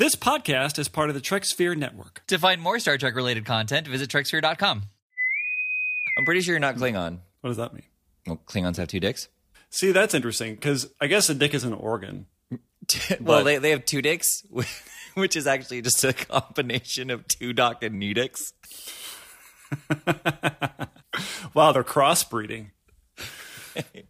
This 0.00 0.16
podcast 0.16 0.78
is 0.78 0.88
part 0.88 1.10
of 1.10 1.14
the 1.14 1.20
Treksphere 1.20 1.76
Network. 1.76 2.22
To 2.28 2.38
find 2.38 2.62
more 2.62 2.78
Star 2.78 2.96
Trek 2.96 3.14
related 3.14 3.44
content, 3.44 3.86
visit 3.86 4.08
TrekSphere.com. 4.08 4.84
I'm 6.16 6.24
pretty 6.24 6.40
sure 6.40 6.54
you're 6.54 6.58
not 6.58 6.76
Klingon. 6.76 7.18
What 7.42 7.50
does 7.50 7.58
that 7.58 7.74
mean? 7.74 7.82
Well, 8.26 8.40
Klingons 8.46 8.78
have 8.78 8.88
two 8.88 8.98
dicks. 8.98 9.28
See, 9.68 9.92
that's 9.92 10.14
interesting 10.14 10.54
because 10.54 10.88
I 11.02 11.06
guess 11.06 11.28
a 11.28 11.34
dick 11.34 11.52
is 11.52 11.64
an 11.64 11.74
organ. 11.74 12.24
well, 13.20 13.44
they, 13.44 13.58
they 13.58 13.68
have 13.72 13.84
two 13.84 14.00
dicks, 14.00 14.42
which 15.16 15.36
is 15.36 15.46
actually 15.46 15.82
just 15.82 16.02
a 16.02 16.14
combination 16.14 17.10
of 17.10 17.28
two 17.28 17.52
doc 17.52 17.82
and 17.82 17.98
knee 17.98 18.14
dicks. 18.14 18.54
Wow, 21.52 21.72
they're 21.72 21.84
crossbreeding. 21.84 22.70
All 23.18 23.82
right, 23.82 24.04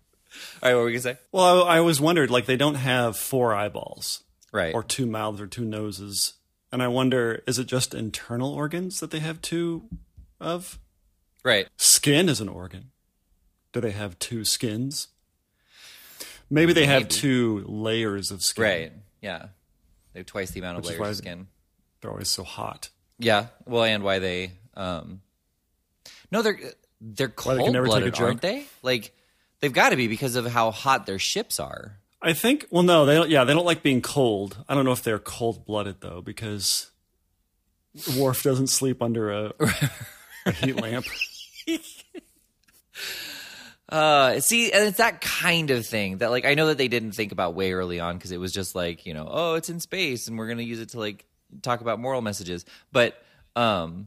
what 0.62 0.75
were 0.75 0.84
we 0.84 0.93
going 0.93 0.95
to 0.95 1.00
say? 1.00 1.18
Well, 1.32 1.64
I, 1.64 1.75
I 1.75 1.79
always 1.79 2.00
wondered 2.00 2.30
like 2.30 2.46
they 2.46 2.59
don't 2.59 2.77
have 2.77 3.16
four 3.16 3.54
eyeballs 3.54 4.22
Right. 4.53 4.75
or 4.75 4.82
two 4.82 5.07
mouths 5.07 5.41
or 5.41 5.46
two 5.46 5.64
noses. 5.64 6.35
And 6.73 6.83
I 6.83 6.89
wonder, 6.89 7.43
is 7.46 7.59
it 7.59 7.66
just 7.66 7.95
internal 7.95 8.52
organs 8.52 9.01
that 9.01 9.11
they 9.11 9.19
have 9.20 9.41
two 9.43 9.84
of? 10.41 10.79
right. 11.45 11.69
Skin 11.77 12.29
is 12.29 12.41
an 12.41 12.48
organ. 12.48 12.91
Do 13.73 13.80
they 13.80 13.93
have 13.93 14.19
two 14.19 14.45
skins? 14.45 15.09
Maybe 16.51 16.73
they 16.73 16.87
have 16.87 17.02
Maybe. 17.02 17.15
two 17.15 17.65
layers 17.69 18.30
of 18.30 18.43
skin. 18.43 18.65
Right. 18.65 18.93
Yeah. 19.21 19.47
They 20.12 20.21
have 20.21 20.27
twice 20.27 20.51
the 20.51 20.60
amount 20.60 20.79
of 20.79 20.85
Which 20.85 20.95
is 20.95 20.98
layers 20.98 21.01
why- 21.01 21.10
of 21.10 21.16
skin. 21.16 21.46
They're 22.01 22.10
always 22.10 22.29
so 22.30 22.43
hot. 22.45 22.88
Yeah. 23.19 23.46
Well, 23.66 23.85
and 23.85 24.02
why 24.02 24.19
they. 24.19 24.52
um 24.74 25.21
No, 26.32 26.43
they're 26.43 26.59
they're 27.01 27.32
Why 27.43 27.55
they 27.55 27.59
can 27.65 27.73
cold 27.73 27.73
never 27.73 27.87
take 27.87 27.93
a 27.95 27.98
blooded, 27.98 28.15
joke? 28.15 28.27
aren't 28.27 28.41
they? 28.43 28.65
Like 28.82 29.15
they've 29.60 29.73
got 29.73 29.91
to 29.91 29.96
be 29.96 30.09
because 30.09 30.35
of 30.37 30.46
how 30.46 30.71
hot 30.71 31.07
their 31.07 31.19
ships 31.19 31.60
are. 31.60 31.98
I 32.23 32.33
think. 32.33 32.66
Well, 32.70 32.83
no, 32.83 33.06
they 33.06 33.15
don't. 33.15 33.30
Yeah, 33.30 33.45
they 33.45 33.55
don't 33.55 33.65
like 33.65 33.83
being 33.83 34.02
cold. 34.02 34.62
I 34.69 34.74
don't 34.74 34.84
know 34.84 34.92
if 34.92 35.02
they're 35.02 35.19
cold 35.19 35.65
blooded 35.65 36.01
though, 36.01 36.20
because 36.20 36.91
Worf 38.19 38.43
doesn't 38.43 38.69
sleep 38.69 39.02
under 39.02 39.30
a, 39.30 39.52
a 40.46 40.52
heat 40.52 40.76
lamp. 40.76 41.07
Uh, 43.91 44.38
see, 44.38 44.71
and 44.71 44.87
it's 44.87 44.98
that 44.98 45.21
kind 45.21 45.73
of 45.73 45.85
thing 45.85 46.18
that, 46.18 46.30
like, 46.30 46.45
I 46.45 46.54
know 46.54 46.68
that 46.68 46.79
they 46.79 46.87
didn't 46.87 47.10
think 47.10 47.32
about 47.32 47.54
way 47.57 47.73
early 47.73 47.98
on 47.98 48.16
because 48.16 48.30
it 48.30 48.38
was 48.38 48.52
just 48.52 48.76
like, 48.76 49.04
you 49.04 49.15
know, 49.15 49.26
oh, 49.29 49.54
it's 49.54 49.68
in 49.68 49.80
space 49.80 50.29
and 50.29 50.38
we're 50.38 50.46
gonna 50.46 50.63
use 50.63 50.79
it 50.79 50.91
to 50.91 51.01
like 51.01 51.24
talk 51.63 51.80
about 51.80 51.98
moral 51.98 52.23
messages. 52.23 52.65
But, 52.93 53.21
um, 53.57 54.07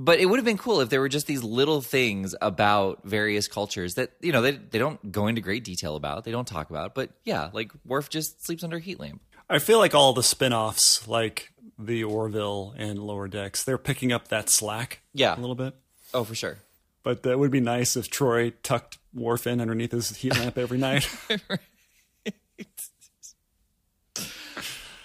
but 0.00 0.20
it 0.20 0.26
would 0.26 0.38
have 0.38 0.44
been 0.44 0.56
cool 0.56 0.80
if 0.80 0.90
there 0.90 1.00
were 1.00 1.08
just 1.08 1.26
these 1.26 1.42
little 1.42 1.80
things 1.80 2.32
about 2.40 3.00
various 3.02 3.48
cultures 3.48 3.94
that 3.94 4.12
you 4.20 4.30
know 4.30 4.40
they 4.40 4.52
they 4.52 4.78
don't 4.78 5.10
go 5.10 5.26
into 5.26 5.40
great 5.40 5.64
detail 5.64 5.96
about, 5.96 6.22
they 6.22 6.30
don't 6.30 6.46
talk 6.46 6.70
about. 6.70 6.94
But 6.94 7.10
yeah, 7.24 7.50
like 7.52 7.72
Worf 7.84 8.08
just 8.08 8.46
sleeps 8.46 8.62
under 8.62 8.76
a 8.76 8.80
heat 8.80 9.00
lamp. 9.00 9.20
I 9.50 9.58
feel 9.58 9.78
like 9.78 9.96
all 9.96 10.12
the 10.12 10.22
spin-offs, 10.22 11.08
like 11.08 11.52
the 11.78 12.04
Orville 12.04 12.74
and 12.78 13.00
Lower 13.00 13.26
Decks, 13.26 13.64
they're 13.64 13.76
picking 13.76 14.12
up 14.12 14.28
that 14.28 14.48
slack. 14.48 15.00
Yeah. 15.14 15.36
a 15.36 15.40
little 15.40 15.56
bit. 15.56 15.74
Oh, 16.14 16.22
for 16.22 16.36
sure. 16.36 16.58
But 17.02 17.24
that 17.24 17.38
would 17.40 17.50
be 17.50 17.60
nice 17.60 17.96
if 17.96 18.08
Troi 18.08 18.52
tucked 18.62 18.98
Worf 19.12 19.48
in 19.48 19.60
underneath 19.60 19.90
his 19.90 20.14
heat 20.16 20.36
lamp 20.38 20.58
every 20.58 20.78
night. 20.78 21.10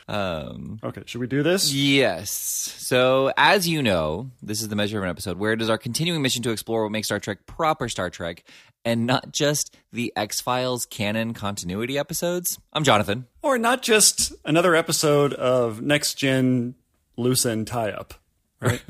Um, 0.07 0.79
okay, 0.83 1.03
should 1.05 1.21
we 1.21 1.27
do 1.27 1.43
this? 1.43 1.73
Yes. 1.73 2.29
So, 2.31 3.31
as 3.37 3.67
you 3.67 3.81
know, 3.81 4.29
this 4.41 4.61
is 4.61 4.67
the 4.67 4.75
measure 4.75 4.97
of 4.97 5.03
an 5.03 5.09
episode 5.09 5.37
where 5.37 5.53
it 5.53 5.61
is 5.61 5.69
our 5.69 5.77
continuing 5.77 6.21
mission 6.21 6.43
to 6.43 6.51
explore 6.51 6.83
what 6.83 6.91
makes 6.91 7.07
Star 7.07 7.19
Trek 7.19 7.45
proper 7.45 7.87
Star 7.89 8.09
Trek 8.09 8.43
and 8.85 9.05
not 9.05 9.31
just 9.31 9.75
the 9.93 10.11
X 10.15 10.41
Files 10.41 10.85
canon 10.85 11.33
continuity 11.33 11.97
episodes. 11.97 12.59
I'm 12.73 12.83
Jonathan. 12.83 13.27
Or 13.41 13.57
not 13.57 13.81
just 13.81 14.33
another 14.43 14.75
episode 14.75 15.33
of 15.33 15.81
Next 15.81 16.15
Gen 16.15 16.75
Loose 17.17 17.45
End 17.45 17.67
Tie 17.67 17.91
Up. 17.91 18.13
Right? 18.63 18.81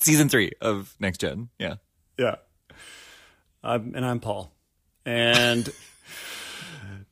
Season 0.00 0.28
three 0.28 0.50
of 0.60 0.96
Next 0.98 1.18
Gen. 1.20 1.48
Yeah. 1.56 1.76
Yeah. 2.18 2.36
I'm, 3.62 3.94
and 3.94 4.04
I'm 4.04 4.18
Paul. 4.18 4.52
And 5.06 5.68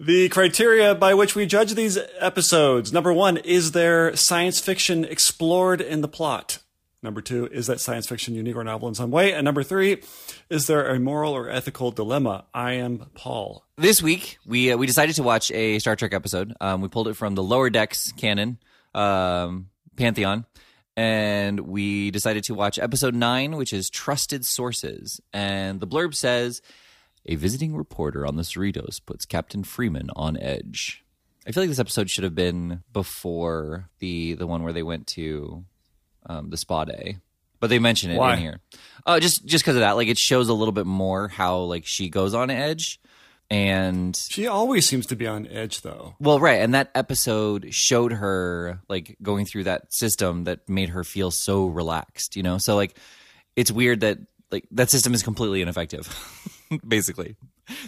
the 0.00 0.30
criteria 0.30 0.94
by 0.94 1.12
which 1.12 1.34
we 1.34 1.44
judge 1.44 1.74
these 1.74 1.98
episodes 2.18 2.90
number 2.90 3.12
one, 3.12 3.36
is 3.36 3.72
there 3.72 4.16
science 4.16 4.58
fiction 4.58 5.04
explored 5.04 5.82
in 5.82 6.00
the 6.00 6.08
plot? 6.08 6.58
Number 7.02 7.20
two, 7.20 7.46
is 7.46 7.66
that 7.66 7.80
science 7.80 8.06
fiction 8.06 8.34
unique 8.34 8.56
or 8.56 8.64
novel 8.64 8.88
in 8.88 8.94
some 8.94 9.10
way? 9.10 9.32
And 9.32 9.44
number 9.44 9.62
three, 9.62 10.02
is 10.48 10.66
there 10.66 10.86
a 10.86 10.98
moral 10.98 11.34
or 11.34 11.48
ethical 11.50 11.90
dilemma? 11.90 12.44
I 12.52 12.72
am 12.72 13.10
Paul. 13.14 13.64
This 13.76 14.02
week, 14.02 14.38
we 14.46 14.72
uh, 14.72 14.76
we 14.76 14.86
decided 14.86 15.16
to 15.16 15.22
watch 15.22 15.50
a 15.50 15.78
Star 15.78 15.96
Trek 15.96 16.12
episode. 16.12 16.54
Um, 16.60 16.80
we 16.80 16.88
pulled 16.88 17.08
it 17.08 17.14
from 17.14 17.34
the 17.34 17.42
Lower 17.42 17.70
Decks 17.70 18.12
canon, 18.12 18.58
um, 18.94 19.70
Pantheon, 19.96 20.44
and 20.94 21.60
we 21.60 22.10
decided 22.10 22.44
to 22.44 22.54
watch 22.54 22.78
episode 22.78 23.14
nine, 23.14 23.56
which 23.56 23.72
is 23.72 23.88
Trusted 23.88 24.44
Sources. 24.44 25.22
And 25.32 25.80
the 25.80 25.86
blurb 25.86 26.14
says, 26.14 26.60
"A 27.26 27.34
visiting 27.36 27.76
reporter 27.76 28.26
on 28.26 28.36
the 28.36 28.42
Cerritos 28.42 29.00
puts 29.04 29.24
Captain 29.24 29.64
Freeman 29.64 30.10
on 30.16 30.36
edge." 30.36 31.04
I 31.46 31.52
feel 31.52 31.62
like 31.62 31.70
this 31.70 31.78
episode 31.78 32.10
should 32.10 32.24
have 32.24 32.34
been 32.34 32.82
before 32.92 33.88
the 33.98 34.34
the 34.34 34.46
one 34.46 34.62
where 34.62 34.72
they 34.72 34.82
went 34.82 35.06
to 35.08 35.64
um, 36.26 36.50
the 36.50 36.56
spa 36.58 36.84
day, 36.84 37.18
but 37.60 37.70
they 37.70 37.78
mention 37.78 38.10
it 38.10 38.18
Why? 38.18 38.34
in 38.34 38.40
here. 38.40 38.60
Uh, 39.06 39.18
just 39.20 39.44
just 39.46 39.64
because 39.64 39.76
of 39.76 39.80
that, 39.80 39.92
like 39.96 40.08
it 40.08 40.18
shows 40.18 40.48
a 40.48 40.54
little 40.54 40.72
bit 40.72 40.86
more 40.86 41.28
how 41.28 41.58
like 41.60 41.84
she 41.86 42.10
goes 42.10 42.34
on 42.34 42.50
edge, 42.50 43.00
and 43.50 44.14
She 44.28 44.46
always 44.46 44.86
seems 44.86 45.06
to 45.06 45.16
be 45.16 45.26
on 45.26 45.46
edge, 45.46 45.80
though. 45.80 46.14
well, 46.20 46.38
right, 46.38 46.60
and 46.60 46.74
that 46.74 46.90
episode 46.94 47.68
showed 47.74 48.12
her 48.12 48.80
like 48.88 49.16
going 49.22 49.46
through 49.46 49.64
that 49.64 49.92
system 49.94 50.44
that 50.44 50.68
made 50.68 50.90
her 50.90 51.02
feel 51.04 51.30
so 51.30 51.66
relaxed, 51.66 52.36
you 52.36 52.42
know. 52.42 52.58
So 52.58 52.76
like, 52.76 52.96
it's 53.56 53.72
weird 53.72 54.00
that 54.00 54.18
like 54.52 54.66
that 54.72 54.90
system 54.90 55.14
is 55.14 55.22
completely 55.22 55.62
ineffective. 55.62 56.06
Basically, 56.86 57.36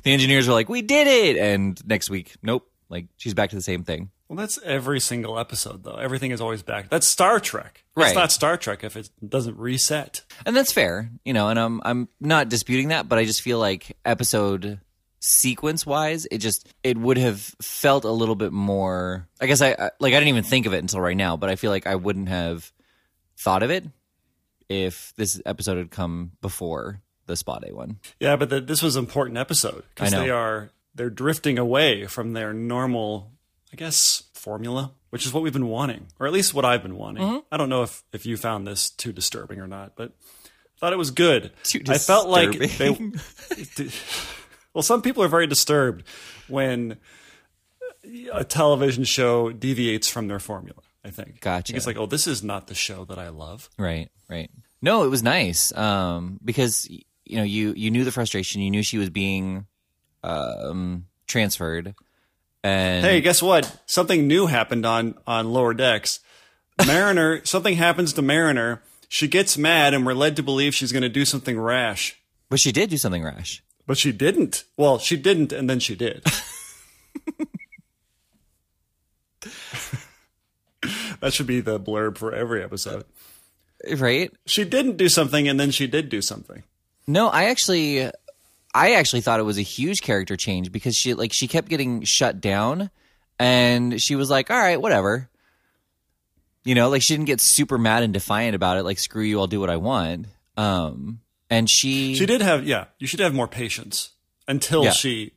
the 0.03 0.13
engineers 0.13 0.49
are 0.49 0.53
like, 0.53 0.69
"We 0.69 0.83
did 0.83 1.07
it," 1.07 1.37
and 1.37 1.81
next 1.87 2.11
week, 2.11 2.35
nope, 2.43 2.69
like 2.89 3.07
she's 3.17 3.35
back 3.35 3.51
to 3.51 3.57
the 3.57 3.63
same 3.63 3.85
thing. 3.85 4.11
Well, 4.29 4.37
that's 4.39 4.59
every 4.65 4.99
single 5.01 5.39
episode, 5.39 5.85
though. 5.85 5.97
Everything 5.97 6.31
is 6.31 6.41
always 6.41 6.63
back. 6.63 6.89
That's 6.89 7.07
Star 7.07 7.39
Trek. 7.39 7.85
Right. 7.95 8.07
It's 8.07 8.15
not 8.15 8.33
Star 8.33 8.57
Trek 8.57 8.83
if 8.83 8.97
it 8.97 9.11
doesn't 9.27 9.59
reset. 9.59 10.23
and 10.47 10.57
that's 10.57 10.73
fair, 10.73 11.11
you 11.25 11.33
know. 11.35 11.49
And 11.49 11.59
I'm 11.59 11.83
I'm 11.85 12.09
not 12.21 12.49
disputing 12.49 12.89
that, 12.89 13.09
but 13.09 13.19
I 13.19 13.25
just 13.27 13.43
feel 13.43 13.59
like 13.59 13.97
episode 14.07 14.81
sequence 15.21 15.85
wise, 15.87 16.27
it 16.31 16.39
just 16.39 16.67
it 16.83 16.97
would 16.97 17.19
have 17.19 17.41
felt 17.61 18.05
a 18.05 18.11
little 18.11 18.35
bit 18.35 18.53
more. 18.53 19.29
I 19.41 19.47
guess 19.47 19.61
I 19.61 19.73
I- 19.79 19.91
like 20.01 20.15
I 20.15 20.17
didn't 20.19 20.29
even 20.29 20.45
think 20.45 20.65
of 20.67 20.73
it 20.73 20.79
until 20.79 21.01
right 21.01 21.17
now, 21.17 21.37
but 21.37 21.51
I 21.51 21.57
feel 21.57 21.71
like 21.71 21.87
I 21.87 21.95
wouldn't 21.97 22.29
have 22.31 22.73
thought 23.39 23.63
of 23.63 23.71
it 23.71 23.85
if 24.69 25.13
this 25.17 25.41
episode 25.45 25.77
had 25.77 25.91
come 25.91 26.33
before 26.41 27.03
the 27.27 27.37
spot 27.37 27.65
A 27.69 27.75
one. 27.75 27.99
Yeah, 28.21 28.37
but 28.37 28.51
the, 28.51 28.61
this 28.61 28.83
was 28.83 28.97
an 28.97 29.05
important 29.05 29.39
episode 29.39 29.85
because 29.95 30.11
they 30.11 30.31
are 30.31 30.71
they're 30.95 31.11
drifting 31.11 31.59
away 31.59 32.07
from 32.07 32.33
their 32.33 32.53
normal, 32.53 33.33
I 33.73 33.77
guess, 33.77 34.25
formula, 34.35 34.93
which 35.11 35.27
is 35.27 35.33
what 35.33 35.43
we've 35.43 35.53
been 35.53 35.69
wanting, 35.69 36.09
or 36.19 36.27
at 36.27 36.33
least 36.33 36.55
what 36.55 36.65
I've 36.65 36.83
been 36.83 36.97
wanting. 36.97 37.23
Mm-hmm. 37.23 37.39
I 37.51 37.57
don't 37.57 37.69
know 37.69 37.83
if 37.83 38.03
if 38.13 38.27
you 38.27 38.37
found 38.37 38.67
this 38.67 38.91
too 38.91 39.13
disturbing 39.13 39.61
or 39.61 39.67
not, 39.67 39.97
but 39.97 40.13
I 40.45 40.79
thought 40.79 40.93
it 40.93 40.99
was 40.99 41.11
good. 41.11 41.53
I 41.89 41.99
felt 41.99 42.29
like 42.29 42.53
they. 42.59 42.91
well, 44.75 44.83
some 44.83 45.03
people 45.03 45.23
are 45.23 45.29
very 45.29 45.47
disturbed 45.47 46.05
when 46.49 46.99
a 48.33 48.45
television 48.45 49.05
show 49.05 49.53
deviates 49.53 50.09
from 50.09 50.29
their 50.29 50.41
formula. 50.41 50.81
I 51.05 51.11
think. 51.11 51.41
Gotcha. 51.41 51.75
It's 51.75 51.87
like, 51.87 51.97
oh, 51.97 52.07
this 52.07 52.27
is 52.27 52.43
not 52.43 52.69
the 52.69 52.75
show 52.75 53.05
that 53.07 53.19
I 53.19 53.31
love. 53.31 53.69
Right, 53.77 54.09
right. 54.29 54.51
No, 54.81 55.05
it 55.05 55.09
was 55.09 55.23
nice 55.23 55.77
um, 55.77 56.39
because 56.45 56.89
you 57.33 57.39
know 57.39 57.45
you 57.45 57.73
you 57.75 57.91
knew 57.91 58.05
the 58.05 58.13
frustration, 58.13 58.61
you 58.61 58.71
knew 58.71 58.83
she 58.83 58.99
was 58.99 59.09
being 59.09 59.67
um, 60.23 61.07
transferred, 61.27 61.95
and 62.63 63.05
Hey, 63.05 63.23
guess 63.23 63.41
what? 63.43 63.81
Something 63.87 64.27
new 64.29 64.47
happened 64.47 64.85
on 64.85 65.15
on 65.27 65.51
lower 65.51 65.73
decks. 65.73 66.21
Mariner, 66.87 67.43
something 67.47 67.77
happens 67.77 68.13
to 68.13 68.23
Mariner. 68.23 68.83
She 69.09 69.29
gets 69.29 69.57
mad, 69.57 69.95
and 69.95 70.05
we're 70.05 70.13
led 70.13 70.37
to 70.37 70.43
believe 70.43 70.75
she's 70.75 70.93
going 70.93 71.03
to 71.03 71.09
do 71.09 71.25
something 71.25 71.59
rash, 71.59 72.21
but 72.51 72.61
she 72.61 72.71
did 72.71 72.91
do 72.91 72.99
something 72.99 73.25
rash. 73.25 73.63
but 73.87 73.97
she 73.97 74.13
didn't. 74.13 74.65
Well, 74.77 74.99
she 74.99 75.17
didn't, 75.17 75.53
and 75.53 75.71
then 75.71 75.81
she 75.81 75.95
did. 75.95 76.23
that 81.21 81.33
should 81.33 81.47
be 81.47 81.61
the 81.61 81.81
blurb 81.81 82.19
for 82.19 82.35
every 82.35 82.63
episode. 82.63 83.05
Right? 83.97 84.31
She 84.47 84.65
didn't 84.65 84.97
do 84.99 85.09
something, 85.09 85.49
and 85.49 85.59
then 85.59 85.71
she 85.71 85.87
did 85.87 86.09
do 86.11 86.21
something. 86.23 86.63
No, 87.07 87.29
I 87.29 87.45
actually 87.45 88.11
I 88.75 88.93
actually 88.95 89.21
thought 89.23 89.41
it 89.41 89.45
was 89.45 89.59
a 89.59 89.63
huge 89.63 90.01
character 90.03 90.37
change 90.37 90.73
because 90.73 90.97
she 90.97 91.15
like 91.15 91.33
she 91.33 91.49
kept 91.49 91.69
getting 91.69 92.03
shut 92.05 92.41
down 92.41 92.91
and 93.39 94.01
she 94.01 94.15
was 94.17 94.31
like, 94.31 94.51
"All 94.51 94.59
right, 94.59 94.81
whatever." 94.81 95.29
You 96.65 96.75
know, 96.77 96.89
like 96.91 97.03
she 97.03 97.15
didn't 97.15 97.27
get 97.27 97.41
super 97.41 97.77
mad 97.77 98.03
and 98.05 98.13
defiant 98.13 98.55
about 98.55 98.77
it 98.79 98.85
like, 98.85 98.99
"Screw 98.99 99.25
you, 99.25 99.41
I'll 99.41 99.47
do 99.49 99.61
what 99.61 99.71
I 99.71 99.77
want." 99.77 100.27
Um 100.57 101.21
and 101.51 101.69
she 101.69 102.15
She 102.15 102.25
did 102.27 102.41
have, 102.41 102.67
yeah. 102.67 102.87
You 102.99 103.07
should 103.07 103.21
have 103.21 103.35
more 103.35 103.49
patience 103.49 104.11
until 104.49 104.85
Yeah. 104.85 104.93
she 104.93 105.33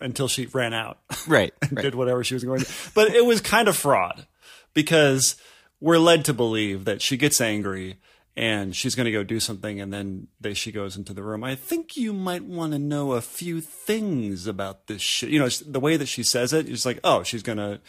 until 0.00 0.28
she 0.28 0.46
ran 0.46 0.72
out. 0.72 0.98
right, 1.26 1.52
and 1.62 1.72
right. 1.76 1.82
did 1.82 1.94
whatever 1.94 2.22
she 2.24 2.34
was 2.34 2.44
going 2.44 2.60
to. 2.60 2.72
But 2.94 3.08
it 3.14 3.24
was 3.24 3.40
kind 3.40 3.68
of 3.68 3.76
fraud. 3.76 4.26
because 4.72 5.36
we're 5.80 5.98
led 5.98 6.24
to 6.26 6.32
believe 6.34 6.84
that 6.84 7.02
she 7.02 7.16
gets 7.16 7.40
angry 7.40 7.98
and 8.36 8.74
she's 8.74 8.94
going 8.94 9.06
to 9.06 9.12
go 9.12 9.22
do 9.22 9.40
something 9.40 9.80
and 9.80 9.92
then 9.92 10.28
they, 10.40 10.54
she 10.54 10.72
goes 10.72 10.96
into 10.96 11.12
the 11.12 11.22
room. 11.22 11.44
I 11.44 11.54
think 11.54 11.96
you 11.96 12.12
might 12.12 12.44
want 12.44 12.72
to 12.72 12.78
know 12.78 13.12
a 13.12 13.20
few 13.20 13.60
things 13.60 14.46
about 14.46 14.86
this 14.86 15.02
shit 15.02 15.30
you 15.30 15.38
know 15.38 15.48
the 15.48 15.80
way 15.80 15.96
that 15.96 16.06
she 16.06 16.22
says 16.22 16.52
it 16.52 16.68
it's 16.68 16.86
like 16.86 17.00
oh 17.04 17.22
she's 17.22 17.42
going 17.42 17.58
to 17.58 17.80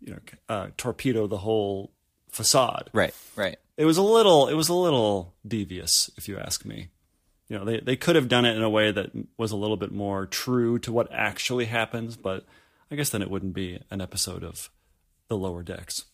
you 0.00 0.12
know 0.12 0.18
uh, 0.48 0.68
torpedo 0.76 1.26
the 1.26 1.38
whole 1.38 1.92
facade. 2.30 2.90
Right, 2.92 3.14
right. 3.36 3.56
it 3.76 3.84
was 3.84 3.96
a 3.96 4.02
little 4.02 4.48
it 4.48 4.54
was 4.54 4.68
a 4.68 4.74
little 4.74 5.34
devious 5.46 6.10
if 6.16 6.28
you 6.28 6.38
ask 6.38 6.64
me. 6.64 6.88
You 7.48 7.58
know 7.58 7.64
they, 7.64 7.80
they 7.80 7.96
could 7.96 8.16
have 8.16 8.28
done 8.28 8.44
it 8.44 8.56
in 8.56 8.62
a 8.62 8.70
way 8.70 8.92
that 8.92 9.10
was 9.38 9.52
a 9.52 9.56
little 9.56 9.78
bit 9.78 9.90
more 9.90 10.26
true 10.26 10.78
to 10.80 10.92
what 10.92 11.10
actually 11.10 11.64
happens 11.64 12.14
but 12.14 12.44
i 12.90 12.94
guess 12.94 13.08
then 13.08 13.22
it 13.22 13.30
wouldn't 13.30 13.54
be 13.54 13.80
an 13.90 14.02
episode 14.02 14.44
of 14.44 14.68
the 15.28 15.36
lower 15.36 15.62
decks 15.62 16.04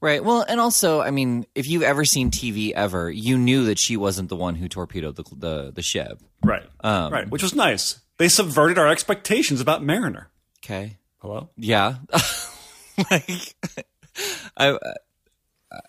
Right. 0.00 0.22
Well, 0.22 0.44
and 0.46 0.60
also, 0.60 1.00
I 1.00 1.10
mean, 1.10 1.46
if 1.54 1.66
you've 1.66 1.82
ever 1.82 2.04
seen 2.04 2.30
TV 2.30 2.72
ever, 2.72 3.10
you 3.10 3.38
knew 3.38 3.64
that 3.64 3.78
she 3.78 3.96
wasn't 3.96 4.28
the 4.28 4.36
one 4.36 4.54
who 4.54 4.68
torpedoed 4.68 5.16
the 5.16 5.24
the, 5.34 5.72
the 5.72 5.82
ship. 5.82 6.20
right 6.42 6.64
um, 6.80 7.10
right 7.10 7.30
which 7.30 7.42
was 7.42 7.54
nice 7.54 8.00
they 8.18 8.28
subverted 8.28 8.76
our 8.76 8.88
expectations 8.88 9.62
about 9.62 9.82
mariner 9.82 10.28
Okay. 10.62 10.98
hello 11.18 11.48
Yeah. 11.56 11.96
like, 13.10 13.54
I, 14.56 14.78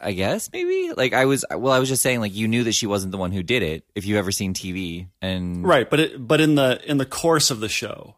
I 0.02 0.14
guess 0.14 0.50
maybe. 0.52 0.94
Like, 0.96 1.14
I 1.14 1.26
was. 1.26 1.46
Well, 1.52 1.72
I 1.72 1.80
was 1.80 1.90
just 1.90 2.02
saying, 2.02 2.20
like, 2.20 2.34
you 2.34 2.48
knew 2.48 2.64
that 2.64 2.74
she 2.74 2.88
wasn't 2.88 3.12
the 3.12 3.18
one 3.18 3.32
who 3.32 3.44
did 3.44 3.62
it. 3.62 3.84
If 3.94 4.06
you've 4.06 4.18
ever 4.18 4.32
seen 4.32 4.54
TV, 4.54 5.08
and 5.22 5.64
right 5.64 5.90
but 5.90 6.00
it 6.00 6.28
but 6.28 6.42
in 6.42 6.56
the 6.56 6.82
in 6.90 6.98
the 6.98 7.06
course 7.06 7.52
of 7.52 7.60
the 7.60 7.70
show 7.70 8.16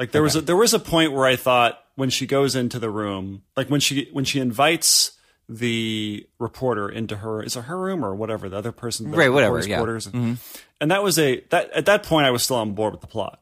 like 0.00 0.10
there 0.10 0.22
was 0.22 0.34
a 0.34 0.40
there 0.40 0.56
was 0.56 0.74
a 0.74 0.80
point 0.80 1.12
where 1.12 1.26
i 1.26 1.36
thought 1.36 1.78
when 1.94 2.10
she 2.10 2.26
goes 2.26 2.56
into 2.56 2.80
the 2.80 2.90
room 2.90 3.42
like 3.56 3.68
when 3.68 3.80
she 3.80 4.08
when 4.12 4.24
she 4.24 4.40
invites 4.40 5.12
the 5.48 6.26
reporter 6.38 6.88
into 6.88 7.16
her 7.16 7.42
is 7.42 7.56
it 7.56 7.62
her 7.62 7.78
room 7.78 8.04
or 8.04 8.14
whatever 8.14 8.48
the 8.48 8.56
other 8.56 8.72
person 8.72 9.10
the 9.10 9.16
Right, 9.16 9.28
whatever, 9.28 9.60
yeah. 9.66 9.76
quarters 9.76 10.06
mm-hmm. 10.06 10.34
and 10.80 10.90
that 10.90 11.02
was 11.02 11.18
a 11.18 11.40
that 11.50 11.70
at 11.72 11.86
that 11.86 12.02
point 12.02 12.26
i 12.26 12.30
was 12.30 12.42
still 12.42 12.56
on 12.56 12.72
board 12.72 12.92
with 12.92 13.02
the 13.02 13.06
plot. 13.06 13.40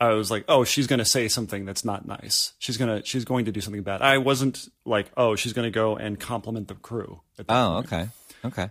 I 0.00 0.10
was 0.10 0.30
like 0.30 0.44
oh 0.46 0.62
she's 0.62 0.86
going 0.86 1.00
to 1.00 1.04
say 1.04 1.26
something 1.26 1.64
that's 1.64 1.84
not 1.84 2.06
nice. 2.06 2.52
She's 2.60 2.76
going 2.76 3.00
to 3.00 3.04
she's 3.04 3.24
going 3.24 3.46
to 3.46 3.52
do 3.52 3.60
something 3.60 3.82
bad. 3.82 4.00
I 4.00 4.18
wasn't 4.18 4.68
like 4.84 5.10
oh 5.16 5.34
she's 5.34 5.52
going 5.52 5.64
to 5.64 5.72
go 5.72 5.96
and 5.96 6.20
compliment 6.20 6.68
the 6.68 6.76
crew 6.76 7.20
at 7.36 7.48
that 7.48 7.52
oh, 7.52 7.74
point. 7.74 7.86
okay, 7.86 8.08
okay, 8.44 8.70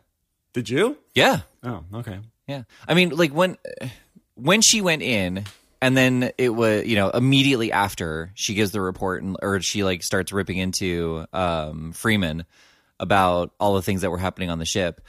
did 0.53 0.69
you? 0.69 0.97
Yeah, 1.13 1.41
oh 1.63 1.83
okay. 1.95 2.19
Yeah. 2.47 2.63
I 2.87 2.93
mean, 2.93 3.09
like 3.09 3.31
when 3.31 3.57
when 4.35 4.61
she 4.61 4.79
went 4.79 5.01
in. 5.01 5.43
And 5.81 5.95
then 5.95 6.31
it 6.37 6.49
was, 6.49 6.85
you 6.85 6.95
know, 6.95 7.09
immediately 7.11 7.71
after 7.71 8.31
she 8.33 8.55
gives 8.55 8.71
the 8.71 8.81
report 8.81 9.21
and 9.23 9.37
or 9.41 9.61
she 9.61 9.83
like 9.83 10.01
starts 10.03 10.31
ripping 10.31 10.57
into 10.57 11.25
um, 11.33 11.91
Freeman 11.91 12.45
about 12.99 13.53
all 13.59 13.75
the 13.75 13.81
things 13.83 14.01
that 14.01 14.09
were 14.09 14.17
happening 14.17 14.49
on 14.49 14.57
the 14.59 14.65
ship. 14.65 15.01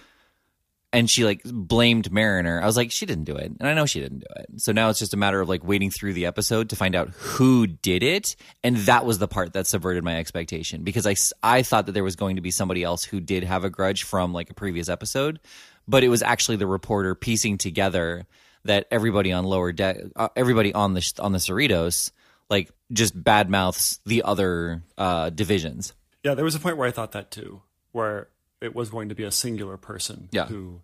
and 0.92 1.10
she 1.10 1.24
like 1.24 1.42
blamed 1.44 2.10
Mariner. 2.10 2.60
I 2.62 2.66
was 2.66 2.76
like, 2.76 2.90
she 2.90 3.04
didn't 3.06 3.24
do 3.24 3.36
it, 3.36 3.52
and 3.60 3.68
I 3.68 3.74
know 3.74 3.86
she 3.86 4.00
didn't 4.00 4.20
do 4.20 4.26
it. 4.36 4.60
So 4.60 4.72
now 4.72 4.88
it's 4.88 4.98
just 4.98 5.12
a 5.14 5.18
matter 5.18 5.40
of 5.40 5.48
like 5.48 5.62
waiting 5.62 5.90
through 5.90 6.14
the 6.14 6.26
episode 6.26 6.70
to 6.70 6.76
find 6.76 6.94
out 6.94 7.10
who 7.10 7.66
did 7.66 8.02
it, 8.02 8.36
and 8.64 8.76
that 8.78 9.04
was 9.04 9.18
the 9.18 9.28
part 9.28 9.52
that 9.52 9.66
subverted 9.66 10.02
my 10.02 10.18
expectation 10.18 10.84
because 10.84 11.06
I 11.06 11.14
I 11.42 11.62
thought 11.62 11.86
that 11.86 11.92
there 11.92 12.04
was 12.04 12.16
going 12.16 12.36
to 12.36 12.42
be 12.42 12.50
somebody 12.50 12.82
else 12.82 13.04
who 13.04 13.20
did 13.20 13.44
have 13.44 13.64
a 13.64 13.70
grudge 13.70 14.04
from 14.04 14.32
like 14.32 14.50
a 14.50 14.54
previous 14.54 14.88
episode, 14.88 15.40
but 15.86 16.04
it 16.04 16.08
was 16.08 16.22
actually 16.22 16.56
the 16.56 16.66
reporter 16.66 17.14
piecing 17.14 17.58
together 17.58 18.26
that 18.68 18.86
everybody 18.90 19.32
on 19.32 19.44
lower 19.44 19.72
deck, 19.72 19.98
uh, 20.16 20.28
everybody 20.36 20.72
on 20.72 20.94
the 20.94 21.12
on 21.20 21.32
the 21.32 21.38
Cerritos, 21.38 22.12
like 22.48 22.70
just 22.92 23.20
badmouths 23.22 23.98
the 24.06 24.22
other 24.22 24.82
uh, 24.96 25.28
divisions. 25.30 25.92
Yeah, 26.24 26.34
there 26.34 26.44
was 26.44 26.54
a 26.54 26.60
point 26.60 26.76
where 26.78 26.88
I 26.88 26.90
thought 26.90 27.12
that 27.12 27.30
too, 27.30 27.62
where 27.92 28.28
it 28.60 28.74
was 28.74 28.88
going 28.90 29.08
to 29.10 29.14
be 29.14 29.24
a 29.24 29.30
singular 29.30 29.76
person 29.76 30.28
Yeah. 30.32 30.46
who 30.46 30.80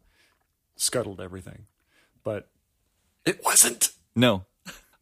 scuttled 0.76 1.20
everything, 1.20 1.66
but 2.22 2.48
it 3.24 3.42
wasn't. 3.44 3.90
No, 4.14 4.44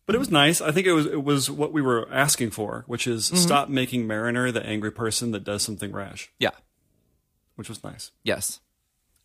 But 0.06 0.14
it 0.14 0.19
was 0.19 0.31
nice. 0.31 0.61
I 0.61 0.70
think 0.73 0.87
it 0.87 0.93
was 0.93 1.06
it 1.06 1.23
was 1.23 1.50
what 1.50 1.73
we 1.73 1.82
were 1.82 2.08
asking 2.12 2.50
for, 2.50 2.84
which 2.87 3.06
is 3.06 3.26
Mm-hmm. 3.26 3.37
stop 3.37 3.69
making 3.69 4.06
Mariner 4.06 4.50
the 4.52 4.64
angry 4.64 4.90
person 4.93 5.31
that 5.32 5.44
does 5.44 5.62
something 5.62 5.93
rash, 5.93 6.31
yeah, 6.38 6.50
which 7.56 7.69
was 7.69 7.82
nice. 7.84 8.11
yes. 8.25 8.61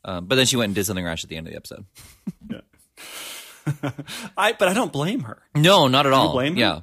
Um, 0.05 0.25
but 0.25 0.35
then 0.35 0.45
she 0.45 0.55
went 0.55 0.69
and 0.69 0.75
did 0.75 0.85
something 0.85 1.03
rash 1.03 1.23
at 1.23 1.29
the 1.29 1.35
end 1.35 1.47
of 1.47 1.51
the 1.51 1.57
episode. 1.57 1.85
Yeah. 2.49 2.61
I 4.37 4.53
but 4.53 4.67
I 4.67 4.73
don't 4.73 4.91
blame 4.91 5.21
her. 5.21 5.41
No, 5.55 5.87
not 5.87 6.05
at 6.05 6.13
all. 6.13 6.31
blame 6.33 6.53
her? 6.55 6.59
Yeah, 6.59 6.79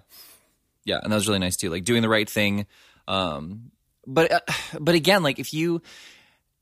yeah, 0.85 1.01
and 1.03 1.13
that 1.13 1.17
was 1.17 1.27
really 1.27 1.41
nice 1.41 1.57
too. 1.57 1.71
Like 1.71 1.85
doing 1.85 2.03
the 2.03 2.09
right 2.09 2.29
thing. 2.29 2.67
Um, 3.09 3.71
but 4.07 4.33
uh, 4.33 4.41
but 4.81 4.95
again, 4.95 5.23
like 5.23 5.39
if 5.39 5.53
you 5.53 5.83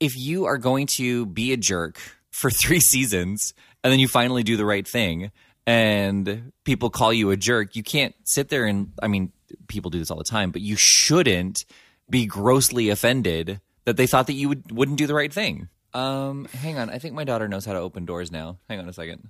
if 0.01 0.17
you 0.17 0.47
are 0.47 0.59
going 0.59 0.87
to 0.87 1.27
be 1.27 1.53
a 1.53 1.57
jerk 1.57 1.99
for 2.31 2.51
three 2.63 2.81
seasons 2.81 3.55
and 3.85 3.93
then 3.93 4.01
you 4.01 4.09
finally 4.09 4.43
do 4.43 4.57
the 4.57 4.65
right 4.65 4.87
thing 4.87 5.31
and 5.67 6.53
people 6.65 6.91
call 6.91 7.13
you 7.13 7.31
a 7.31 7.37
jerk, 7.37 7.77
you 7.77 7.83
can't 7.83 8.15
sit 8.25 8.49
there 8.49 8.65
and 8.67 8.93
I 9.03 9.09
mean, 9.09 9.33
people 9.69 9.91
do 9.91 9.99
this 9.99 10.11
all 10.11 10.19
the 10.19 10.25
time, 10.25 10.51
but 10.51 10.63
you 10.63 10.77
shouldn't 10.79 11.65
be 12.11 12.27
grossly 12.27 12.91
offended 12.91 13.61
that 13.85 13.97
they 13.97 14.07
thought 14.07 14.27
that 14.27 14.35
you 14.35 14.49
would 14.49 14.73
wouldn't 14.73 14.99
do 14.99 15.07
the 15.07 15.15
right 15.15 15.33
thing. 15.33 15.69
Um, 15.95 16.47
hang 16.47 16.79
on, 16.79 16.89
I 16.91 16.99
think 16.99 17.15
my 17.15 17.25
daughter 17.25 17.49
knows 17.49 17.65
how 17.65 17.75
to 17.75 17.79
open 17.79 18.07
doors 18.07 18.33
now. 18.33 18.59
Hang 18.69 18.79
on 18.79 18.89
a 18.89 18.93
second. 18.93 19.29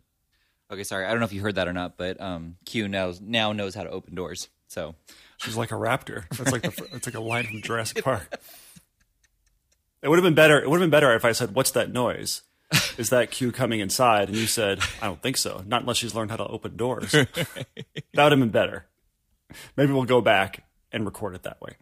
Okay, 0.73 0.85
sorry. 0.85 1.05
I 1.05 1.11
don't 1.11 1.21
know 1.21 1.27
if 1.27 1.33
you 1.33 1.43
heard 1.43 1.57
that 1.57 1.69
or 1.69 1.73
not, 1.73 1.97
but 1.99 2.21
um, 2.21 2.57
Q 2.65 2.89
now 2.89 3.13
now 3.21 3.53
knows 3.53 3.75
how 3.75 3.83
to 3.83 3.91
open 3.91 4.15
doors. 4.15 4.49
So 4.69 4.95
She's 5.43 5.57
like 5.57 5.73
a 5.73 5.77
raptor. 5.77 6.25
That's 6.37 6.53
like 6.53 6.63
the, 6.63 6.89
it's 6.93 7.07
like 7.07 7.17
a 7.17 7.21
line 7.21 7.45
from 7.45 7.63
Jurassic 7.63 8.05
Park. 8.05 8.41
It 10.03 10.09
would 10.09 10.17
have 10.17 10.25
been 10.25 10.35
better. 10.35 10.61
It 10.61 10.71
would 10.71 10.81
have 10.81 10.85
been 10.85 10.91
better 10.91 11.15
if 11.15 11.25
I 11.25 11.33
said, 11.33 11.55
"What's 11.55 11.73
that 11.73 11.93
noise?" 11.93 12.43
Is 12.97 13.11
that 13.11 13.31
Q 13.31 13.51
coming 13.51 13.81
inside? 13.81 14.29
And 14.29 14.37
you 14.37 14.47
said, 14.47 14.79
"I 15.01 15.07
don't 15.07 15.21
think 15.21 15.37
so. 15.37 15.65
Not 15.67 15.83
unless 15.83 15.97
she's 15.97 16.15
learned 16.15 16.31
how 16.31 16.37
to 16.37 16.47
open 16.47 16.77
doors." 16.77 17.11
that 17.13 17.67
would 18.15 18.33
have 18.33 18.39
been 18.39 18.51
better. 18.51 18.87
Maybe 19.77 19.93
we'll 19.93 20.05
go 20.05 20.21
back 20.21 20.65
and 20.93 21.05
record 21.05 21.35
it 21.35 21.43
that 21.43 21.61
way. 21.61 21.73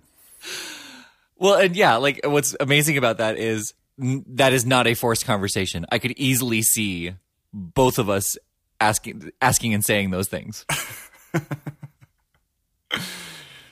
Well, 1.36 1.54
and 1.54 1.76
yeah, 1.76 1.96
like 1.96 2.20
what's 2.24 2.56
amazing 2.58 2.96
about 2.96 3.18
that 3.18 3.36
is 3.36 3.74
that 3.98 4.54
is 4.54 4.64
not 4.64 4.86
a 4.86 4.94
forced 4.94 5.26
conversation. 5.26 5.84
I 5.92 5.98
could 5.98 6.12
easily 6.12 6.62
see 6.62 7.14
both 7.52 7.98
of 7.98 8.08
us 8.08 8.38
asking 8.80 9.30
asking 9.40 9.74
and 9.74 9.84
saying 9.84 10.10
those 10.10 10.28
things. 10.28 10.64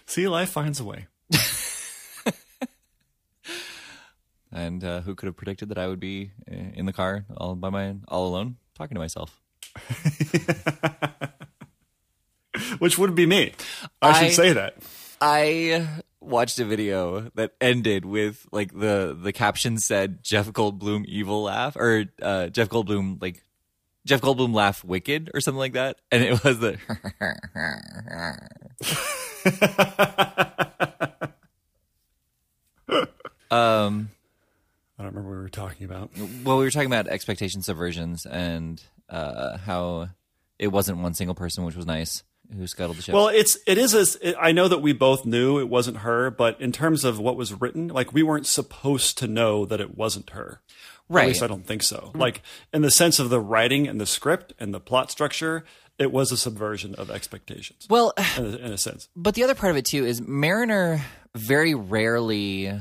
See, 0.06 0.28
life 0.28 0.50
finds 0.50 0.80
a 0.80 0.84
way. 0.84 1.06
And 4.50 4.82
uh, 4.82 5.02
who 5.02 5.14
could 5.14 5.26
have 5.26 5.36
predicted 5.36 5.68
that 5.68 5.76
I 5.76 5.88
would 5.88 6.00
be 6.00 6.30
uh, 6.50 6.54
in 6.72 6.86
the 6.86 6.92
car 6.92 7.26
all 7.36 7.54
by 7.54 7.68
my 7.68 7.96
all 8.08 8.26
alone 8.28 8.56
talking 8.74 8.94
to 8.94 8.98
myself? 8.98 9.38
Which 12.78 12.96
would 12.98 13.14
be 13.14 13.26
me. 13.26 13.52
I, 14.00 14.08
I- 14.08 14.12
should 14.24 14.32
say 14.34 14.52
that. 14.54 14.76
I 15.20 15.86
watched 16.20 16.58
a 16.60 16.64
video 16.64 17.30
that 17.34 17.52
ended 17.60 18.04
with 18.06 18.46
like 18.50 18.72
the 18.72 19.16
the 19.20 19.32
caption 19.34 19.76
said 19.78 20.22
Jeff 20.22 20.48
Goldblum 20.50 21.04
evil 21.04 21.42
laugh 21.42 21.76
or 21.76 22.06
uh, 22.22 22.46
Jeff 22.48 22.68
Goldblum 22.70 23.20
like 23.20 23.44
Jeff 24.08 24.22
Goldblum 24.22 24.54
laugh 24.54 24.82
wicked 24.82 25.30
or 25.34 25.40
something 25.42 25.58
like 25.58 25.74
that, 25.74 25.98
and 26.10 26.24
it 26.24 26.42
was 26.42 26.58
the 26.58 26.78
um 33.50 34.08
I 34.98 35.02
don't 35.02 35.14
remember 35.14 35.28
what 35.28 35.36
we 35.36 35.42
were 35.42 35.50
talking 35.50 35.84
about. 35.84 36.10
well 36.42 36.56
we 36.56 36.64
were 36.64 36.70
talking 36.70 36.86
about 36.86 37.06
expectation 37.06 37.60
subversions 37.60 38.24
and 38.24 38.82
uh 39.10 39.58
how 39.58 40.08
it 40.58 40.68
wasn't 40.68 40.98
one 40.98 41.12
single 41.12 41.34
person 41.34 41.64
which 41.64 41.76
was 41.76 41.84
nice 41.84 42.22
who 42.56 42.66
scuttled 42.66 42.96
the 42.96 43.02
ship. 43.02 43.14
Well, 43.14 43.28
it's 43.28 43.58
it 43.66 43.76
is. 43.76 43.94
As, 43.94 44.16
it, 44.22 44.34
I 44.40 44.52
know 44.52 44.68
that 44.68 44.78
we 44.78 44.94
both 44.94 45.26
knew 45.26 45.58
it 45.58 45.68
wasn't 45.68 45.98
her, 45.98 46.30
but 46.30 46.58
in 46.60 46.72
terms 46.72 47.04
of 47.04 47.18
what 47.18 47.36
was 47.36 47.52
written, 47.52 47.88
like 47.88 48.14
we 48.14 48.22
weren't 48.22 48.46
supposed 48.46 49.18
to 49.18 49.26
know 49.28 49.66
that 49.66 49.82
it 49.82 49.98
wasn't 49.98 50.30
her. 50.30 50.62
Right. 51.08 51.22
At 51.22 51.28
least 51.28 51.42
I 51.42 51.46
don't 51.46 51.66
think 51.66 51.82
so. 51.82 52.10
Like 52.14 52.42
in 52.72 52.82
the 52.82 52.90
sense 52.90 53.18
of 53.18 53.30
the 53.30 53.40
writing 53.40 53.88
and 53.88 54.00
the 54.00 54.06
script 54.06 54.52
and 54.58 54.74
the 54.74 54.80
plot 54.80 55.10
structure, 55.10 55.64
it 55.98 56.12
was 56.12 56.30
a 56.30 56.36
subversion 56.36 56.94
of 56.94 57.10
expectations. 57.10 57.86
well, 57.88 58.12
in 58.36 58.44
a, 58.44 58.48
in 58.48 58.72
a 58.72 58.78
sense. 58.78 59.08
But 59.16 59.34
the 59.34 59.44
other 59.44 59.54
part 59.54 59.70
of 59.70 59.76
it 59.76 59.86
too 59.86 60.04
is 60.04 60.20
Mariner 60.20 61.02
very 61.34 61.74
rarely 61.74 62.72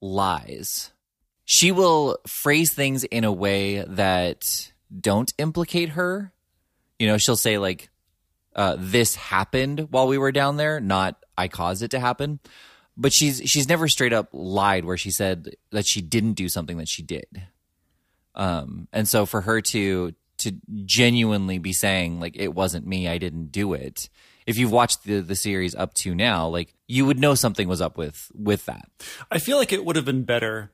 lies. 0.00 0.90
She 1.44 1.72
will 1.72 2.18
phrase 2.26 2.72
things 2.72 3.04
in 3.04 3.24
a 3.24 3.32
way 3.32 3.82
that 3.82 4.72
don't 5.00 5.32
implicate 5.38 5.90
her. 5.90 6.32
You 6.98 7.08
know, 7.08 7.18
she'll 7.18 7.36
say 7.36 7.58
like 7.58 7.90
uh, 8.54 8.76
this 8.78 9.16
happened 9.16 9.88
while 9.90 10.06
we 10.06 10.18
were 10.18 10.32
down 10.32 10.56
there, 10.56 10.80
not 10.80 11.16
I 11.36 11.48
caused 11.48 11.82
it 11.82 11.90
to 11.92 12.00
happen. 12.00 12.40
But 12.96 13.12
she's 13.12 13.40
she's 13.46 13.68
never 13.68 13.88
straight 13.88 14.12
up 14.12 14.28
lied 14.32 14.84
where 14.84 14.98
she 14.98 15.10
said 15.10 15.54
that 15.70 15.86
she 15.86 16.02
didn't 16.02 16.34
do 16.34 16.48
something 16.48 16.76
that 16.76 16.88
she 16.88 17.02
did. 17.02 17.26
Um, 18.34 18.88
and 18.92 19.08
so 19.08 19.26
for 19.26 19.42
her 19.42 19.60
to 19.60 20.14
to 20.38 20.52
genuinely 20.84 21.58
be 21.58 21.72
saying 21.72 22.20
like 22.20 22.36
it 22.36 22.54
wasn't 22.54 22.86
me, 22.86 23.08
I 23.08 23.18
didn't 23.18 23.52
do 23.52 23.72
it. 23.72 24.08
If 24.46 24.58
you've 24.58 24.72
watched 24.72 25.04
the 25.04 25.20
the 25.20 25.36
series 25.36 25.74
up 25.74 25.94
to 25.94 26.14
now, 26.14 26.48
like 26.48 26.74
you 26.86 27.06
would 27.06 27.18
know 27.18 27.34
something 27.34 27.68
was 27.68 27.80
up 27.80 27.96
with 27.96 28.30
with 28.34 28.66
that. 28.66 28.88
I 29.30 29.38
feel 29.38 29.56
like 29.56 29.72
it 29.72 29.84
would 29.84 29.96
have 29.96 30.04
been 30.04 30.24
better 30.24 30.72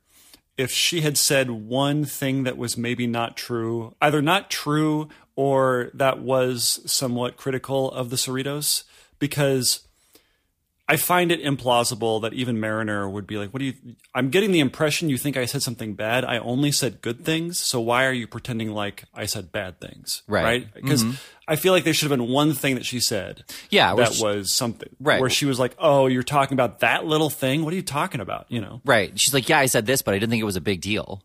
if 0.56 0.72
she 0.72 1.02
had 1.02 1.16
said 1.16 1.50
one 1.50 2.04
thing 2.04 2.42
that 2.42 2.58
was 2.58 2.76
maybe 2.76 3.06
not 3.06 3.36
true, 3.36 3.94
either 4.02 4.20
not 4.20 4.50
true 4.50 5.08
or 5.36 5.90
that 5.94 6.18
was 6.20 6.80
somewhat 6.84 7.36
critical 7.36 7.92
of 7.92 8.10
the 8.10 8.16
Cerritos, 8.16 8.82
because 9.20 9.86
I 10.90 10.96
find 10.96 11.30
it 11.30 11.44
implausible 11.44 12.22
that 12.22 12.32
even 12.32 12.58
Mariner 12.58 13.08
would 13.08 13.26
be 13.26 13.36
like, 13.36 13.50
"What 13.52 13.58
do 13.58 13.66
you?" 13.66 13.74
I'm 14.14 14.30
getting 14.30 14.52
the 14.52 14.60
impression 14.60 15.10
you 15.10 15.18
think 15.18 15.36
I 15.36 15.44
said 15.44 15.62
something 15.62 15.94
bad. 15.94 16.24
I 16.24 16.38
only 16.38 16.72
said 16.72 17.02
good 17.02 17.26
things, 17.26 17.58
so 17.58 17.78
why 17.78 18.06
are 18.06 18.12
you 18.12 18.26
pretending 18.26 18.70
like 18.70 19.04
I 19.12 19.26
said 19.26 19.52
bad 19.52 19.80
things? 19.80 20.22
Right. 20.26 20.72
Because 20.72 21.04
mm-hmm. 21.04 21.16
I 21.46 21.56
feel 21.56 21.74
like 21.74 21.84
there 21.84 21.92
should 21.92 22.10
have 22.10 22.18
been 22.18 22.28
one 22.28 22.54
thing 22.54 22.76
that 22.76 22.86
she 22.86 23.00
said. 23.00 23.44
Yeah, 23.68 23.94
that 23.96 24.14
she- 24.14 24.24
was 24.24 24.50
something. 24.50 24.88
Right. 24.98 25.20
Where 25.20 25.28
she 25.28 25.44
was 25.44 25.58
like, 25.58 25.76
"Oh, 25.78 26.06
you're 26.06 26.22
talking 26.22 26.54
about 26.54 26.80
that 26.80 27.04
little 27.04 27.30
thing. 27.30 27.64
What 27.64 27.74
are 27.74 27.76
you 27.76 27.82
talking 27.82 28.22
about?" 28.22 28.46
You 28.48 28.62
know. 28.62 28.80
Right. 28.86 29.18
She's 29.20 29.34
like, 29.34 29.48
yeah, 29.48 29.58
I 29.58 29.66
said 29.66 29.84
this, 29.84 30.00
but 30.00 30.14
I 30.14 30.18
didn't 30.18 30.30
think 30.30 30.40
it 30.40 30.46
was 30.46 30.56
a 30.56 30.62
big 30.62 30.80
deal. 30.80 31.22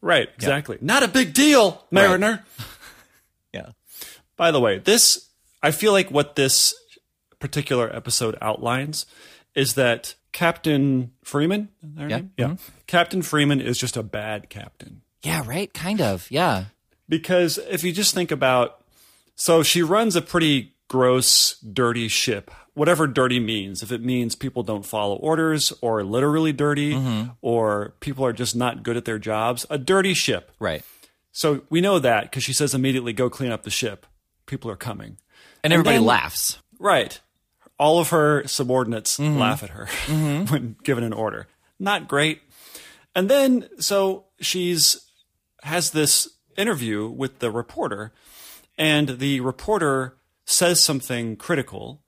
Right. 0.00 0.28
Exactly. 0.34 0.78
Not 0.80 1.04
a 1.04 1.08
big 1.08 1.34
deal, 1.34 1.84
Mariner. 1.90 2.44
Yeah. 3.54 3.72
By 4.38 4.50
the 4.50 4.60
way, 4.60 4.78
this 4.78 5.28
I 5.62 5.72
feel 5.72 5.92
like 5.92 6.10
what 6.10 6.36
this 6.36 6.74
particular 7.42 7.94
episode 7.94 8.38
outlines 8.40 9.04
is 9.54 9.74
that 9.74 10.14
Captain 10.32 11.10
Freeman, 11.24 11.68
is 11.82 11.94
that 11.96 12.02
her 12.02 12.08
Yeah. 12.08 12.16
name? 12.16 12.30
Mm-hmm. 12.38 12.50
yeah, 12.52 12.56
Captain 12.86 13.20
Freeman 13.20 13.60
is 13.60 13.76
just 13.78 13.96
a 13.98 14.02
bad 14.02 14.48
captain 14.48 15.02
Yeah, 15.22 15.42
right? 15.46 15.72
Kind 15.74 16.00
of. 16.00 16.26
Yeah. 16.30 16.64
because 17.08 17.58
if 17.68 17.84
you 17.84 17.92
just 17.92 18.14
think 18.14 18.30
about, 18.30 18.82
so 19.34 19.62
she 19.62 19.82
runs 19.82 20.16
a 20.16 20.22
pretty 20.22 20.72
gross, 20.88 21.58
dirty 21.60 22.08
ship. 22.08 22.50
Whatever 22.74 23.06
dirty 23.06 23.38
means, 23.40 23.82
if 23.82 23.92
it 23.92 24.02
means 24.02 24.34
people 24.34 24.62
don't 24.62 24.86
follow 24.86 25.16
orders, 25.16 25.72
or 25.82 26.02
literally 26.04 26.52
dirty, 26.52 26.94
mm-hmm. 26.94 27.30
or 27.42 27.94
people 28.00 28.24
are 28.24 28.32
just 28.32 28.56
not 28.56 28.82
good 28.82 28.96
at 28.96 29.04
their 29.04 29.18
jobs, 29.18 29.66
a 29.68 29.76
dirty 29.76 30.14
ship. 30.14 30.50
Right. 30.58 30.82
So 31.32 31.62
we 31.68 31.80
know 31.82 31.98
that 31.98 32.22
because 32.24 32.44
she 32.44 32.52
says 32.54 32.72
immediately, 32.74 33.12
"Go 33.12 33.28
clean 33.28 33.52
up 33.52 33.62
the 33.64 33.70
ship. 33.70 34.06
People 34.46 34.70
are 34.70 34.76
coming." 34.76 35.18
And 35.62 35.72
everybody 35.72 35.96
then- 35.98 36.06
laughs. 36.06 36.58
Right. 36.78 37.20
All 37.82 37.98
of 37.98 38.10
her 38.10 38.46
subordinates 38.46 39.18
mm-hmm. 39.18 39.38
laugh 39.38 39.64
at 39.64 39.70
her 39.70 39.86
mm-hmm. 40.06 40.52
when 40.52 40.76
given 40.84 41.02
an 41.02 41.12
order. 41.12 41.48
Not 41.80 42.06
great. 42.06 42.42
And 43.12 43.28
then 43.28 43.68
so 43.78 44.26
she's 44.40 45.04
has 45.62 45.90
this 45.90 46.28
interview 46.56 47.08
with 47.08 47.40
the 47.40 47.50
reporter 47.50 48.12
and 48.78 49.18
the 49.18 49.40
reporter 49.40 50.16
says 50.44 50.82
something 50.82 51.34
critical 51.34 52.02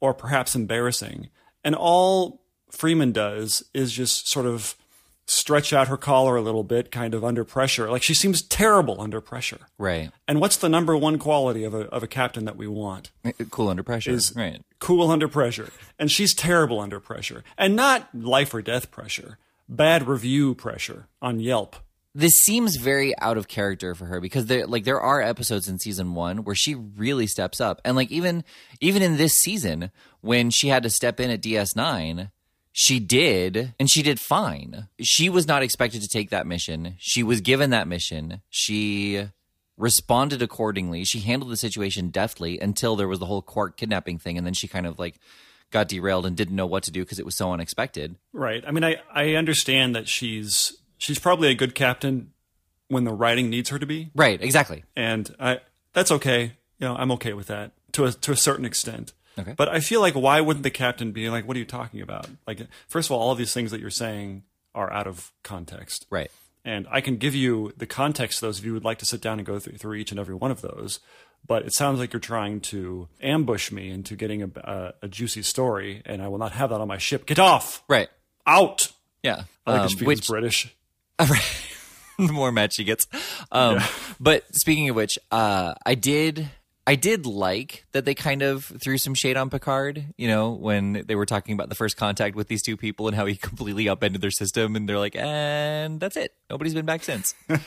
or 0.00 0.12
perhaps 0.12 0.54
embarrassing 0.54 1.30
and 1.62 1.74
all 1.74 2.42
Freeman 2.70 3.12
does 3.12 3.64
is 3.72 3.92
just 3.92 4.28
sort 4.28 4.46
of 4.46 4.76
stretch 5.26 5.72
out 5.72 5.88
her 5.88 5.96
collar 5.96 6.36
a 6.36 6.42
little 6.42 6.64
bit 6.64 6.90
kind 6.90 7.14
of 7.14 7.24
under 7.24 7.44
pressure. 7.44 7.90
Like 7.90 8.02
she 8.02 8.14
seems 8.14 8.42
terrible 8.42 9.00
under 9.00 9.20
pressure. 9.20 9.60
Right. 9.78 10.10
And 10.28 10.40
what's 10.40 10.56
the 10.56 10.68
number 10.68 10.96
one 10.96 11.18
quality 11.18 11.64
of 11.64 11.74
a 11.74 11.88
of 11.88 12.02
a 12.02 12.06
captain 12.06 12.44
that 12.44 12.56
we 12.56 12.66
want? 12.66 13.10
Eh, 13.24 13.32
cool 13.50 13.68
under 13.68 13.82
pressure. 13.82 14.18
right. 14.36 14.60
cool 14.78 15.10
under 15.10 15.28
pressure. 15.28 15.70
And 15.98 16.10
she's 16.10 16.34
terrible 16.34 16.80
under 16.80 17.00
pressure. 17.00 17.44
And 17.56 17.74
not 17.76 18.08
life 18.14 18.52
or 18.54 18.62
death 18.62 18.90
pressure, 18.90 19.38
bad 19.68 20.06
review 20.06 20.54
pressure 20.54 21.08
on 21.22 21.40
Yelp. 21.40 21.76
This 22.16 22.34
seems 22.34 22.76
very 22.76 23.12
out 23.18 23.36
of 23.36 23.48
character 23.48 23.94
for 23.96 24.04
her 24.04 24.20
because 24.20 24.46
there 24.46 24.66
like 24.68 24.84
there 24.84 25.00
are 25.00 25.20
episodes 25.20 25.68
in 25.68 25.80
season 25.80 26.14
1 26.14 26.44
where 26.44 26.54
she 26.54 26.74
really 26.74 27.26
steps 27.26 27.60
up. 27.60 27.80
And 27.84 27.96
like 27.96 28.12
even 28.12 28.44
even 28.80 29.02
in 29.02 29.16
this 29.16 29.34
season 29.34 29.90
when 30.20 30.50
she 30.50 30.68
had 30.68 30.84
to 30.84 30.90
step 30.90 31.18
in 31.18 31.30
at 31.30 31.42
DS9, 31.42 32.30
she 32.76 32.98
did 32.98 33.72
and 33.78 33.88
she 33.88 34.02
did 34.02 34.18
fine. 34.18 34.88
She 35.00 35.28
was 35.30 35.46
not 35.46 35.62
expected 35.62 36.02
to 36.02 36.08
take 36.08 36.30
that 36.30 36.44
mission. 36.44 36.96
She 36.98 37.22
was 37.22 37.40
given 37.40 37.70
that 37.70 37.86
mission. 37.86 38.40
She 38.50 39.28
responded 39.76 40.42
accordingly. 40.42 41.04
She 41.04 41.20
handled 41.20 41.52
the 41.52 41.56
situation 41.56 42.08
deftly 42.10 42.58
until 42.58 42.96
there 42.96 43.06
was 43.06 43.20
the 43.20 43.26
whole 43.26 43.42
Quark 43.42 43.76
kidnapping 43.76 44.18
thing 44.18 44.36
and 44.36 44.44
then 44.44 44.54
she 44.54 44.66
kind 44.66 44.86
of 44.86 44.98
like 44.98 45.14
got 45.70 45.86
derailed 45.88 46.26
and 46.26 46.36
didn't 46.36 46.56
know 46.56 46.66
what 46.66 46.82
to 46.82 46.90
do 46.90 47.02
because 47.04 47.20
it 47.20 47.24
was 47.24 47.36
so 47.36 47.52
unexpected. 47.52 48.16
Right. 48.32 48.64
I 48.66 48.72
mean, 48.72 48.82
I, 48.82 48.96
I 49.12 49.34
understand 49.34 49.94
that 49.94 50.08
she's 50.08 50.76
she's 50.98 51.20
probably 51.20 51.50
a 51.50 51.54
good 51.54 51.76
captain 51.76 52.32
when 52.88 53.04
the 53.04 53.12
writing 53.12 53.50
needs 53.50 53.70
her 53.70 53.78
to 53.78 53.86
be, 53.86 54.10
Right, 54.16 54.42
exactly. 54.42 54.82
and 54.96 55.32
I 55.38 55.60
that's 55.92 56.10
okay. 56.10 56.54
You 56.80 56.88
know, 56.88 56.96
I'm 56.96 57.12
okay 57.12 57.34
with 57.34 57.46
that 57.46 57.70
to 57.92 58.04
a 58.06 58.10
to 58.12 58.32
a 58.32 58.36
certain 58.36 58.64
extent. 58.64 59.12
Okay. 59.38 59.54
But 59.56 59.68
I 59.68 59.80
feel 59.80 60.00
like 60.00 60.14
why 60.14 60.40
wouldn't 60.40 60.62
the 60.62 60.70
captain 60.70 61.12
be 61.12 61.28
like, 61.28 61.46
"What 61.46 61.56
are 61.56 61.60
you 61.60 61.64
talking 61.66 62.00
about?" 62.00 62.28
Like, 62.46 62.60
first 62.88 63.08
of 63.08 63.12
all, 63.12 63.20
all 63.20 63.32
of 63.32 63.38
these 63.38 63.52
things 63.52 63.70
that 63.72 63.80
you're 63.80 63.90
saying 63.90 64.44
are 64.74 64.92
out 64.92 65.06
of 65.06 65.32
context. 65.42 66.06
Right. 66.10 66.30
And 66.64 66.86
I 66.90 67.00
can 67.00 67.16
give 67.16 67.34
you 67.34 67.72
the 67.76 67.86
context 67.86 68.38
of 68.42 68.48
those 68.48 68.58
if 68.58 68.64
you 68.64 68.72
would 68.72 68.84
like 68.84 68.98
to 68.98 69.06
sit 69.06 69.20
down 69.20 69.38
and 69.38 69.46
go 69.46 69.58
through, 69.58 69.76
through 69.76 69.94
each 69.94 70.10
and 70.12 70.18
every 70.20 70.34
one 70.34 70.50
of 70.50 70.62
those. 70.62 71.00
But 71.46 71.66
it 71.66 71.74
sounds 71.74 71.98
like 71.98 72.12
you're 72.14 72.20
trying 72.20 72.60
to 72.62 73.08
ambush 73.20 73.70
me 73.70 73.90
into 73.90 74.16
getting 74.16 74.42
a, 74.42 74.48
a, 74.62 74.94
a 75.02 75.08
juicy 75.08 75.42
story, 75.42 76.00
and 76.06 76.22
I 76.22 76.28
will 76.28 76.38
not 76.38 76.52
have 76.52 76.70
that 76.70 76.80
on 76.80 76.88
my 76.88 76.96
ship. 76.96 77.26
Get 77.26 77.38
off! 77.38 77.82
Right. 77.86 78.08
Out! 78.46 78.92
Yeah. 79.22 79.42
I 79.66 79.72
like 79.72 79.80
Um, 79.82 79.88
speak 79.90 80.08
which 80.08 80.26
British. 80.26 80.74
the 81.18 82.32
more 82.32 82.50
mad 82.50 82.72
she 82.72 82.84
gets. 82.84 83.06
Um, 83.52 83.80
But 84.18 84.44
speaking 84.54 84.88
of 84.88 84.96
which, 84.96 85.18
uh, 85.30 85.74
I 85.84 85.94
did 85.96 86.48
I 86.86 86.96
did 86.96 87.24
like 87.24 87.86
that 87.92 88.04
they 88.04 88.14
kind 88.14 88.42
of 88.42 88.64
threw 88.64 88.98
some 88.98 89.14
shade 89.14 89.36
on 89.36 89.48
Picard. 89.48 90.04
You 90.16 90.28
know, 90.28 90.50
when 90.50 91.04
they 91.06 91.14
were 91.14 91.26
talking 91.26 91.54
about 91.54 91.70
the 91.70 91.74
first 91.74 91.96
contact 91.96 92.36
with 92.36 92.48
these 92.48 92.62
two 92.62 92.76
people 92.76 93.08
and 93.08 93.16
how 93.16 93.26
he 93.26 93.36
completely 93.50 93.88
upended 93.88 94.20
their 94.20 94.30
system, 94.30 94.76
and 94.76 94.88
they're 94.88 94.98
like, 94.98 95.16
and 95.16 95.98
that's 95.98 96.16
it. 96.16 96.34
Nobody's 96.50 96.74
been 96.74 96.86
back 96.86 97.02
since. 97.02 97.34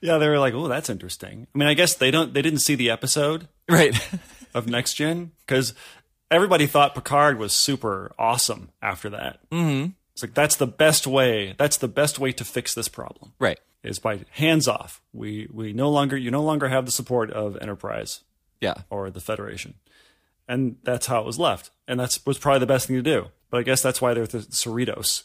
Yeah, 0.00 0.18
they 0.18 0.28
were 0.28 0.38
like, 0.38 0.54
"Oh, 0.54 0.68
that's 0.68 0.90
interesting." 0.90 1.46
I 1.54 1.58
mean, 1.58 1.68
I 1.68 1.74
guess 1.74 1.94
they 1.94 2.10
don't 2.10 2.34
they 2.34 2.42
didn't 2.42 2.60
see 2.60 2.74
the 2.74 2.90
episode 2.90 3.48
right. 3.68 3.96
of 4.54 4.66
Next 4.66 4.94
Gen 4.94 5.32
because 5.46 5.74
everybody 6.30 6.66
thought 6.66 6.94
Picard 6.94 7.38
was 7.38 7.52
super 7.52 8.12
awesome 8.18 8.70
after 8.82 9.10
that. 9.10 9.38
Mm-hmm. 9.50 9.90
It's 10.18 10.22
like 10.24 10.34
that's 10.34 10.56
the 10.56 10.66
best 10.66 11.06
way. 11.06 11.54
That's 11.58 11.76
the 11.76 11.86
best 11.86 12.18
way 12.18 12.32
to 12.32 12.44
fix 12.44 12.74
this 12.74 12.88
problem. 12.88 13.34
right. 13.38 13.60
is 13.84 14.00
by 14.00 14.24
hands 14.32 14.66
off. 14.66 15.00
We 15.12 15.46
we 15.52 15.72
no 15.72 15.88
longer 15.90 16.16
you 16.16 16.32
no 16.32 16.42
longer 16.42 16.66
have 16.66 16.86
the 16.86 16.90
support 16.90 17.30
of 17.30 17.56
Enterprise 17.60 18.22
Yeah. 18.60 18.74
or 18.90 19.10
the 19.10 19.20
Federation, 19.20 19.74
and 20.48 20.74
that's 20.82 21.06
how 21.06 21.20
it 21.20 21.24
was 21.26 21.38
left. 21.38 21.70
And 21.86 22.00
that's 22.00 22.26
was 22.26 22.36
probably 22.36 22.58
the 22.58 22.66
best 22.66 22.88
thing 22.88 22.96
to 22.96 23.02
do. 23.02 23.26
But 23.48 23.58
I 23.58 23.62
guess 23.62 23.80
that's 23.80 24.02
why 24.02 24.12
they're 24.12 24.26
the 24.26 24.38
Cerritos 24.40 25.22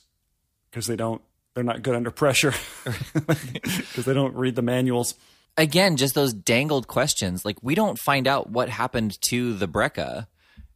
because 0.70 0.86
they 0.86 0.96
don't 0.96 1.24
they're 1.56 1.64
not 1.64 1.82
good 1.82 1.96
under 1.96 2.12
pressure 2.12 2.54
because 3.14 4.06
they 4.06 4.14
don't 4.14 4.36
read 4.36 4.56
the 4.56 4.62
manuals. 4.62 5.16
Again, 5.58 5.98
just 5.98 6.14
those 6.14 6.34
dangled 6.34 6.88
questions. 6.88 7.44
Like 7.46 7.58
we 7.64 7.74
don't 7.74 7.98
find 7.98 8.28
out 8.28 8.52
what 8.52 8.70
happened 8.70 9.20
to 9.24 9.56
the 9.56 9.68
Brekka 9.68 10.28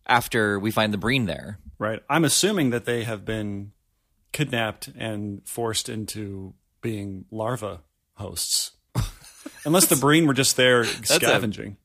after 0.07 0.57
we 0.57 0.71
find 0.71 0.91
the 0.91 0.97
Breen 0.97 1.27
there. 1.27 1.59
Right. 1.77 2.01
I'm 2.09 2.25
assuming 2.25 2.71
that 2.71 2.85
they 2.85 3.03
have 3.03 3.23
been 3.23 3.73
kidnapped 4.37 4.87
and 4.95 5.41
forced 5.47 5.89
into 5.89 6.53
being 6.81 7.25
larva 7.31 7.81
hosts. 8.13 8.73
Unless 9.65 9.87
the 9.87 9.95
Breen 9.95 10.27
were 10.27 10.35
just 10.35 10.55
there 10.55 10.83
scavenging. 11.03 11.77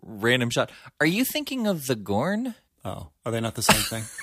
Random 0.00 0.48
shot. 0.50 0.70
Are 1.00 1.06
you 1.06 1.24
thinking 1.24 1.66
of 1.66 1.88
the 1.88 1.96
Gorn? 1.96 2.54
oh, 2.84 3.10
are 3.26 3.32
they 3.32 3.40
not 3.40 3.56
the 3.56 3.62
same 3.62 3.82
thing? 3.82 4.04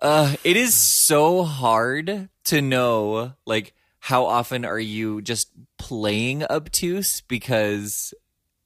Uh, 0.00 0.34
it 0.42 0.56
is 0.56 0.74
so 0.74 1.44
hard 1.44 2.28
to 2.42 2.60
know, 2.60 3.34
like, 3.46 3.72
how 4.00 4.26
often 4.26 4.64
are 4.64 4.80
you 4.80 5.22
just 5.22 5.52
playing 5.78 6.42
obtuse 6.50 7.20
because 7.20 8.12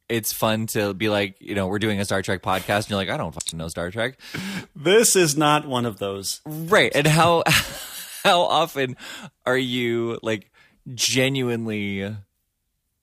it's 0.08 0.32
fun 0.32 0.66
to 0.68 0.94
be 0.94 1.08
like, 1.08 1.36
you 1.40 1.54
know, 1.54 1.66
we're 1.66 1.78
doing 1.78 2.00
a 2.00 2.04
Star 2.04 2.22
Trek 2.22 2.42
podcast, 2.42 2.76
and 2.84 2.90
you're 2.90 2.98
like, 2.98 3.08
I 3.08 3.16
don't 3.16 3.32
fucking 3.32 3.58
know 3.58 3.68
Star 3.68 3.90
Trek, 3.90 4.18
this 4.76 5.16
is 5.16 5.36
not 5.36 5.66
one 5.66 5.86
of 5.86 5.98
those. 5.98 6.40
right? 6.46 6.92
And 6.94 7.06
how 7.06 7.42
how 8.24 8.42
often 8.42 8.96
are 9.44 9.56
you 9.58 10.18
like 10.22 10.50
genuinely 10.94 12.16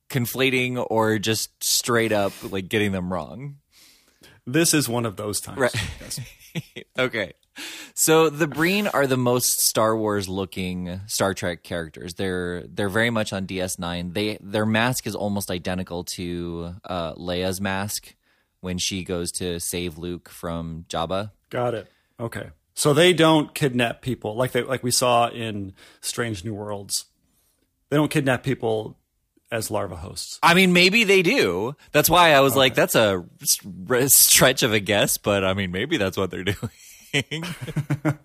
conflating 0.09 0.85
or 0.89 1.17
just 1.19 1.63
straight 1.63 2.11
up 2.11 2.33
like 2.51 2.69
getting 2.69 2.91
them 2.91 3.11
wrong? 3.11 3.57
This 4.45 4.73
is 4.73 4.89
one 4.89 5.05
of 5.05 5.15
those 5.15 5.39
times. 5.39 5.57
Right. 5.57 5.75
Yes. 6.01 6.19
okay. 6.99 7.33
So 7.95 8.29
the 8.29 8.47
Breen 8.47 8.87
are 8.87 9.05
the 9.05 9.17
most 9.17 9.59
Star 9.61 9.95
Wars 9.95 10.27
looking 10.27 11.01
Star 11.05 11.33
Trek 11.33 11.63
characters. 11.63 12.15
They're 12.15 12.63
they're 12.67 12.89
very 12.89 13.11
much 13.11 13.33
on 13.33 13.45
DS9. 13.45 14.13
They 14.13 14.37
their 14.41 14.65
mask 14.65 15.05
is 15.05 15.15
almost 15.15 15.51
identical 15.51 16.03
to 16.15 16.75
uh, 16.83 17.13
Leia's 17.13 17.61
mask 17.61 18.15
when 18.61 18.77
she 18.77 19.03
goes 19.03 19.31
to 19.33 19.59
save 19.59 19.97
Luke 19.97 20.29
from 20.29 20.85
Jabba. 20.89 21.31
Got 21.49 21.75
it. 21.75 21.87
Okay. 22.19 22.49
So 22.73 22.93
they 22.93 23.13
don't 23.13 23.53
kidnap 23.53 24.01
people 24.01 24.35
like 24.35 24.53
they 24.53 24.63
like 24.63 24.83
we 24.83 24.91
saw 24.91 25.27
in 25.29 25.73
Strange 26.01 26.43
New 26.43 26.55
Worlds. 26.55 27.05
They 27.89 27.97
don't 27.97 28.09
kidnap 28.09 28.41
people 28.41 28.97
as 29.51 29.69
larva 29.69 29.97
hosts. 29.97 30.39
I 30.41 30.55
mean, 30.55 30.73
maybe 30.73 31.03
they 31.03 31.21
do. 31.21 31.75
That's 31.91 32.09
why 32.09 32.33
I 32.33 32.39
was 32.39 32.55
like, 32.55 32.73
that's 32.73 32.95
a 32.95 33.23
stretch 34.07 34.63
of 34.63 34.73
a 34.73 34.79
guess, 34.79 35.19
but 35.19 35.43
I 35.43 35.53
mean, 35.53 35.71
maybe 35.71 35.97
that's 35.97 36.17
what 36.17 36.31
they're 36.31 36.43
doing. 36.43 36.71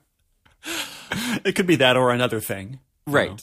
It 1.44 1.54
could 1.54 1.66
be 1.66 1.76
that 1.76 1.96
or 1.96 2.10
another 2.10 2.40
thing. 2.40 2.80
you 3.06 3.12
right. 3.12 3.30
know. 3.30 3.36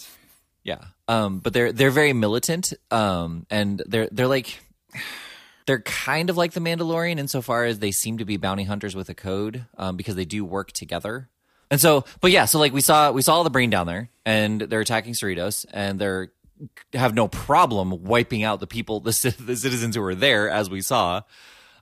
Yeah. 0.63 0.83
Um, 1.07 1.39
but 1.39 1.53
they're 1.53 1.71
they're 1.71 1.91
very 1.91 2.13
militant. 2.13 2.73
Um, 2.91 3.45
and 3.49 3.81
they're 3.87 4.09
they're 4.11 4.27
like 4.27 4.59
they're 5.65 5.81
kind 5.81 6.29
of 6.29 6.37
like 6.37 6.53
the 6.53 6.59
Mandalorian 6.59 7.17
insofar 7.17 7.65
as 7.65 7.79
they 7.79 7.91
seem 7.91 8.17
to 8.19 8.25
be 8.25 8.37
bounty 8.37 8.63
hunters 8.63 8.95
with 8.95 9.09
a 9.09 9.15
code, 9.15 9.65
um, 9.77 9.95
because 9.97 10.15
they 10.15 10.25
do 10.25 10.45
work 10.45 10.71
together. 10.71 11.29
And 11.71 11.81
so, 11.81 12.05
but 12.21 12.31
yeah, 12.31 12.45
so 12.45 12.59
like 12.59 12.73
we 12.73 12.81
saw 12.81 13.11
we 13.11 13.21
saw 13.21 13.43
the 13.43 13.49
Breen 13.49 13.69
down 13.69 13.87
there, 13.87 14.09
and 14.25 14.61
they're 14.61 14.81
attacking 14.81 15.13
Cerritos, 15.13 15.65
and 15.71 15.99
they're 15.99 16.31
have 16.93 17.13
no 17.13 17.27
problem 17.27 18.03
wiping 18.03 18.43
out 18.43 18.59
the 18.59 18.67
people, 18.67 19.01
the, 19.01 19.35
the 19.39 19.55
citizens 19.55 19.95
who 19.95 20.01
were 20.01 20.15
there, 20.15 20.49
as 20.49 20.69
we 20.69 20.81
saw. 20.81 21.21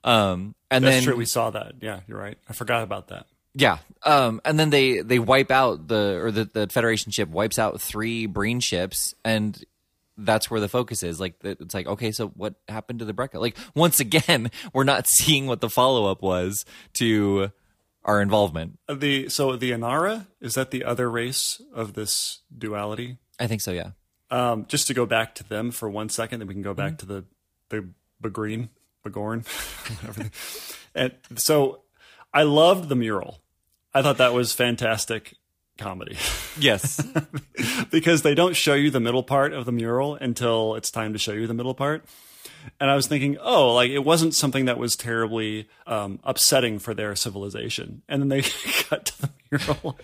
Um, 0.04 0.56
and 0.72 0.84
That's 0.84 0.96
then 0.96 1.04
true. 1.04 1.16
We 1.16 1.26
saw 1.26 1.52
that. 1.52 1.76
Yeah, 1.82 2.00
you're 2.08 2.18
right. 2.18 2.38
I 2.50 2.54
forgot 2.54 2.84
about 2.84 3.10
that. 3.10 3.28
Yeah. 3.56 3.78
Um, 4.04 4.42
and 4.44 4.60
then 4.60 4.70
they 4.70 5.00
they 5.02 5.20
wipe 5.20 5.52
out 5.52 5.88
the 5.88 6.20
or 6.22 6.32
the, 6.32 6.46
the 6.46 6.68
Federation 6.68 7.12
ship 7.12 7.30
wipes 7.30 7.58
out 7.60 7.80
three 7.82 8.26
Breen 8.26 8.60
ships, 8.60 9.14
and 9.24 9.62
that's 10.18 10.52
where 10.52 10.60
the 10.60 10.68
focus 10.68 11.04
is. 11.04 11.20
Like 11.20 11.36
it's 11.44 11.74
like 11.74 11.88
okay, 11.88 12.12
so 12.12 12.28
what 12.30 12.56
happened 12.68 13.00
to 13.00 13.06
the 13.06 13.14
Brekka? 13.14 13.40
Like 13.40 13.56
once 13.76 14.00
again, 14.00 14.52
we're 14.74 14.84
not 14.84 15.08
seeing 15.08 15.48
what 15.48 15.62
the 15.62 15.70
follow 15.70 16.06
up 16.12 16.22
was 16.22 16.66
to 16.94 17.52
our 18.04 18.22
involvement. 18.22 18.78
Uh, 18.90 18.96
The 18.96 19.30
so 19.30 19.56
the 19.56 19.72
Ornara 19.72 20.28
is 20.42 20.56
that 20.56 20.72
the 20.72 20.84
other 20.84 21.10
race 21.10 21.62
of 21.74 21.94
this 21.94 22.40
duality? 22.56 23.18
I 23.40 23.48
think 23.48 23.62
so. 23.62 23.72
Yeah. 23.72 23.92
Um, 24.30 24.66
just 24.68 24.88
to 24.88 24.94
go 24.94 25.06
back 25.06 25.36
to 25.36 25.44
them 25.48 25.72
for 25.72 25.90
one 25.90 26.10
second, 26.10 26.40
then 26.40 26.48
we 26.48 26.54
can 26.56 26.64
go 26.64 26.74
back 26.74 26.94
Mm-hmm. 26.98 26.98
to 26.98 27.06
the 27.06 27.26
the 27.70 27.90
Bagreen, 28.30 28.70
Bagorn, 29.06 29.46
whatever. 30.02 30.30
and 30.94 31.14
so 31.40 31.82
I 32.34 32.44
loved 32.44 32.90
the 32.90 32.96
mural. 32.96 33.40
I 33.94 34.02
thought 34.02 34.18
that 34.18 34.34
was 34.34 34.54
fantastic 34.54 35.36
comedy 35.78 36.18
Yes. 36.60 37.04
because 37.92 38.22
they 38.22 38.36
don't 38.36 38.56
show 38.56 38.74
you 38.76 38.92
the 38.92 39.00
middle 39.00 39.24
part 39.24 39.54
of 39.54 39.66
the 39.66 39.72
mural 39.72 40.16
until 40.16 40.76
it's 40.76 40.92
time 40.92 41.14
to 41.14 41.20
show 41.20 41.32
you 41.34 41.48
the 41.48 41.54
middle 41.56 41.74
part. 41.74 42.06
And 42.80 42.90
I 42.92 42.96
was 42.96 43.08
thinking, 43.08 43.38
oh, 43.42 43.74
like 43.74 43.90
it 43.90 44.00
wasn't 44.06 44.36
something 44.36 44.66
that 44.66 44.78
was 44.78 44.96
terribly 44.96 45.68
um, 45.88 46.20
upsetting 46.24 46.80
for 46.80 46.94
their 46.94 47.16
civilization. 47.16 48.04
And 48.08 48.22
then 48.22 48.30
they 48.30 48.42
cut 48.84 49.06
to 49.08 49.22
the 49.24 49.30
mural. 49.52 49.98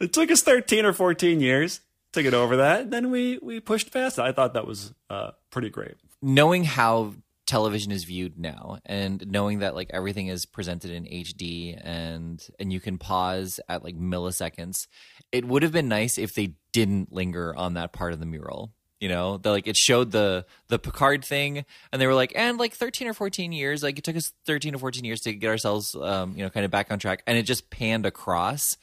it 0.00 0.12
took 0.12 0.30
us 0.30 0.42
13 0.42 0.84
or 0.86 0.92
14 0.92 1.40
years 1.40 1.80
to 2.14 2.22
get 2.22 2.32
over 2.34 2.56
that. 2.56 2.80
And 2.82 2.92
then 2.92 3.10
we, 3.10 3.38
we 3.42 3.60
pushed 3.60 3.92
past 3.92 4.18
it. 4.18 4.22
I 4.22 4.32
thought 4.32 4.54
that 4.54 4.66
was 4.66 4.92
uh, 5.10 5.32
pretty 5.50 5.68
great. 5.70 5.94
knowing 6.22 6.64
how 6.64 7.12
television 7.48 7.90
is 7.90 8.04
viewed 8.04 8.38
now 8.38 8.78
and 8.86 9.26
knowing 9.26 9.58
that 9.60 9.74
like 9.74 9.90
everything 9.92 10.28
is 10.28 10.46
presented 10.46 10.90
in 10.90 11.04
HD 11.04 11.76
and 11.82 12.46
and 12.60 12.72
you 12.72 12.78
can 12.78 12.98
pause 12.98 13.58
at 13.68 13.82
like 13.82 13.96
milliseconds 13.96 14.86
it 15.32 15.44
would 15.44 15.62
have 15.62 15.72
been 15.72 15.88
nice 15.88 16.18
if 16.18 16.34
they 16.34 16.54
didn't 16.72 17.12
linger 17.12 17.56
on 17.56 17.74
that 17.74 17.92
part 17.92 18.12
of 18.12 18.20
the 18.20 18.26
mural 18.26 18.70
you 19.00 19.08
know 19.08 19.38
the, 19.38 19.50
like 19.50 19.66
it 19.66 19.76
showed 19.76 20.10
the 20.12 20.44
the 20.68 20.78
Picard 20.78 21.24
thing 21.24 21.64
and 21.92 22.00
they 22.02 22.06
were 22.06 22.14
like 22.14 22.32
and 22.36 22.58
like 22.58 22.74
13 22.74 23.08
or 23.08 23.14
14 23.14 23.50
years 23.52 23.82
like 23.82 23.98
it 23.98 24.04
took 24.04 24.16
us 24.16 24.32
13 24.46 24.74
or 24.74 24.78
14 24.78 25.04
years 25.04 25.20
to 25.22 25.32
get 25.32 25.48
ourselves 25.48 25.94
um 25.94 26.34
you 26.36 26.44
know 26.44 26.50
kind 26.50 26.64
of 26.66 26.70
back 26.70 26.92
on 26.92 26.98
track 26.98 27.22
and 27.26 27.38
it 27.38 27.44
just 27.44 27.70
panned 27.70 28.04
across 28.06 28.76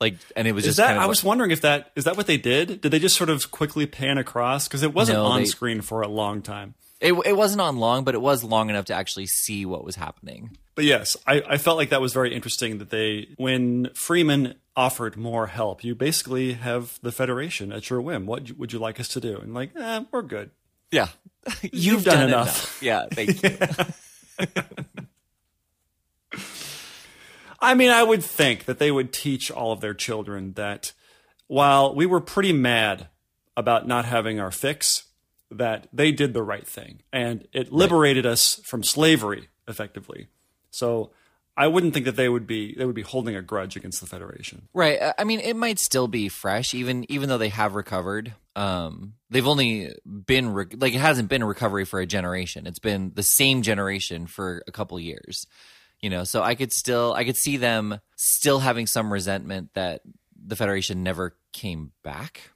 like 0.00 0.16
and 0.36 0.46
it 0.48 0.52
was 0.52 0.64
Is 0.64 0.70
just 0.70 0.76
that, 0.78 0.86
kind 0.86 0.98
of 0.98 1.04
I 1.04 1.06
was 1.06 1.22
wondering 1.22 1.50
if 1.52 1.60
that, 1.60 1.92
is 1.94 2.04
that 2.04 2.16
what 2.16 2.26
they 2.26 2.36
did? 2.36 2.80
Did 2.80 2.90
they 2.90 2.98
just 2.98 3.16
sort 3.16 3.30
of 3.30 3.52
quickly 3.52 3.86
pan 3.86 4.18
across? 4.18 4.66
Because 4.66 4.82
it 4.82 4.92
wasn't 4.92 5.18
No, 5.18 5.26
on 5.26 5.40
they- 5.42 5.46
screen 5.46 5.80
for 5.80 6.02
a 6.02 6.08
long 6.08 6.42
time. 6.42 6.74
It, 7.02 7.12
it 7.26 7.36
wasn't 7.36 7.60
on 7.60 7.76
long 7.76 8.04
but 8.04 8.14
it 8.14 8.20
was 8.22 8.42
long 8.42 8.70
enough 8.70 8.86
to 8.86 8.94
actually 8.94 9.26
see 9.26 9.66
what 9.66 9.84
was 9.84 9.96
happening 9.96 10.56
But 10.74 10.84
yes, 10.86 11.16
I, 11.26 11.42
I 11.46 11.58
felt 11.58 11.76
like 11.76 11.90
that 11.90 12.00
was 12.00 12.14
very 12.14 12.34
interesting 12.34 12.78
that 12.78 12.88
they, 12.88 13.28
when 13.36 13.90
Freeman 13.94 14.54
offered 14.74 15.18
more 15.18 15.48
help, 15.48 15.84
you 15.84 15.94
basically 15.94 16.54
have 16.54 16.98
the 17.02 17.12
Federation 17.12 17.72
at 17.72 17.90
your 17.90 18.00
whim. 18.00 18.24
What 18.24 18.52
would 18.56 18.72
you 18.72 18.78
like 18.78 18.98
us 18.98 19.08
to 19.08 19.20
do? 19.20 19.36
And 19.36 19.52
like, 19.52 19.76
eh, 19.76 20.04
we're 20.10 20.22
good. 20.22 20.50
Yeah. 20.90 21.08
You've 21.72 22.04
done 22.04 22.26
enough. 22.26 22.80
Yeah, 22.82 23.04
thank 23.12 23.42
you. 23.42 23.58
I 27.60 27.74
mean, 27.74 27.90
I 27.90 28.02
would 28.02 28.24
think 28.24 28.64
that 28.64 28.78
they 28.78 28.90
would 28.90 29.12
teach 29.12 29.50
all 29.50 29.72
of 29.72 29.80
their 29.80 29.94
children 29.94 30.54
that 30.54 30.92
while 31.46 31.94
we 31.94 32.06
were 32.06 32.20
pretty 32.20 32.52
mad 32.52 33.08
about 33.56 33.86
not 33.86 34.04
having 34.04 34.40
our 34.40 34.50
fix, 34.50 35.04
that 35.58 35.88
they 35.92 36.12
did 36.12 36.34
the 36.34 36.42
right 36.42 36.66
thing 36.66 37.02
and 37.12 37.46
it 37.52 37.72
liberated 37.72 38.26
us 38.26 38.60
from 38.64 38.82
slavery 38.82 39.48
effectively. 39.68 40.28
So 40.70 41.10
I 41.56 41.66
wouldn't 41.66 41.92
think 41.92 42.06
that 42.06 42.16
they 42.16 42.28
would 42.30 42.46
be 42.46 42.74
they 42.74 42.86
would 42.86 42.94
be 42.94 43.02
holding 43.02 43.36
a 43.36 43.42
grudge 43.42 43.76
against 43.76 44.00
the 44.00 44.06
Federation. 44.06 44.68
right. 44.72 45.00
I- 45.02 45.14
I 45.18 45.24
mean, 45.24 45.40
it 45.40 45.54
might 45.54 45.78
still 45.78 46.08
be 46.08 46.28
fresh, 46.30 46.72
even 46.74 47.04
even 47.12 47.28
though 47.28 47.38
they 47.38 47.50
have 47.50 47.74
recovered. 47.74 48.34
Um, 48.56 49.14
they've 49.30 49.46
only 49.46 49.94
been 50.06 50.50
re- 50.52 50.66
like 50.76 50.94
it 50.94 51.00
hasn't 51.00 51.28
been 51.28 51.42
a 51.42 51.46
recovery 51.46 51.84
for 51.84 52.00
a 52.00 52.06
generation. 52.06 52.66
It's 52.66 52.78
been 52.78 53.12
the 53.14 53.22
same 53.22 53.62
generation 53.62 54.26
for 54.26 54.62
a 54.66 54.72
couple 54.72 54.98
years. 54.98 55.46
You 56.00 56.10
know, 56.10 56.24
so 56.24 56.42
I 56.42 56.54
could 56.54 56.72
still 56.72 57.12
I 57.12 57.24
could 57.24 57.36
see 57.36 57.58
them 57.58 58.00
still 58.16 58.58
having 58.60 58.86
some 58.86 59.12
resentment 59.12 59.70
that 59.74 60.00
the 60.44 60.56
Federation 60.56 61.02
never 61.02 61.36
came 61.52 61.92
back 62.02 62.50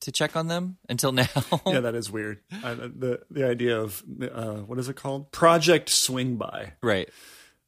to 0.00 0.12
check 0.12 0.36
on 0.36 0.46
them 0.48 0.76
until 0.88 1.12
now. 1.12 1.26
Yeah, 1.66 1.80
that 1.80 1.94
is 1.94 2.10
weird. 2.10 2.40
I, 2.64 2.74
the 2.74 3.20
the 3.30 3.46
idea 3.48 3.80
of 3.80 4.02
uh, 4.22 4.54
what 4.56 4.78
is 4.78 4.88
it 4.88 4.96
called? 4.96 5.32
Project 5.32 5.88
Swing 5.88 6.36
By. 6.36 6.72
right. 6.82 7.08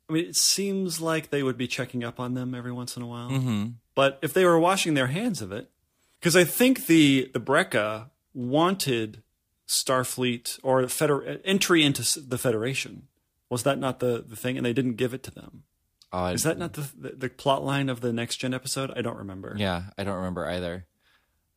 I 0.09 0.14
mean, 0.14 0.25
it 0.25 0.37
seems 0.37 1.01
like 1.03 1.29
they 1.29 1.43
would 1.43 1.59
be 1.59 1.67
checking 1.69 2.03
up 2.03 2.19
on 2.19 2.33
them 2.33 2.55
every 2.55 2.73
once 2.73 2.97
in 2.97 3.03
a 3.03 3.07
while. 3.07 3.29
Mm-hmm. 3.31 3.67
But 3.95 4.19
if 4.23 4.33
they 4.33 4.47
were 4.47 4.59
washing 4.59 4.95
their 4.95 5.09
hands 5.09 5.43
of 5.43 5.53
it, 5.53 5.71
because 6.19 6.35
I 6.35 6.45
think 6.45 6.87
the 6.87 7.31
the 7.35 7.41
Brekka 7.41 8.09
wanted 8.33 9.23
Starfleet 9.67 10.59
or 10.62 10.88
Feder- 10.88 11.41
entry 11.45 11.85
into 11.85 12.03
the 12.21 12.38
Federation. 12.38 13.03
Was 13.51 13.62
that 13.64 13.79
not 13.79 14.01
the, 14.01 14.25
the 14.27 14.37
thing? 14.37 14.57
And 14.57 14.64
they 14.67 14.73
didn't 14.73 14.95
give 14.97 15.12
it 15.14 15.23
to 15.25 15.31
them. 15.31 15.64
Oh, 16.12 16.19
I- 16.25 16.33
Is 16.33 16.43
that 16.45 16.59
not 16.59 16.73
the, 16.75 16.88
the 16.97 17.11
the 17.11 17.29
plot 17.29 17.62
line 17.64 17.88
of 17.91 18.01
the 18.01 18.12
next 18.12 18.37
gen 18.38 18.55
episode? 18.55 18.91
I 18.97 19.03
don't 19.03 19.19
remember. 19.19 19.55
Yeah, 19.59 19.85
I 19.99 20.05
don't 20.05 20.17
remember 20.17 20.47
either. 20.47 20.87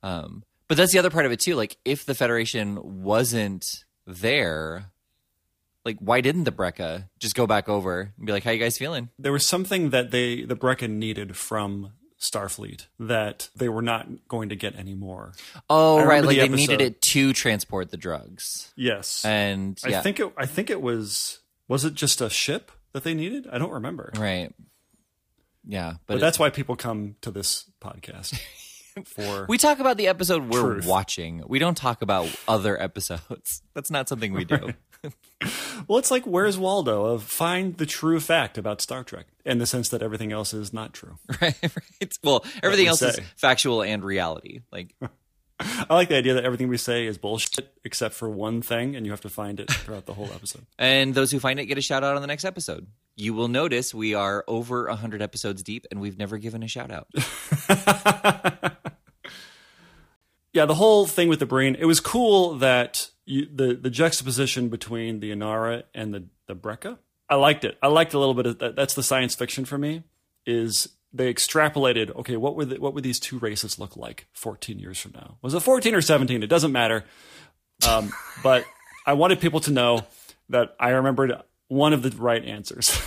Um, 0.03 0.43
but 0.71 0.77
that's 0.77 0.93
the 0.93 0.99
other 0.99 1.09
part 1.09 1.25
of 1.25 1.33
it 1.33 1.41
too. 1.41 1.55
Like, 1.55 1.75
if 1.83 2.05
the 2.05 2.15
Federation 2.15 3.03
wasn't 3.03 3.83
there, 4.07 4.85
like, 5.83 5.97
why 5.99 6.21
didn't 6.21 6.45
the 6.45 6.51
Brekka 6.53 7.09
just 7.19 7.35
go 7.35 7.45
back 7.45 7.67
over 7.67 8.13
and 8.17 8.25
be 8.25 8.31
like, 8.31 8.45
"How 8.45 8.51
you 8.51 8.57
guys 8.59 8.77
feeling?" 8.77 9.09
There 9.19 9.33
was 9.33 9.45
something 9.45 9.89
that 9.89 10.11
they 10.11 10.43
the 10.43 10.55
Brekka 10.55 10.89
needed 10.89 11.35
from 11.35 11.91
Starfleet 12.21 12.85
that 12.99 13.49
they 13.53 13.67
were 13.67 13.81
not 13.81 14.07
going 14.29 14.47
to 14.47 14.55
get 14.55 14.75
anymore. 14.75 15.33
Oh, 15.69 16.05
right. 16.05 16.23
Like 16.23 16.37
the 16.37 16.47
they 16.47 16.55
needed 16.55 16.79
it 16.79 17.01
to 17.01 17.33
transport 17.33 17.91
the 17.91 17.97
drugs, 17.97 18.71
Yes. 18.77 19.25
and 19.25 19.77
yeah, 19.85 19.99
I 19.99 20.01
think 20.01 20.21
it. 20.21 20.31
I 20.37 20.45
think 20.45 20.69
it 20.69 20.81
was. 20.81 21.39
Was 21.67 21.83
it 21.83 21.95
just 21.95 22.21
a 22.21 22.29
ship 22.29 22.71
that 22.93 23.03
they 23.03 23.13
needed? 23.13 23.45
I 23.51 23.57
don't 23.57 23.71
remember. 23.71 24.13
right. 24.17 24.53
Yeah, 25.67 25.95
but, 26.07 26.13
But 26.15 26.21
that's 26.21 26.39
why 26.39 26.49
people 26.49 26.75
come 26.75 27.17
to 27.21 27.29
this 27.31 27.65
podcast 27.81 28.39
for. 29.05 29.45
we 29.47 29.57
talk 29.57 29.79
about 29.79 29.97
the 29.97 30.07
episode 30.07 30.49
we're 30.49 30.73
Truth. 30.73 30.85
watching. 30.85 31.43
We 31.47 31.59
don't 31.59 31.75
talk 31.77 32.01
about 32.01 32.29
other 32.47 32.81
episodes. 32.81 33.61
That's 33.73 33.91
not 33.91 34.09
something 34.09 34.33
we 34.33 34.45
do. 34.45 34.73
well, 35.87 35.97
it's 35.97 36.11
like 36.11 36.25
Where's 36.25 36.57
Waldo 36.57 37.05
of 37.05 37.23
find 37.23 37.77
the 37.77 37.85
true 37.85 38.19
fact 38.19 38.57
about 38.57 38.81
Star 38.81 39.03
Trek, 39.03 39.25
in 39.45 39.57
the 39.57 39.65
sense 39.65 39.89
that 39.89 40.01
everything 40.03 40.31
else 40.31 40.53
is 40.53 40.73
not 40.73 40.93
true. 40.93 41.17
right, 41.41 41.55
right. 41.61 42.17
Well, 42.23 42.45
everything 42.61 42.85
we 42.85 42.89
else 42.89 43.01
is 43.01 43.19
factual 43.35 43.81
and 43.81 44.03
reality. 44.03 44.61
Like, 44.71 44.95
I 45.59 45.93
like 45.93 46.09
the 46.09 46.15
idea 46.15 46.33
that 46.35 46.45
everything 46.45 46.67
we 46.67 46.77
say 46.77 47.05
is 47.05 47.17
bullshit 47.17 47.71
except 47.83 48.13
for 48.15 48.29
one 48.29 48.61
thing, 48.61 48.95
and 48.95 49.05
you 49.05 49.11
have 49.11 49.21
to 49.21 49.29
find 49.29 49.59
it 49.59 49.71
throughout 49.71 50.05
the 50.05 50.13
whole 50.13 50.29
episode. 50.33 50.65
And 50.77 51.13
those 51.13 51.31
who 51.31 51.39
find 51.39 51.59
it 51.59 51.65
get 51.65 51.77
a 51.77 51.81
shout 51.81 52.03
out 52.03 52.15
on 52.15 52.21
the 52.21 52.27
next 52.27 52.45
episode. 52.45 52.87
You 53.15 53.33
will 53.33 53.47
notice 53.47 53.93
we 53.93 54.13
are 54.15 54.43
over 54.47 54.87
100 54.87 55.21
episodes 55.21 55.61
deep 55.61 55.85
and 55.91 55.99
we've 55.99 56.17
never 56.17 56.37
given 56.37 56.63
a 56.63 56.67
shout 56.67 56.91
out. 56.91 57.07
Yeah, 60.53 60.65
the 60.65 60.75
whole 60.75 61.07
thing 61.07 61.29
with 61.29 61.39
the 61.39 61.45
Breen, 61.45 61.75
it 61.79 61.85
was 61.85 61.99
cool 61.99 62.55
that 62.57 63.09
you, 63.25 63.47
the 63.53 63.73
the 63.73 63.89
juxtaposition 63.89 64.69
between 64.69 65.19
the 65.19 65.31
Ornara 65.31 65.83
and 65.93 66.13
the 66.13 66.25
the 66.47 66.55
Brekka. 66.55 66.97
I 67.29 67.35
liked 67.35 67.63
it. 67.63 67.77
I 67.81 67.87
liked 67.87 68.13
a 68.13 68.19
little 68.19 68.33
bit 68.33 68.45
of 68.45 68.59
that. 68.59 68.75
That's 68.75 68.93
the 68.93 69.03
science 69.03 69.35
fiction 69.35 69.63
for 69.63 69.77
me. 69.77 70.03
Is 70.45 70.89
they 71.13 71.33
extrapolated? 71.33 72.13
Okay, 72.17 72.35
what 72.35 72.55
were 72.55 72.65
the, 72.65 72.79
what 72.79 72.93
would 72.93 73.05
these 73.05 73.19
two 73.19 73.39
races 73.39 73.79
look 73.79 73.95
like 73.95 74.27
14 74.33 74.79
years 74.79 74.99
from 74.99 75.13
now? 75.13 75.37
Was 75.41 75.53
it 75.53 75.61
14 75.61 75.95
or 75.95 76.01
17? 76.01 76.43
It 76.43 76.47
doesn't 76.47 76.73
matter. 76.73 77.05
Um, 77.87 78.11
but 78.43 78.65
I 79.05 79.13
wanted 79.13 79.39
people 79.39 79.61
to 79.61 79.71
know 79.71 80.05
that 80.49 80.75
I 80.79 80.89
remembered 80.89 81.33
one 81.69 81.93
of 81.93 82.01
the 82.01 82.09
right 82.09 82.43
answers. 82.43 82.99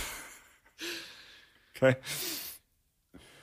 okay. 1.77 1.99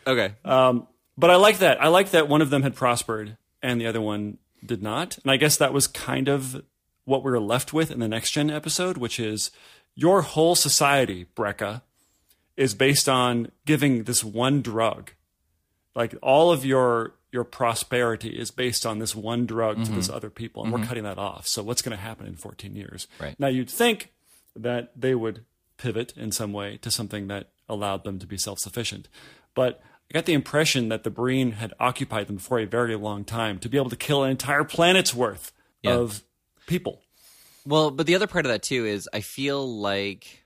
Okay. 0.04 0.34
Um, 0.44 0.88
but 1.16 1.30
I 1.30 1.36
like 1.36 1.58
that. 1.58 1.80
I 1.80 1.88
like 1.88 2.10
that 2.10 2.28
one 2.28 2.42
of 2.42 2.50
them 2.50 2.62
had 2.62 2.74
prospered 2.74 3.36
and 3.62 3.81
the 3.81 3.87
other 3.87 4.01
one 4.01 4.38
did 4.64 4.83
not. 4.83 5.18
And 5.18 5.31
I 5.31 5.37
guess 5.37 5.57
that 5.57 5.72
was 5.72 5.87
kind 5.87 6.29
of 6.29 6.62
what 7.05 7.22
we're 7.22 7.38
left 7.38 7.72
with 7.72 7.90
in 7.90 8.01
the 8.01 8.09
next 8.09 8.31
gen 8.31 8.51
episode, 8.51 8.96
which 8.96 9.18
is 9.18 9.51
your 9.94 10.22
whole 10.22 10.55
society, 10.55 11.27
Brekka, 11.37 11.83
is 12.57 12.75
based 12.75 13.09
on 13.09 13.51
giving 13.66 14.05
this 14.05 14.22
one 14.22 14.62
drug. 14.62 15.12
Like 15.94 16.14
all 16.22 16.51
of 16.51 16.64
your 16.64 17.14
your 17.33 17.44
prosperity 17.44 18.38
is 18.38 18.51
based 18.51 18.85
on 18.85 18.98
this 18.98 19.16
one 19.16 19.46
drug 19.46 19.83
to 19.87 19.90
this 19.90 20.09
mm-hmm. 20.09 20.16
other 20.16 20.29
people, 20.29 20.62
and 20.62 20.70
mm-hmm. 20.70 20.83
we're 20.83 20.87
cutting 20.87 21.05
that 21.05 21.18
off. 21.18 21.48
So 21.48 21.62
what's 21.62 21.81
going 21.81 21.96
to 21.96 22.03
happen 22.03 22.27
in 22.27 22.37
14 22.37 22.77
years? 22.77 23.09
Right. 23.18 23.35
Now 23.38 23.46
you'd 23.46 23.70
think 23.70 24.12
that 24.55 24.92
they 24.94 25.14
would 25.14 25.44
pivot 25.79 26.12
in 26.14 26.31
some 26.31 26.53
way 26.53 26.77
to 26.83 26.90
something 26.90 27.29
that 27.29 27.48
allowed 27.70 28.05
them 28.05 28.18
to 28.18 28.27
be 28.27 28.37
self-sufficient, 28.37 29.09
but 29.55 29.83
I 30.12 30.18
got 30.18 30.27
the 30.27 30.35
impression 30.35 30.90
that 30.90 31.05
the 31.05 31.11
Breen 31.11 31.53
had 31.53 31.72
occupied 31.81 32.27
them 32.27 32.37
for 32.37 32.59
a 32.59 32.66
very 32.66 32.96
long 32.96 33.25
time 33.25 33.59
to 33.61 33.68
be 33.70 33.79
able 33.79 33.88
to 33.88 33.96
kill 33.96 34.25
an 34.25 34.31
entire 34.31 34.62
planet's 34.62 35.14
worth 35.14 35.53
Yeah. 35.83 35.92
of 35.94 36.22
people. 36.66 37.01
Well, 37.64 37.90
but 37.90 38.07
the 38.07 38.14
other 38.14 38.27
part 38.27 38.44
of 38.44 38.53
that 38.53 38.62
too 38.62 38.85
is 38.85 39.09
I 39.14 39.20
feel 39.22 39.66
like 39.81 40.44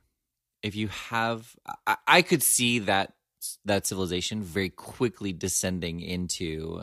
if 0.62 0.76
you 0.76 0.86
have, 0.86 1.56
I, 1.84 1.96
I 2.06 2.22
could 2.22 2.44
see 2.44 2.78
that 2.80 3.14
that 3.64 3.88
civilization 3.88 4.40
very 4.44 4.68
quickly 4.68 5.32
descending 5.32 5.98
into 5.98 6.82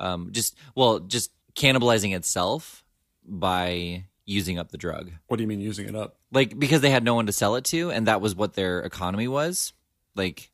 um, 0.00 0.30
just 0.32 0.56
well, 0.74 1.00
just 1.00 1.30
cannibalizing 1.54 2.16
itself 2.16 2.86
by 3.22 4.04
using 4.24 4.58
up 4.58 4.70
the 4.70 4.78
drug. 4.78 5.12
What 5.26 5.36
do 5.36 5.42
you 5.42 5.46
mean 5.46 5.60
using 5.60 5.86
it 5.90 5.94
up? 5.94 6.16
Like 6.32 6.58
because 6.58 6.80
they 6.80 6.90
had 6.90 7.04
no 7.04 7.16
one 7.16 7.26
to 7.26 7.32
sell 7.32 7.56
it 7.56 7.64
to, 7.66 7.90
and 7.90 8.06
that 8.06 8.22
was 8.22 8.34
what 8.34 8.54
their 8.54 8.80
economy 8.80 9.28
was. 9.28 9.74
Like, 10.14 10.50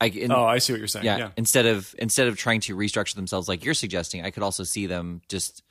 I 0.00 0.06
in, 0.06 0.32
Oh, 0.32 0.44
I 0.44 0.58
see 0.58 0.72
what 0.72 0.78
you're 0.80 0.88
saying. 0.88 1.04
yeah, 1.06 1.16
yeah. 1.18 1.28
instead 1.36 1.66
of 1.66 1.94
instead 1.98 2.28
of 2.28 2.36
trying 2.36 2.60
to 2.62 2.76
restructure 2.76 3.14
themselves 3.14 3.48
like 3.48 3.64
you're 3.64 3.74
suggesting 3.74 4.24
i 4.24 4.30
could 4.30 4.42
also 4.42 4.64
see 4.64 4.86
them 4.86 5.22
just 5.28 5.62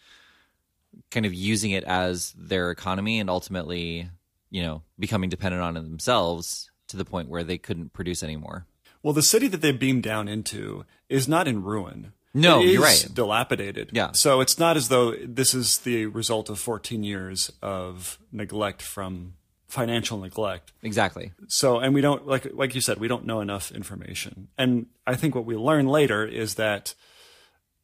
kind 1.11 1.25
of 1.25 1.33
using 1.33 1.71
it 1.71 1.83
as 1.83 2.31
their 2.37 2.71
economy 2.71 3.19
and 3.19 3.29
ultimately 3.29 4.09
you 4.49 4.61
know 4.63 4.81
becoming 4.99 5.29
dependent 5.29 5.61
on 5.63 5.75
it 5.77 5.81
themselves 5.81 6.69
to 6.87 6.97
the 6.97 7.05
point 7.05 7.29
where 7.29 7.43
they 7.43 7.57
couldn't 7.57 7.93
produce 7.93 8.23
anymore 8.23 8.65
Well, 9.01 9.13
the 9.13 9.21
city 9.23 9.47
that 9.49 9.61
they 9.61 9.71
beamed 9.71 10.03
down 10.03 10.27
into 10.29 10.85
is 11.09 11.27
not 11.27 11.47
in 11.47 11.61
ruin. 11.63 12.13
No, 12.33 12.61
It 12.61 12.69
you're 12.69 12.81
right. 12.81 13.05
Dilapidated. 13.13 13.89
Yeah. 13.93 14.11
So 14.13 14.41
it's 14.41 14.57
not 14.57 14.77
as 14.77 14.87
though 14.87 15.13
this 15.23 15.53
is 15.53 15.79
the 15.79 16.05
result 16.07 16.49
of 16.49 16.57
14 16.59 17.03
years 17.03 17.51
of 17.61 18.17
neglect 18.31 18.81
from 18.81 19.33
financial 19.73 20.19
neglect. 20.19 20.71
exactly. 20.83 21.31
So, 21.47 21.79
and 21.79 21.95
we 21.95 22.01
don't 22.01 22.27
like 22.27 22.47
like 22.53 22.75
you 22.75 22.81
said, 22.81 22.99
we 22.99 23.07
don't 23.07 23.25
know 23.25 23.41
enough 23.41 23.71
information. 23.71 24.49
And 24.55 24.85
I 25.07 25.15
think 25.15 25.33
what 25.33 25.45
we 25.45 25.55
learn 25.55 25.87
later 25.87 26.23
is 26.23 26.55
that 26.55 26.93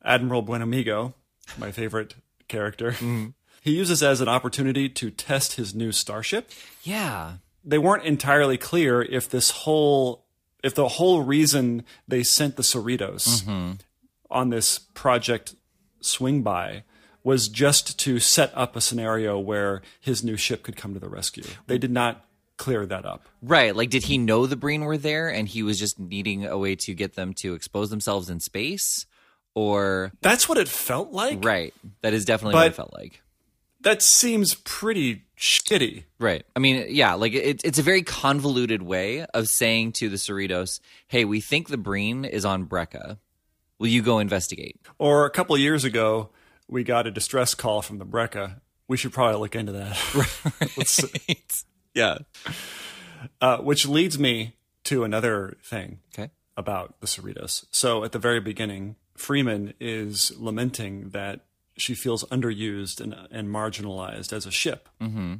Admiral 0.06 0.44
Buenamigo, 0.44 1.16
my 1.58 1.72
favorite 1.72 2.14
character, 2.48 2.92
mm-hmm. 2.92 3.30
he 3.62 3.72
uses 3.76 4.04
as 4.04 4.22
an 4.22 4.30
opportunity 4.30 4.88
to 4.88 5.10
test 5.10 5.54
his 5.54 5.74
new 5.74 5.92
starship. 5.92 6.52
Yeah. 6.84 7.38
They 7.66 7.80
weren't 7.80 8.04
entirely 8.06 8.58
clear 8.58 9.02
if 9.02 9.28
this 9.28 9.50
whole 9.50 10.26
if 10.64 10.76
the 10.76 10.90
whole 10.90 11.24
reason 11.24 11.84
they 12.08 12.22
sent 12.22 12.56
the 12.56 12.64
Cerritos 12.64 13.42
mm-hmm. 13.42 13.72
on 14.30 14.50
this 14.52 14.78
project 14.78 15.56
swing 16.02 16.44
by 16.44 16.84
was 17.24 17.48
just 17.50 18.00
to 18.00 18.20
set 18.20 18.52
up 18.56 18.76
a 18.76 18.82
scenario 18.82 19.38
where 19.40 19.82
his 20.00 20.24
new 20.24 20.38
ship 20.38 20.64
could 20.64 20.76
come 20.76 20.94
to 20.94 21.00
the 21.00 21.10
rescue. 21.10 21.44
They 21.68 21.78
did 21.78 21.92
not 21.92 22.26
clear 22.58 22.86
that 22.86 23.06
up. 23.06 23.30
right 23.42 23.74
like 23.74 23.90
did 23.90 24.04
he 24.04 24.18
know 24.18 24.46
the 24.46 24.58
breen 24.58 24.82
were 24.82 24.98
there 24.98 25.30
and 25.30 25.48
he 25.48 25.64
was 25.64 25.80
just 25.80 25.98
needing 25.98 26.46
a 26.46 26.58
way 26.58 26.76
to 26.76 26.94
get 26.94 27.16
them 27.16 27.34
to 27.34 27.54
expose 27.54 27.90
themselves 27.90 28.30
in 28.30 28.38
space 28.42 29.06
or 29.56 30.12
That's 30.22 30.50
what 30.50 30.58
it 30.58 30.68
felt 30.68 31.14
like. 31.14 31.40
right 31.46 31.74
that 32.02 32.14
is 32.14 32.26
definitely 32.26 32.56
what 32.56 32.68
it 32.68 32.76
felt 32.76 32.92
like 32.94 33.22
That 33.82 34.02
seems 34.02 34.56
pretty 34.56 35.24
shitty. 35.38 36.04
Right. 36.20 36.44
I 36.54 36.60
mean, 36.60 36.88
yeah, 36.90 37.14
like 37.14 37.32
it, 37.34 37.62
it's 37.64 37.80
a 37.80 37.82
very 37.82 38.02
convoluted 38.02 38.82
way 38.82 39.26
of 39.34 39.48
saying 39.48 39.94
to 39.94 40.10
the 40.10 40.18
Cerritos, 40.18 40.82
"Hey, 41.08 41.24
we 41.24 41.40
think 41.40 41.70
the 41.70 41.78
Breen 41.78 42.26
is 42.26 42.44
on 42.44 42.66
Brekka. 42.66 43.20
Will 43.80 43.88
you 43.88 44.02
go 44.02 44.20
investigate?" 44.20 44.76
Or 44.98 45.26
a 45.26 45.30
couple 45.30 45.56
of 45.56 45.62
years 45.62 45.86
ago, 45.86 46.30
we 46.70 46.84
got 46.84 47.08
a 47.08 47.12
distress 47.12 47.56
call 47.56 47.82
from 47.82 47.98
the 47.98 48.06
Brekka. 48.06 48.62
We 48.88 48.98
should 48.98 49.12
probably 49.14 49.40
look 49.40 49.56
into 49.56 49.72
that. 49.74 49.98
Let's- 50.78 51.66
yeah. 51.94 52.20
uh, 53.42 53.58
which 53.58 53.88
leads 53.88 54.18
me 54.18 54.56
to 54.86 55.04
another 55.04 55.58
thing. 55.64 56.00
Okay. 56.18 56.32
about 56.58 57.00
the 57.00 57.08
Cerritos. 57.08 57.66
So 57.72 58.04
at 58.04 58.12
the 58.12 58.20
very 58.20 58.40
beginning, 58.40 58.96
Freeman 59.16 59.74
is 59.80 60.32
lamenting 60.38 61.10
that 61.10 61.42
she 61.78 61.94
feels 61.96 62.24
underused 62.26 63.00
and, 63.02 63.16
and 63.32 63.48
marginalized 63.50 64.34
as 64.34 64.46
a 64.46 64.52
ship. 64.52 64.90
Mm-hmm. 65.02 65.36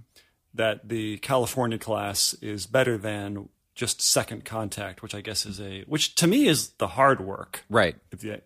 That 0.54 0.90
the 0.90 1.18
California 1.20 1.78
class 1.78 2.34
is 2.42 2.66
better 2.66 2.98
than 2.98 3.50
just 3.76 4.02
second 4.02 4.46
contact, 4.46 5.02
which 5.04 5.14
I 5.14 5.22
guess 5.22 5.46
is 5.46 5.60
a 5.62 5.84
which 5.84 6.16
to 6.16 6.28
me 6.28 6.48
is 6.48 6.70
the 6.80 6.88
hard 6.88 7.22
work. 7.22 7.64
Right. 7.70 7.96
You, 8.20 8.42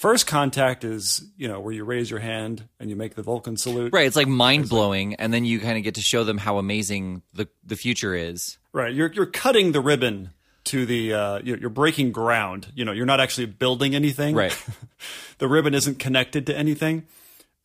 first 0.00 0.26
contact 0.26 0.82
is 0.82 1.22
you 1.36 1.46
know 1.46 1.60
where 1.60 1.74
you 1.74 1.84
raise 1.84 2.10
your 2.10 2.20
hand 2.20 2.66
and 2.80 2.88
you 2.88 2.96
make 2.96 3.14
the 3.16 3.22
Vulcan 3.22 3.58
salute. 3.58 3.92
Right. 3.92 4.06
It's 4.06 4.16
like 4.16 4.26
mind 4.26 4.68
blowing, 4.68 5.14
and 5.16 5.32
then 5.32 5.44
you 5.44 5.60
kind 5.60 5.76
of 5.76 5.84
get 5.84 5.96
to 5.96 6.00
show 6.00 6.24
them 6.24 6.38
how 6.38 6.56
amazing 6.56 7.22
the 7.34 7.48
the 7.62 7.76
future 7.76 8.14
is. 8.14 8.56
Right. 8.72 8.92
You're 8.94 9.12
you're 9.12 9.26
cutting 9.26 9.72
the 9.72 9.80
ribbon 9.80 10.30
to 10.64 10.86
the 10.86 11.12
uh, 11.12 11.40
you're, 11.44 11.58
you're 11.58 11.70
breaking 11.70 12.12
ground. 12.12 12.72
You 12.74 12.86
know, 12.86 12.92
you're 12.92 13.06
not 13.06 13.20
actually 13.20 13.46
building 13.46 13.94
anything. 13.94 14.34
Right. 14.34 14.56
the 15.38 15.48
ribbon 15.48 15.74
isn't 15.74 15.98
connected 15.98 16.46
to 16.46 16.56
anything. 16.56 17.06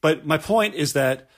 But 0.02 0.26
my 0.26 0.38
point 0.38 0.76
is 0.76 0.94
that 0.94 1.30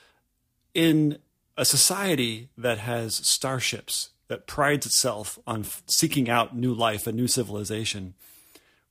in 0.74 1.18
a 1.56 1.64
society 1.64 2.50
that 2.58 2.78
has 2.78 3.14
starships 3.14 4.10
that 4.26 4.46
prides 4.46 4.84
itself 4.84 5.38
on 5.46 5.60
f- 5.60 5.82
seeking 5.86 6.28
out 6.28 6.54
new 6.56 6.74
life 6.74 7.06
and 7.06 7.16
new 7.16 7.28
civilization, 7.28 8.14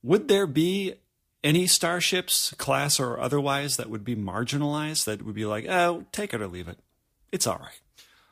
would 0.01 0.29
there 0.29 0.47
be 0.47 0.95
any 1.43 1.67
starships, 1.67 2.53
class 2.57 2.99
or 2.99 3.19
otherwise, 3.19 3.77
that 3.77 3.89
would 3.89 4.03
be 4.03 4.15
marginalized? 4.15 5.05
That 5.05 5.23
would 5.23 5.35
be 5.35 5.45
like, 5.45 5.65
oh, 5.67 6.05
take 6.11 6.33
it 6.33 6.41
or 6.41 6.47
leave 6.47 6.67
it. 6.67 6.79
It's 7.31 7.47
all 7.47 7.59
right. 7.59 7.79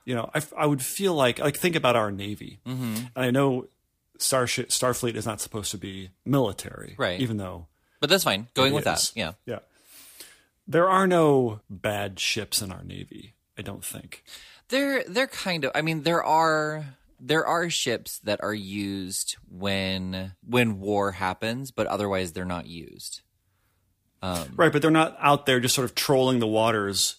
You 0.05 0.15
know, 0.15 0.29
I, 0.33 0.41
I 0.57 0.65
would 0.65 0.83
feel 0.83 1.13
like 1.13 1.39
like 1.39 1.57
think 1.57 1.75
about 1.75 1.95
our 1.95 2.11
navy, 2.11 2.59
mm-hmm. 2.65 3.05
and 3.15 3.25
I 3.25 3.31
know 3.31 3.67
Starship 4.19 4.69
Starfleet 4.69 5.15
is 5.15 5.25
not 5.25 5.41
supposed 5.41 5.71
to 5.71 5.77
be 5.77 6.11
military, 6.25 6.95
Right. 6.97 7.19
Even 7.19 7.37
though 7.37 7.67
But 7.99 8.09
that's 8.09 8.23
fine. 8.23 8.47
Going 8.53 8.71
It 8.71 8.75
with 8.75 8.83
that. 8.85 9.11
Yeah. 9.15 9.33
yeah. 9.45 9.59
There 10.67 10.89
are 10.89 11.07
no 11.07 11.61
bad 11.69 12.19
ships 12.19 12.61
in 12.61 12.71
our 12.71 12.83
navy, 12.83 13.33
I 13.57 13.61
don't 13.61 13.83
think. 13.83 14.23
They're 14.69 15.03
they're 15.03 15.27
kind 15.27 15.63
of. 15.65 15.71
I 15.75 15.81
mean, 15.81 16.03
there 16.03 16.23
are 16.23 16.85
there 17.19 17.45
are 17.45 17.69
ships 17.69 18.19
that 18.19 18.43
are 18.43 18.53
used 18.53 19.37
when 19.49 20.33
when 20.47 20.79
war 20.79 21.11
happens, 21.11 21.71
but 21.71 21.87
otherwise 21.87 22.33
they're 22.33 22.45
not 22.45 22.67
used. 22.67 23.21
Um, 24.21 24.53
right, 24.55 24.71
but 24.71 24.81
they're 24.81 24.91
not 24.91 25.15
out 25.19 25.45
there 25.45 25.59
just 25.59 25.75
sort 25.75 25.85
of 25.85 25.93
trolling 25.93 26.39
the 26.39 26.47
waters, 26.47 27.17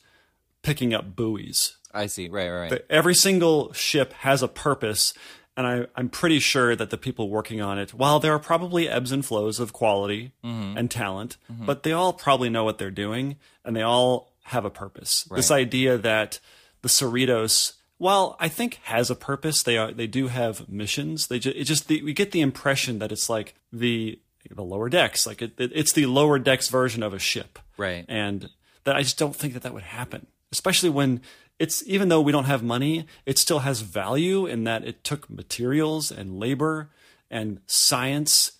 picking 0.62 0.92
up 0.92 1.14
buoys. 1.14 1.76
I 1.92 2.06
see. 2.06 2.28
Right. 2.28 2.50
Right. 2.50 2.70
right. 2.70 2.84
Every 2.90 3.14
single 3.14 3.72
ship 3.72 4.12
has 4.14 4.42
a 4.42 4.48
purpose, 4.48 5.14
and 5.56 5.66
I, 5.66 5.86
I'm 5.94 6.08
pretty 6.08 6.40
sure 6.40 6.74
that 6.76 6.90
the 6.90 6.98
people 6.98 7.30
working 7.30 7.60
on 7.60 7.78
it, 7.78 7.94
while 7.94 8.20
there 8.20 8.34
are 8.34 8.38
probably 8.38 8.88
ebbs 8.88 9.12
and 9.12 9.24
flows 9.24 9.60
of 9.60 9.72
quality 9.72 10.32
mm-hmm. 10.44 10.76
and 10.76 10.90
talent, 10.90 11.36
mm-hmm. 11.50 11.64
but 11.64 11.84
they 11.84 11.92
all 11.92 12.12
probably 12.12 12.50
know 12.50 12.64
what 12.64 12.78
they're 12.78 12.90
doing, 12.90 13.36
and 13.64 13.74
they 13.74 13.82
all 13.82 14.32
have 14.44 14.64
a 14.64 14.70
purpose. 14.70 15.28
This 15.34 15.50
idea 15.50 15.98
that 15.98 16.38
the 16.82 16.88
Cerritos, 16.88 17.72
while 17.98 18.36
I 18.38 18.48
think 18.48 18.80
has 18.84 19.10
a 19.10 19.14
purpose, 19.14 19.62
they 19.62 19.76
are 19.78 19.92
they 19.92 20.06
do 20.06 20.28
have 20.28 20.68
missions. 20.68 21.28
They 21.28 21.38
just, 21.38 21.56
it 21.56 21.64
just 21.64 21.88
the, 21.88 22.02
we 22.02 22.12
get 22.12 22.32
the 22.32 22.40
impression 22.40 22.98
that 22.98 23.12
it's 23.12 23.28
like 23.28 23.54
the 23.72 24.18
the 24.50 24.62
lower 24.62 24.88
decks, 24.88 25.26
like 25.26 25.42
it, 25.42 25.52
it, 25.58 25.72
it's 25.74 25.92
the 25.92 26.06
lower 26.06 26.38
decks 26.38 26.68
version 26.68 27.02
of 27.02 27.12
a 27.12 27.18
ship 27.18 27.58
Right. 27.76 28.04
and 28.08 28.48
that 28.84 28.94
I 28.94 29.02
just 29.02 29.18
don't 29.18 29.34
think 29.34 29.54
that 29.54 29.62
that 29.64 29.74
would 29.74 29.82
happen, 29.82 30.28
especially 30.52 30.90
when 30.90 31.20
it's 31.58 31.82
even 31.86 32.08
though 32.10 32.20
we 32.20 32.30
don't 32.32 32.44
have 32.44 32.62
money, 32.62 33.06
it 33.24 33.38
still 33.38 33.60
has 33.60 33.80
value 33.80 34.46
in 34.46 34.62
that 34.64 34.84
it 34.84 35.02
took 35.02 35.28
materials 35.28 36.12
and 36.12 36.38
labor 36.38 36.90
and 37.30 37.60
science 37.66 38.52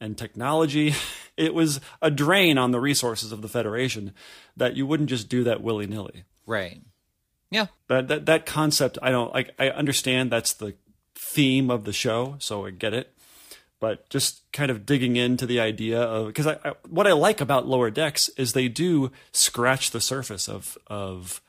and 0.00 0.16
technology. 0.18 0.94
It 1.34 1.54
was 1.54 1.80
a 2.02 2.10
drain 2.10 2.58
on 2.58 2.72
the 2.72 2.78
resources 2.78 3.32
of 3.32 3.40
the 3.40 3.48
Federation 3.48 4.12
that 4.54 4.76
you 4.76 4.86
wouldn't 4.86 5.08
just 5.08 5.30
do 5.30 5.42
that 5.44 5.62
willy 5.62 5.86
nilly. 5.86 6.24
right. 6.46 6.82
Yeah. 7.52 7.66
That, 7.88 8.08
that 8.08 8.26
that 8.26 8.46
concept, 8.46 8.98
I 9.02 9.10
don't 9.10 9.32
like. 9.32 9.54
I 9.58 9.68
understand 9.68 10.32
that's 10.32 10.54
the 10.54 10.74
theme 11.14 11.70
of 11.70 11.84
the 11.84 11.92
show, 11.92 12.36
so 12.38 12.66
I 12.66 12.70
get 12.70 12.94
it. 12.94 13.14
But 13.78 14.08
just 14.08 14.42
kind 14.52 14.70
of 14.70 14.86
digging 14.86 15.16
into 15.16 15.44
the 15.44 15.60
idea 15.60 16.00
of 16.00 16.28
because 16.28 16.46
I, 16.46 16.58
I, 16.64 16.72
what 16.88 17.06
I 17.06 17.12
like 17.12 17.40
about 17.40 17.66
Lower 17.66 17.90
Decks 17.90 18.28
is 18.30 18.52
they 18.52 18.68
do 18.68 19.10
scratch 19.32 19.90
the 19.90 20.00
surface 20.00 20.48
of 20.48 20.78
of 20.86 21.40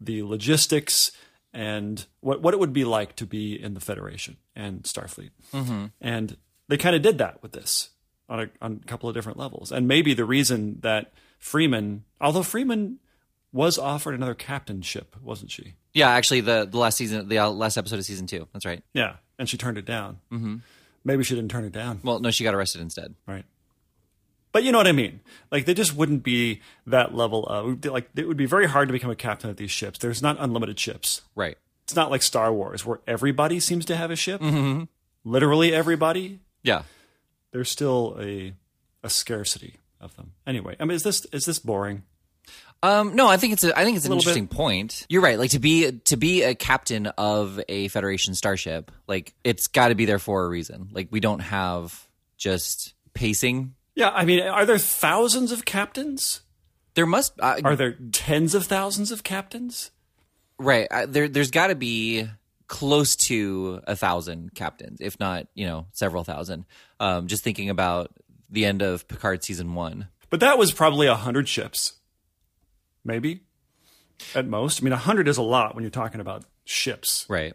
the 0.00 0.22
logistics 0.22 1.12
and 1.52 2.04
what 2.20 2.42
what 2.42 2.54
it 2.54 2.60
would 2.60 2.72
be 2.72 2.84
like 2.84 3.16
to 3.16 3.26
be 3.26 3.60
in 3.60 3.74
the 3.74 3.80
Federation 3.80 4.36
and 4.54 4.82
Starfleet, 4.82 5.30
mm-hmm. 5.52 5.86
and 6.00 6.36
they 6.68 6.76
kind 6.76 6.96
of 6.96 7.02
did 7.02 7.18
that 7.18 7.42
with 7.42 7.52
this 7.52 7.90
on 8.28 8.40
a 8.40 8.48
on 8.60 8.80
a 8.82 8.86
couple 8.86 9.08
of 9.08 9.14
different 9.14 9.38
levels. 9.38 9.72
And 9.72 9.86
maybe 9.86 10.12
the 10.12 10.24
reason 10.24 10.80
that 10.80 11.12
Freeman, 11.38 12.04
although 12.20 12.42
Freeman 12.42 12.98
was 13.56 13.78
offered 13.78 14.14
another 14.14 14.34
captainship, 14.34 15.16
wasn't 15.22 15.50
she? 15.50 15.74
Yeah, 15.94 16.10
actually, 16.10 16.42
the 16.42 16.66
the 16.70 16.78
last 16.78 16.96
season, 16.96 17.28
the 17.28 17.38
uh, 17.38 17.48
last 17.50 17.76
episode 17.76 17.98
of 17.98 18.04
season 18.04 18.26
two. 18.28 18.46
That's 18.52 18.64
right. 18.64 18.82
Yeah, 18.94 19.16
and 19.38 19.48
she 19.48 19.56
turned 19.56 19.78
it 19.78 19.84
down. 19.86 20.18
Mm-hmm. 20.30 20.56
Maybe 21.04 21.24
she 21.24 21.34
didn't 21.34 21.50
turn 21.50 21.64
it 21.64 21.72
down, 21.72 22.00
Well, 22.02 22.18
no, 22.20 22.30
she 22.30 22.42
got 22.44 22.54
arrested 22.54 22.80
instead. 22.80 23.14
right? 23.26 23.44
But 24.52 24.64
you 24.64 24.72
know 24.72 24.78
what 24.78 24.86
I 24.86 24.92
mean. 24.92 25.20
Like 25.52 25.64
they 25.66 25.74
just 25.74 25.94
wouldn't 25.94 26.22
be 26.22 26.60
that 26.86 27.14
level 27.14 27.44
of 27.46 27.84
like 27.84 28.08
it 28.16 28.26
would 28.26 28.36
be 28.38 28.46
very 28.46 28.66
hard 28.66 28.88
to 28.88 28.92
become 28.92 29.10
a 29.10 29.16
captain 29.16 29.50
of 29.50 29.56
these 29.56 29.70
ships. 29.70 29.98
There's 29.98 30.22
not 30.22 30.36
unlimited 30.40 30.78
ships. 30.80 31.22
Right. 31.34 31.58
It's 31.84 31.94
not 31.94 32.10
like 32.10 32.22
Star 32.22 32.52
Wars 32.52 32.84
where 32.84 33.00
everybody 33.06 33.60
seems 33.60 33.84
to 33.86 33.96
have 33.96 34.10
a 34.10 34.16
ship. 34.16 34.40
Literally 35.24 35.72
everybody. 35.74 36.40
Yeah. 36.62 36.82
There's 37.52 37.70
still 37.70 38.16
a 38.20 38.54
a 39.04 39.10
scarcity 39.10 39.74
of 40.00 40.16
them. 40.16 40.32
Anyway, 40.46 40.74
I 40.80 40.84
mean, 40.84 40.96
is 40.96 41.02
this 41.02 41.24
is 41.26 41.44
this 41.44 41.58
boring? 41.58 42.02
Um, 42.82 43.16
no, 43.16 43.26
I 43.26 43.36
think 43.36 43.54
it's 43.54 43.64
a, 43.64 43.76
I 43.76 43.84
think 43.84 43.96
it's 43.96 44.06
an 44.06 44.12
interesting 44.12 44.48
point. 44.48 45.06
You're 45.08 45.22
right. 45.22 45.38
Like 45.38 45.50
to 45.50 45.58
be 45.58 45.92
to 46.04 46.16
be 46.16 46.42
a 46.42 46.54
captain 46.54 47.06
of 47.06 47.60
a 47.68 47.88
Federation 47.88 48.34
starship, 48.34 48.92
like 49.08 49.34
it's 49.44 49.66
got 49.66 49.88
to 49.88 49.94
be 49.94 50.04
there 50.04 50.18
for 50.18 50.44
a 50.44 50.48
reason. 50.48 50.88
Like 50.92 51.08
we 51.10 51.20
don't 51.20 51.40
have 51.40 52.06
just 52.36 52.94
pacing. 53.14 53.74
Yeah, 53.94 54.10
I 54.10 54.24
mean, 54.24 54.42
are 54.42 54.66
there 54.66 54.78
thousands 54.78 55.52
of 55.52 55.64
captains? 55.64 56.42
There 56.94 57.06
must 57.06 57.32
uh, 57.40 57.60
Are 57.64 57.76
there 57.76 57.96
tens 58.12 58.54
of 58.54 58.66
thousands 58.66 59.10
of 59.10 59.22
captains? 59.22 59.90
right. 60.58 60.86
Uh, 60.90 61.06
there 61.06 61.28
there's 61.28 61.50
got 61.50 61.66
to 61.68 61.74
be 61.74 62.28
close 62.68 63.16
to 63.16 63.80
a 63.86 63.94
thousand 63.96 64.54
captains, 64.54 65.00
if 65.00 65.18
not 65.18 65.46
you 65.54 65.66
know 65.66 65.86
several 65.92 66.24
thousand. 66.24 66.66
Um, 67.00 67.26
just 67.26 67.42
thinking 67.42 67.68
about 67.70 68.10
the 68.50 68.64
end 68.64 68.82
of 68.82 69.08
Picard 69.08 69.42
season 69.44 69.74
one. 69.74 70.08
But 70.30 70.40
that 70.40 70.58
was 70.58 70.72
probably 70.72 71.06
a 71.06 71.14
hundred 71.14 71.48
ships, 71.48 71.94
maybe 73.06 73.40
at 74.34 74.46
most. 74.46 74.82
I 74.82 74.84
mean, 74.84 74.92
a 74.92 74.96
hundred 74.98 75.28
is 75.28 75.38
a 75.38 75.42
lot 75.42 75.74
when 75.74 75.82
you're 75.82 75.90
talking 75.90 76.20
about 76.20 76.44
ships. 76.64 77.26
Right. 77.28 77.54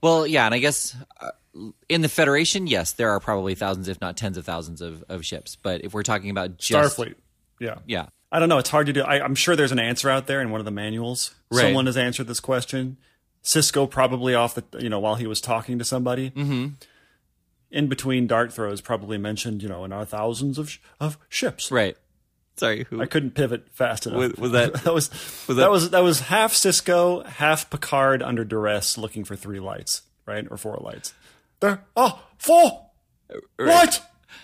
Well, 0.00 0.26
yeah, 0.26 0.46
and 0.46 0.54
I 0.54 0.58
guess 0.58 0.96
uh, 1.20 1.30
in 1.88 2.00
the 2.00 2.08
Federation, 2.08 2.66
yes, 2.66 2.92
there 2.92 3.10
are 3.10 3.20
probably 3.20 3.54
thousands, 3.54 3.88
if 3.88 4.00
not 4.00 4.16
tens 4.16 4.36
of 4.36 4.44
thousands, 4.44 4.80
of, 4.80 5.04
of 5.08 5.24
ships. 5.24 5.56
But 5.56 5.84
if 5.84 5.94
we're 5.94 6.02
talking 6.02 6.30
about 6.30 6.56
just 6.58 6.98
Starfleet. 6.98 7.14
Yeah. 7.58 7.76
yeah, 7.86 8.06
I 8.30 8.38
don't 8.38 8.48
know. 8.48 8.58
It's 8.58 8.70
hard 8.70 8.86
to 8.86 8.92
do. 8.92 9.02
I, 9.02 9.22
I'm 9.22 9.34
sure 9.34 9.56
there's 9.56 9.72
an 9.72 9.78
answer 9.78 10.10
out 10.10 10.26
there 10.26 10.40
in 10.40 10.50
one 10.50 10.60
of 10.60 10.64
the 10.64 10.70
manuals. 10.70 11.34
Right. 11.50 11.62
Someone 11.62 11.86
has 11.86 11.96
answered 11.96 12.26
this 12.26 12.40
question. 12.40 12.96
Sisko 13.42 13.88
probably 13.88 14.34
off 14.34 14.54
the 14.54 14.64
you 14.78 14.88
know 14.88 14.98
while 14.98 15.14
he 15.14 15.26
was 15.26 15.40
talking 15.40 15.78
to 15.78 15.84
somebody. 15.84 16.30
Mm-hmm. 16.30 16.74
In 17.70 17.86
between 17.88 18.26
dart 18.26 18.52
throws, 18.52 18.80
probably 18.80 19.18
mentioned 19.18 19.62
you 19.62 19.68
know 19.68 19.84
in 19.84 19.92
our 19.92 20.04
thousands 20.04 20.58
of 20.58 20.70
sh- 20.70 20.78
of 21.00 21.18
ships. 21.28 21.70
right. 21.70 21.96
Sorry, 22.56 22.84
who? 22.88 23.02
I 23.02 23.06
couldn't 23.06 23.32
pivot 23.32 23.66
fast 23.72 24.06
enough. 24.06 24.18
Was- 24.18 24.36
was 24.36 24.52
that- 24.52 24.74
that 24.84 24.94
was, 24.94 25.10
was 25.46 25.46
that, 25.48 25.54
that- 25.56 25.70
was 25.70 25.90
that 25.90 26.02
was 26.02 26.20
half 26.20 26.52
Sisko, 26.54 27.26
half 27.26 27.68
Picard 27.70 28.22
under 28.22 28.44
duress, 28.44 28.96
looking 28.96 29.24
for 29.24 29.36
three 29.36 29.60
lights, 29.60 30.02
right, 30.24 30.46
or 30.50 30.56
four 30.56 30.78
lights. 30.80 31.12
There, 31.60 31.84
oh, 31.96 32.22
four. 32.38 32.86
Uh, 33.32 33.36
what? 33.56 34.02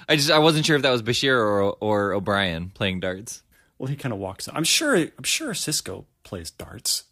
I 0.09 0.17
just 0.17 0.31
I 0.31 0.39
wasn't 0.39 0.67
sure 0.67 0.77
if 0.77 0.83
that 0.83 0.91
was 0.91 1.03
Bashir 1.03 1.35
or 1.39 1.73
or 1.81 2.13
O'Brien 2.13 2.71
playing 2.71 3.01
darts. 3.01 3.43
Well, 3.79 3.89
he 3.89 3.97
kind 3.97 4.13
of 4.13 4.19
walks. 4.19 4.49
I'm 4.53 4.65
sure. 4.65 4.95
I'm 4.97 5.25
sure 5.25 5.53
Sisko 5.53 6.05
plays 6.23 6.51
darts. 6.51 7.05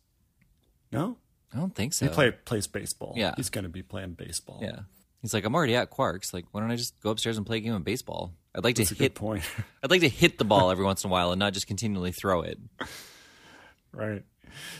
No, 0.92 1.16
I 1.52 1.56
don't 1.58 1.74
think 1.74 1.92
so. 1.92 2.06
he 2.06 2.12
play, 2.12 2.30
plays 2.32 2.66
baseball. 2.66 3.14
Yeah. 3.16 3.34
he's 3.36 3.50
going 3.50 3.64
to 3.64 3.68
be 3.70 3.82
playing 3.82 4.12
baseball. 4.14 4.60
yeah, 4.62 4.80
he's 5.22 5.32
like 5.34 5.44
I'm 5.44 5.54
already 5.54 5.76
at 5.76 5.90
Quarks. 5.90 6.32
Like, 6.32 6.46
why 6.50 6.60
don't 6.60 6.70
I 6.70 6.76
just 6.76 6.98
go 7.00 7.10
upstairs 7.10 7.36
and 7.36 7.46
play 7.46 7.58
a 7.58 7.60
game 7.60 7.74
of 7.74 7.84
baseball? 7.84 8.32
I'd 8.54 8.64
like 8.64 8.76
That's 8.76 8.88
to 8.90 8.94
hit. 8.96 9.14
point. 9.14 9.42
I'd 9.82 9.90
like 9.90 10.00
to 10.00 10.08
hit 10.08 10.38
the 10.38 10.44
ball 10.44 10.70
every 10.70 10.84
once 10.84 11.04
in 11.04 11.10
a 11.10 11.12
while 11.12 11.30
and 11.32 11.38
not 11.38 11.52
just 11.52 11.66
continually 11.66 12.12
throw 12.12 12.42
it. 12.42 12.58
right. 13.92 14.22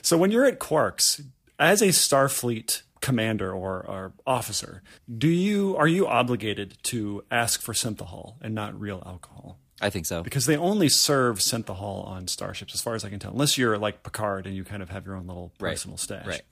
So 0.03 0.19
when 0.19 0.31
you're 0.31 0.45
at 0.45 0.59
Quarks, 0.59 1.25
as 1.59 1.83
a 1.83 1.89
Starfleet 1.89 2.83
commander 3.01 3.53
or, 3.53 3.85
or 3.87 4.13
officer, 4.27 4.83
do 5.17 5.29
you 5.29 5.77
are 5.77 5.87
you 5.89 6.07
obligated 6.07 6.79
to 6.85 7.25
ask 7.31 7.61
for 7.63 7.73
synthahol 7.73 8.35
and 8.41 8.55
not 8.55 8.79
real 8.79 9.03
alcohol? 9.07 9.59
I 9.83 9.89
think 9.89 10.05
so. 10.05 10.23
because 10.23 10.45
they 10.45 10.59
only 10.59 10.91
serve 10.91 11.39
synthahol 11.39 12.07
on 12.07 12.29
starships, 12.29 12.75
as 12.75 12.83
far 12.83 12.95
as 12.95 13.03
I 13.05 13.09
can 13.09 13.19
tell. 13.19 13.33
Unless 13.33 13.57
you're 13.57 13.79
like 13.79 14.03
Picard 14.03 14.47
and 14.47 14.55
you 14.55 14.63
kind 14.63 14.83
of 14.83 14.91
have 14.91 15.07
your 15.07 15.17
own 15.17 15.27
little 15.27 15.53
Right. 15.59 15.71
personal 15.71 15.97
stash. 15.97 16.27
Right. 16.27 16.43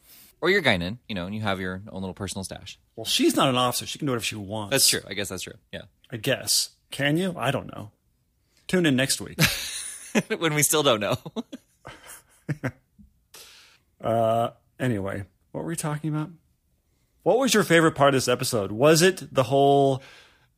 Or 0.40 0.48
you're 0.48 0.62
Guinan, 0.62 0.96
you 1.08 1.14
know, 1.14 1.26
and 1.26 1.34
you 1.34 1.42
have 1.42 1.60
your 1.60 1.82
own 1.90 2.00
little 2.00 2.14
personal 2.14 2.42
stash. 2.44 2.78
Well, 2.96 3.04
she's 3.04 3.34
not 3.36 3.48
an 3.48 3.56
officer; 3.56 3.84
she 3.86 3.98
can 3.98 4.06
do 4.06 4.12
whatever 4.12 4.24
she 4.24 4.36
wants. 4.36 4.70
That's 4.70 4.88
true. 4.88 5.00
I 5.06 5.12
guess 5.14 5.28
that's 5.28 5.42
true. 5.42 5.54
Yeah. 5.72 5.82
I 6.10 6.16
guess. 6.16 6.70
Can 6.90 7.16
you? 7.16 7.34
I 7.36 7.50
don't 7.50 7.66
know. 7.66 7.90
Tune 8.66 8.86
in 8.86 8.96
next 8.96 9.20
week. 9.20 9.38
when 10.38 10.54
we 10.54 10.62
still 10.62 10.82
don't 10.82 11.00
know. 11.00 11.16
Uh, 14.00 14.50
anyway, 14.78 15.24
what 15.52 15.62
were 15.62 15.68
we 15.68 15.76
talking 15.76 16.14
about? 16.14 16.30
What 17.24 17.38
was 17.38 17.52
your 17.52 17.64
favorite 17.64 17.96
part 17.96 18.08
of 18.08 18.14
this 18.14 18.28
episode? 18.28 18.70
Was 18.72 19.02
it 19.02 19.34
the 19.34 19.42
whole 19.42 20.02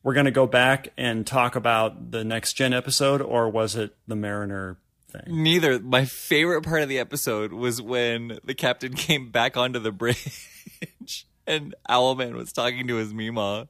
we're 0.03 0.13
going 0.13 0.25
to 0.25 0.31
go 0.31 0.47
back 0.47 0.89
and 0.97 1.25
talk 1.25 1.55
about 1.55 2.11
the 2.11 2.23
next 2.23 2.53
gen 2.53 2.73
episode, 2.73 3.21
or 3.21 3.49
was 3.49 3.75
it 3.75 3.95
the 4.07 4.15
Mariner 4.15 4.77
thing? 5.09 5.43
Neither. 5.43 5.79
My 5.79 6.05
favorite 6.05 6.63
part 6.63 6.81
of 6.81 6.89
the 6.89 6.99
episode 6.99 7.53
was 7.53 7.81
when 7.81 8.39
the 8.43 8.53
captain 8.53 8.93
came 8.93 9.31
back 9.31 9.57
onto 9.57 9.79
the 9.79 9.91
bridge 9.91 11.27
and 11.47 11.75
Owlman 11.89 12.33
was 12.33 12.51
talking 12.51 12.87
to 12.87 12.95
his 12.95 13.13
Mima. 13.13 13.67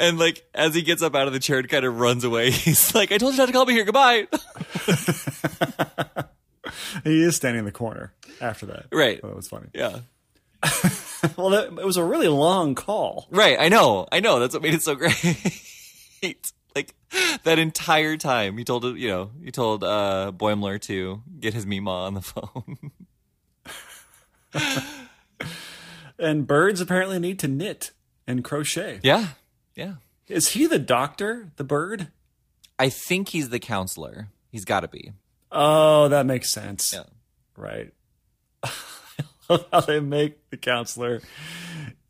And 0.00 0.18
like 0.18 0.44
as 0.54 0.74
he 0.74 0.82
gets 0.82 1.02
up 1.02 1.14
out 1.14 1.28
of 1.28 1.32
the 1.32 1.38
chair 1.38 1.58
and 1.58 1.68
kind 1.68 1.84
of 1.84 2.00
runs 2.00 2.24
away, 2.24 2.50
he's 2.50 2.92
like, 2.94 3.12
I 3.12 3.18
told 3.18 3.34
you 3.34 3.38
not 3.38 3.46
to 3.46 3.52
call 3.52 3.66
me 3.66 3.74
here, 3.74 3.84
goodbye. 3.84 4.26
He 7.04 7.22
is 7.22 7.36
standing 7.36 7.60
in 7.60 7.64
the 7.64 7.72
corner 7.72 8.12
after 8.40 8.66
that. 8.66 8.86
Right. 8.92 9.20
That 9.22 9.34
was 9.34 9.48
funny. 9.48 9.68
yeah. 9.74 10.00
Well, 11.36 11.50
that, 11.50 11.66
it 11.66 11.84
was 11.84 11.98
a 11.98 12.04
really 12.04 12.28
long 12.28 12.74
call. 12.74 13.26
Right, 13.30 13.58
I 13.60 13.68
know. 13.68 14.06
I 14.10 14.20
know. 14.20 14.38
That's 14.40 14.54
what 14.54 14.62
made 14.62 14.72
it 14.72 14.82
so 14.82 14.94
great. 14.94 15.12
like 16.74 16.94
that 17.44 17.58
entire 17.58 18.16
time 18.16 18.56
he 18.56 18.64
told 18.64 18.84
you 18.96 19.08
know, 19.08 19.30
he 19.44 19.50
told 19.50 19.84
uh 19.84 20.32
Boimler 20.34 20.80
to 20.82 21.22
get 21.38 21.52
his 21.52 21.66
Mima 21.66 21.90
on 21.90 22.14
the 22.14 22.22
phone. 22.22 22.90
And 26.18 26.46
birds 26.46 26.80
apparently 26.80 27.18
need 27.18 27.38
to 27.40 27.48
knit 27.48 27.90
and 28.26 28.42
crochet. 28.44 29.00
yeah. 29.02 29.28
Yeah. 29.74 29.94
Is 30.28 30.50
he 30.50 30.66
the 30.66 30.78
doctor, 30.78 31.52
the 31.56 31.64
bird? 31.64 32.08
I 32.78 32.88
think 32.88 33.30
he's 33.30 33.48
the 33.48 33.58
counselor. 33.58 34.28
He's 34.50 34.64
got 34.64 34.80
to 34.80 34.88
be. 34.88 35.12
Oh, 35.52 36.08
that 36.08 36.26
makes 36.26 36.50
sense. 36.50 36.92
Yeah. 36.92 37.02
Right. 37.56 37.92
I 38.62 38.70
love 39.48 39.66
how 39.72 39.80
they 39.80 40.00
make 40.00 40.48
the 40.50 40.56
counselor 40.56 41.20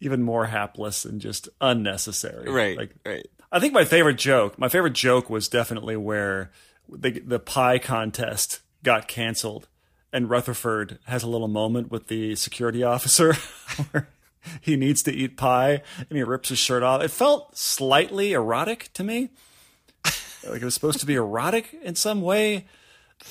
even 0.01 0.23
more 0.23 0.46
hapless 0.46 1.05
and 1.05 1.20
just 1.20 1.49
unnecessary. 1.61 2.51
Right. 2.51 2.77
Like, 2.77 2.94
right. 3.05 3.27
I 3.51 3.59
think 3.59 3.75
my 3.75 3.85
favorite 3.85 4.18
joke, 4.18 4.59
my 4.59 4.68
favorite 4.68 4.92
joke 4.92 5.29
was 5.29 5.49
definitely 5.49 5.96
where 5.96 6.51
the 6.88 7.20
the 7.20 7.38
pie 7.38 7.79
contest 7.79 8.61
got 8.83 9.09
canceled 9.09 9.68
and 10.12 10.31
Rutherford 10.31 10.99
has 11.05 11.23
a 11.23 11.29
little 11.29 11.49
moment 11.49 11.90
with 11.90 12.09
the 12.09 12.35
security 12.35 12.83
officer 12.83 13.35
he 14.61 14.76
needs 14.76 15.03
to 15.05 15.12
eat 15.12 15.37
pie 15.37 15.83
and 16.09 16.16
he 16.16 16.22
rips 16.22 16.48
his 16.48 16.59
shirt 16.59 16.83
off. 16.83 17.03
It 17.03 17.11
felt 17.11 17.57
slightly 17.57 18.33
erotic 18.33 18.90
to 18.94 19.05
me. 19.05 19.31
Like 20.48 20.62
it 20.62 20.64
was 20.64 20.72
supposed 20.74 21.00
to 21.00 21.07
be 21.07 21.14
erotic 21.16 21.74
in 21.83 21.94
some 21.94 22.22
way. 22.22 22.66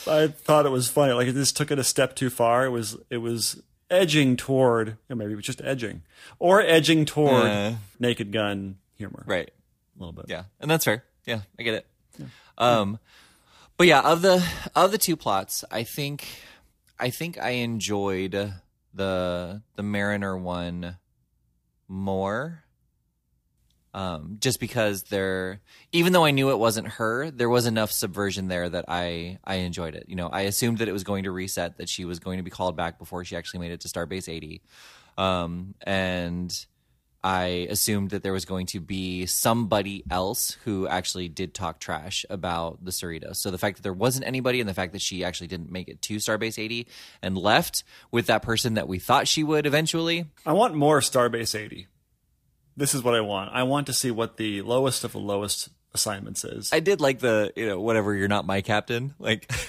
I 0.05 0.27
thought 0.27 0.67
it 0.67 0.69
was 0.71 0.87
funny. 0.89 1.13
Like 1.13 1.27
it 1.27 1.33
just 1.33 1.57
took 1.57 1.71
it 1.71 1.79
a 1.79 1.83
step 1.83 2.15
too 2.15 2.29
far. 2.29 2.65
It 2.65 2.69
was 2.69 2.97
it 3.09 3.17
was 3.17 3.61
edging 3.89 4.37
toward 4.37 4.97
or 5.09 5.15
maybe 5.15 5.33
it 5.33 5.35
was 5.35 5.45
just 5.45 5.61
edging. 5.63 6.03
Or 6.37 6.61
edging 6.61 7.05
toward 7.05 7.45
Uh. 7.47 7.73
naked 7.99 8.31
gun 8.31 8.77
humor. 8.95 9.23
Right. 9.25 9.49
A 9.49 9.99
little 9.99 10.13
bit. 10.13 10.25
Yeah. 10.27 10.43
And 10.59 10.69
that's 10.69 10.85
fair. 10.85 11.03
Yeah, 11.25 11.41
I 11.57 11.63
get 11.63 11.73
it. 11.73 11.87
Um 12.59 12.99
but 13.77 13.87
yeah, 13.87 14.01
of 14.01 14.21
the 14.21 14.45
of 14.75 14.91
the 14.91 14.97
two 14.99 15.15
plots, 15.15 15.63
I 15.71 15.81
think 15.83 16.27
I 16.99 17.09
think 17.09 17.39
I 17.39 17.51
enjoyed 17.51 18.53
the 18.93 19.61
the 19.75 19.83
Mariner 19.83 20.37
one 20.37 20.97
more. 21.87 22.63
Um, 23.91 24.37
just 24.39 24.59
because 24.59 25.03
there, 25.03 25.61
even 25.91 26.13
though 26.13 26.23
I 26.23 26.29
knew 26.29 26.51
it 26.51 26.59
wasn't 26.59 26.89
her, 26.89 27.31
there 27.31 27.49
was 27.49 27.65
enough 27.65 27.91
subversion 27.91 28.47
there 28.47 28.69
that 28.69 28.85
I 28.87 29.39
I 29.43 29.55
enjoyed 29.55 29.95
it. 29.95 30.05
You 30.07 30.15
know, 30.15 30.27
I 30.27 30.41
assumed 30.41 30.77
that 30.77 30.87
it 30.87 30.91
was 30.91 31.03
going 31.03 31.23
to 31.23 31.31
reset, 31.31 31.77
that 31.77 31.89
she 31.89 32.05
was 32.05 32.19
going 32.19 32.37
to 32.37 32.43
be 32.43 32.51
called 32.51 32.77
back 32.77 32.99
before 32.99 33.25
she 33.25 33.35
actually 33.35 33.61
made 33.61 33.71
it 33.71 33.81
to 33.81 33.87
Starbase 33.87 34.29
eighty, 34.29 34.61
um, 35.17 35.73
and 35.81 36.65
I 37.23 37.67
assumed 37.69 38.11
that 38.11 38.23
there 38.23 38.31
was 38.31 38.45
going 38.45 38.67
to 38.67 38.79
be 38.79 39.25
somebody 39.25 40.03
else 40.09 40.57
who 40.63 40.87
actually 40.87 41.27
did 41.27 41.53
talk 41.53 41.79
trash 41.79 42.25
about 42.29 42.83
the 42.83 42.91
Cerritos. 42.91 43.37
So 43.37 43.51
the 43.51 43.57
fact 43.57 43.77
that 43.77 43.83
there 43.83 43.93
wasn't 43.93 44.25
anybody, 44.25 44.59
and 44.59 44.69
the 44.69 44.73
fact 44.73 44.93
that 44.93 45.01
she 45.01 45.23
actually 45.23 45.47
didn't 45.47 45.71
make 45.71 45.89
it 45.89 46.01
to 46.03 46.15
Starbase 46.15 46.57
eighty 46.57 46.87
and 47.21 47.37
left 47.37 47.83
with 48.11 48.27
that 48.27 48.41
person 48.41 48.75
that 48.75 48.87
we 48.87 48.99
thought 48.99 49.27
she 49.27 49.43
would 49.43 49.65
eventually, 49.65 50.27
I 50.45 50.53
want 50.53 50.75
more 50.75 51.01
Starbase 51.01 51.59
80. 51.59 51.87
This 52.77 52.93
is 52.95 53.03
what 53.03 53.15
I 53.15 53.21
want. 53.21 53.51
I 53.53 53.63
want 53.63 53.87
to 53.87 53.93
see 53.93 54.11
what 54.11 54.37
the 54.37 54.61
lowest 54.61 55.03
of 55.03 55.11
the 55.11 55.19
lowest 55.19 55.69
assignments 55.93 56.45
is. 56.45 56.71
I 56.71 56.79
did 56.79 57.01
like 57.01 57.19
the 57.19 57.51
you 57.55 57.67
know 57.67 57.81
whatever 57.81 58.15
you're 58.15 58.29
not 58.29 58.45
my 58.45 58.61
captain 58.61 59.13
like 59.19 59.51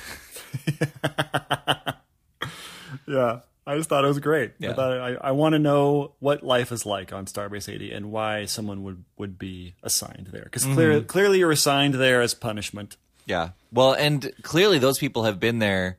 Yeah, 3.06 3.40
I 3.70 3.76
just 3.76 3.88
thought 3.88 4.04
it 4.04 4.08
was 4.08 4.18
great. 4.18 4.52
Yeah. 4.58 4.70
I 4.70 4.74
thought 4.74 4.92
I, 4.98 5.14
I 5.14 5.30
want 5.30 5.52
to 5.52 5.58
know 5.58 6.14
what 6.18 6.42
life 6.42 6.72
is 6.72 6.84
like 6.84 7.12
on 7.12 7.26
Starbase 7.26 7.72
80 7.72 7.92
and 7.92 8.10
why 8.10 8.46
someone 8.46 8.82
would 8.82 9.04
would 9.16 9.38
be 9.38 9.74
assigned 9.82 10.28
there 10.32 10.42
because 10.42 10.64
clear, 10.64 10.94
mm-hmm. 10.94 11.06
clearly 11.06 11.38
you're 11.38 11.52
assigned 11.52 11.94
there 11.94 12.20
as 12.20 12.34
punishment. 12.34 12.96
Yeah. 13.26 13.50
Well, 13.72 13.92
and 13.92 14.32
clearly 14.42 14.78
those 14.78 14.98
people 14.98 15.22
have 15.22 15.38
been 15.38 15.60
there. 15.60 15.98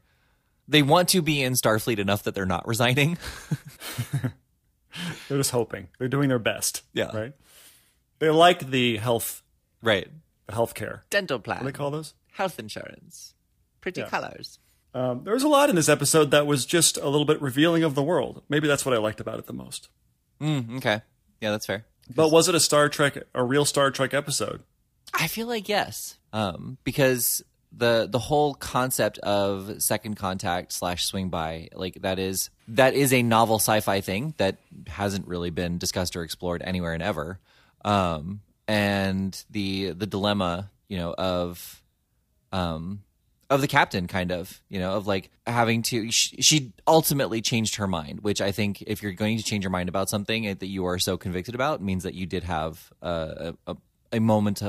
They 0.67 0.81
want 0.81 1.09
to 1.09 1.21
be 1.21 1.41
in 1.41 1.53
Starfleet 1.53 1.97
enough 1.97 2.23
that 2.23 2.35
they're 2.35 2.45
not 2.45 2.67
resigning. 2.67 3.17
They're 5.29 5.37
just 5.37 5.51
hoping. 5.51 5.87
They're 5.97 6.09
doing 6.09 6.27
their 6.27 6.39
best. 6.39 6.83
Yeah. 6.93 7.15
right. 7.15 7.33
They 8.19 8.29
like 8.29 8.69
the 8.69 8.97
health 8.97 9.41
right. 9.81 10.07
health 10.49 10.73
care. 10.73 11.03
Dental 11.09 11.39
plan. 11.39 11.59
What 11.59 11.59
do 11.59 11.63
plan. 11.63 11.73
they 11.73 11.77
call 11.77 11.91
those? 11.91 12.13
Health 12.33 12.59
insurance. 12.59 13.33
Pretty 13.79 14.03
colors. 14.03 14.59
Um, 14.93 15.23
there 15.23 15.33
was 15.33 15.43
a 15.43 15.47
lot 15.47 15.69
in 15.69 15.75
this 15.75 15.89
episode 15.89 16.31
that 16.31 16.45
was 16.45 16.65
just 16.65 16.97
a 16.97 17.07
little 17.07 17.25
bit 17.25 17.41
revealing 17.41 17.83
of 17.83 17.95
the 17.95 18.03
world. 18.03 18.43
Maybe 18.49 18.67
that's 18.67 18.85
what 18.85 18.93
I 18.93 18.97
liked 18.97 19.19
about 19.19 19.39
it 19.39 19.47
the 19.47 19.53
most. 19.53 19.89
Mm, 20.41 20.77
okay. 20.77 21.01
Yeah, 21.39 21.51
that's 21.51 21.65
fair. 21.65 21.85
But 22.13 22.29
was 22.29 22.49
it 22.49 22.55
a 22.55 22.59
Star 22.59 22.89
Trek, 22.89 23.17
a 23.33 23.43
real 23.43 23.63
Star 23.63 23.89
Trek 23.91 24.13
episode? 24.13 24.63
I 25.13 25.27
feel 25.27 25.47
like 25.47 25.69
yes, 25.69 26.17
um, 26.33 26.77
because 26.83 27.43
the 27.71 28.07
the 28.09 28.19
whole 28.19 28.53
concept 28.53 29.17
of 29.19 29.81
second 29.81 30.15
contact 30.15 30.73
slash 30.73 31.05
swing 31.05 31.29
by 31.29 31.69
like 31.73 31.95
that 32.01 32.19
is 32.19 32.49
that 32.69 32.93
is 32.93 33.13
a 33.13 33.23
novel 33.23 33.57
sci-fi 33.57 34.01
thing 34.01 34.33
that 34.37 34.57
hasn't 34.87 35.27
really 35.27 35.49
been 35.49 35.77
discussed 35.77 36.15
or 36.15 36.23
explored 36.23 36.61
anywhere 36.63 36.93
and 36.93 37.03
ever, 37.03 37.39
um, 37.85 38.41
and 38.67 39.43
the 39.49 39.91
the 39.91 40.07
dilemma 40.07 40.69
you 40.87 40.97
know 40.97 41.13
of 41.13 41.81
um, 42.51 43.03
of 43.51 43.61
the 43.61 43.67
captain 43.67 44.07
kind 44.07 44.31
of 44.31 44.61
you 44.69 44.79
know 44.79 44.93
of 44.93 45.05
like 45.05 45.29
having 45.45 45.83
to 45.83 46.09
she, 46.11 46.41
she 46.41 46.73
ultimately 46.87 47.41
changed 47.41 47.75
her 47.75 47.85
mind 47.85 48.21
which 48.21 48.41
i 48.41 48.51
think 48.51 48.81
if 48.83 49.03
you're 49.03 49.11
going 49.11 49.37
to 49.37 49.43
change 49.43 49.63
your 49.63 49.69
mind 49.69 49.89
about 49.89 50.09
something 50.09 50.45
that 50.45 50.67
you 50.67 50.85
are 50.85 50.97
so 50.97 51.17
convicted 51.17 51.53
about 51.53 51.81
means 51.81 52.03
that 52.03 52.15
you 52.15 52.25
did 52.25 52.43
have 52.43 52.91
a 53.01 53.53
a, 53.67 53.75
a 54.13 54.19
moment 54.19 54.61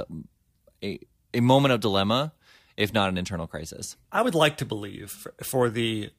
a, 0.83 0.99
a 1.33 1.40
moment 1.40 1.73
of 1.73 1.81
dilemma 1.81 2.33
if 2.77 2.92
not 2.92 3.09
an 3.09 3.18
internal 3.18 3.47
crisis. 3.47 3.97
I 4.11 4.23
would 4.23 4.35
like 4.35 4.57
to 4.59 4.64
believe 4.64 5.11
for, 5.11 5.35
for 5.42 5.71
the 5.71 6.11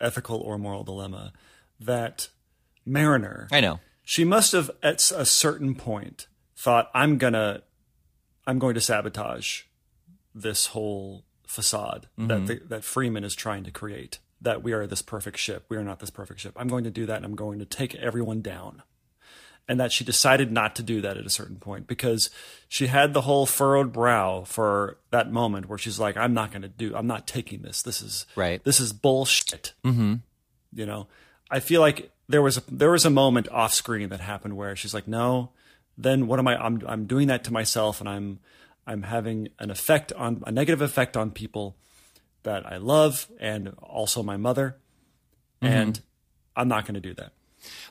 ethical 0.00 0.40
or 0.40 0.58
moral 0.58 0.84
dilemma 0.84 1.32
that 1.80 2.28
Mariner 2.84 3.48
i 3.52 3.60
know. 3.60 3.80
she 4.02 4.24
must 4.24 4.52
have 4.52 4.70
at 4.82 5.10
a 5.12 5.24
certain 5.24 5.74
point 5.74 6.26
thought 6.56 6.90
i'm 6.94 7.16
gonna 7.16 7.62
i'm 8.46 8.58
going 8.58 8.74
to 8.74 8.80
sabotage 8.80 9.62
this 10.34 10.66
whole 10.66 11.24
facade 11.54 12.08
that 12.18 12.46
the, 12.46 12.60
that 12.68 12.84
freeman 12.84 13.24
is 13.24 13.34
trying 13.34 13.64
to 13.64 13.70
create 13.70 14.18
that 14.40 14.62
we 14.62 14.72
are 14.72 14.86
this 14.86 15.00
perfect 15.02 15.38
ship 15.38 15.64
we 15.68 15.76
are 15.76 15.84
not 15.84 16.00
this 16.00 16.10
perfect 16.10 16.40
ship. 16.40 16.52
I'm 16.56 16.68
going 16.68 16.84
to 16.84 16.90
do 16.90 17.06
that 17.06 17.16
and 17.16 17.24
i'm 17.24 17.34
going 17.36 17.58
to 17.60 17.64
take 17.64 17.94
everyone 17.94 18.42
down. 18.42 18.82
And 19.66 19.80
that 19.80 19.92
she 19.92 20.04
decided 20.04 20.52
not 20.52 20.76
to 20.76 20.82
do 20.82 21.00
that 21.00 21.16
at 21.16 21.24
a 21.24 21.30
certain 21.30 21.56
point 21.56 21.86
because 21.86 22.28
she 22.68 22.88
had 22.88 23.14
the 23.14 23.22
whole 23.22 23.46
furrowed 23.46 23.94
brow 23.94 24.44
for 24.44 24.98
that 25.10 25.32
moment 25.32 25.70
where 25.70 25.78
she's 25.78 25.98
like 25.98 26.18
i'm 26.18 26.34
not 26.34 26.50
going 26.50 26.60
to 26.62 26.68
do 26.68 26.94
i'm 26.94 27.06
not 27.06 27.26
taking 27.26 27.62
this. 27.62 27.80
This 27.80 28.02
is 28.02 28.26
Right. 28.36 28.62
this 28.62 28.78
is 28.78 28.92
bullshit. 28.92 29.72
Mm-hmm. 29.82 30.16
you 30.74 30.84
know 30.86 31.06
i 31.50 31.60
feel 31.60 31.80
like 31.80 32.10
there 32.28 32.42
was 32.42 32.58
a 32.58 32.62
there 32.70 32.90
was 32.90 33.06
a 33.06 33.10
moment 33.10 33.48
off 33.50 33.72
screen 33.72 34.08
that 34.10 34.20
happened 34.20 34.56
where 34.56 34.76
she's 34.76 34.92
like 34.92 35.08
no 35.08 35.50
then 35.96 36.26
what 36.26 36.38
am 36.38 36.48
i 36.48 36.56
i'm 36.62 36.82
i'm 36.86 37.06
doing 37.06 37.28
that 37.28 37.44
to 37.44 37.52
myself 37.52 38.00
and 38.00 38.08
i'm 38.08 38.40
i'm 38.86 39.02
having 39.02 39.48
an 39.58 39.70
effect 39.70 40.12
on 40.12 40.42
a 40.46 40.52
negative 40.52 40.80
effect 40.80 41.16
on 41.16 41.30
people 41.30 41.76
that 42.42 42.66
i 42.70 42.76
love 42.76 43.28
and 43.40 43.74
also 43.82 44.22
my 44.22 44.36
mother 44.36 44.76
mm-hmm. 45.62 45.72
and 45.72 46.00
i'm 46.56 46.68
not 46.68 46.84
going 46.84 46.94
to 46.94 47.00
do 47.00 47.14
that 47.14 47.32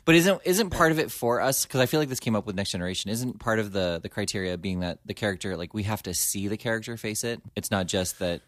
but 0.06 0.16
isn't 0.16 0.42
isn't 0.46 0.70
part 0.70 0.92
of 0.92 1.00
it 1.00 1.12
for 1.12 1.42
us 1.42 1.66
because 1.66 1.80
i 1.80 1.86
feel 1.86 2.00
like 2.00 2.10
this 2.10 2.20
came 2.20 2.36
up 2.36 2.46
with 2.46 2.56
next 2.56 2.72
generation 2.72 3.10
isn't 3.10 3.40
part 3.40 3.60
of 3.60 3.72
the 3.72 4.00
the 4.02 4.10
criteria 4.10 4.58
being 4.58 4.82
that 4.82 5.00
the 5.06 5.14
character 5.14 5.58
like 5.58 5.74
we 5.74 5.84
have 5.84 6.04
to 6.04 6.14
see 6.14 6.48
the 6.48 6.58
character 6.58 6.96
face 6.98 7.24
it 7.24 7.42
it's 7.56 7.72
not 7.72 7.88
just 7.88 8.20
that 8.20 8.42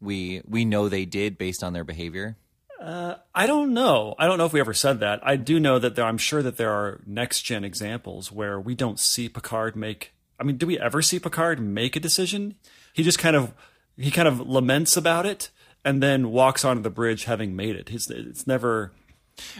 we 0.00 0.42
we 0.46 0.64
know 0.64 0.88
they 0.88 1.04
did 1.04 1.36
based 1.36 1.62
on 1.62 1.72
their 1.72 1.84
behavior 1.84 2.36
uh, 2.80 3.16
I 3.34 3.46
don't 3.46 3.74
know. 3.74 4.14
I 4.18 4.26
don't 4.26 4.38
know 4.38 4.46
if 4.46 4.54
we 4.54 4.60
ever 4.60 4.72
said 4.72 5.00
that. 5.00 5.20
I 5.22 5.36
do 5.36 5.60
know 5.60 5.78
that 5.78 5.96
there, 5.96 6.04
I'm 6.06 6.16
sure 6.16 6.42
that 6.42 6.56
there 6.56 6.72
are 6.72 7.02
next 7.06 7.42
gen 7.42 7.62
examples 7.62 8.32
where 8.32 8.58
we 8.58 8.74
don't 8.74 8.98
see 8.98 9.28
Picard 9.28 9.76
make. 9.76 10.14
I 10.40 10.42
mean, 10.44 10.56
do 10.56 10.66
we 10.66 10.78
ever 10.78 11.02
see 11.02 11.18
Picard 11.18 11.60
make 11.60 11.96
a 11.96 12.00
decision? 12.00 12.54
He 12.94 13.02
just 13.02 13.18
kind 13.18 13.36
of 13.36 13.52
he 13.96 14.10
kind 14.10 14.26
of 14.26 14.40
laments 14.40 14.96
about 14.96 15.26
it 15.26 15.50
and 15.84 16.02
then 16.02 16.30
walks 16.30 16.64
onto 16.64 16.82
the 16.82 16.90
bridge 16.90 17.24
having 17.24 17.54
made 17.54 17.76
it. 17.76 17.90
It's, 17.90 18.10
it's 18.10 18.46
never. 18.46 18.92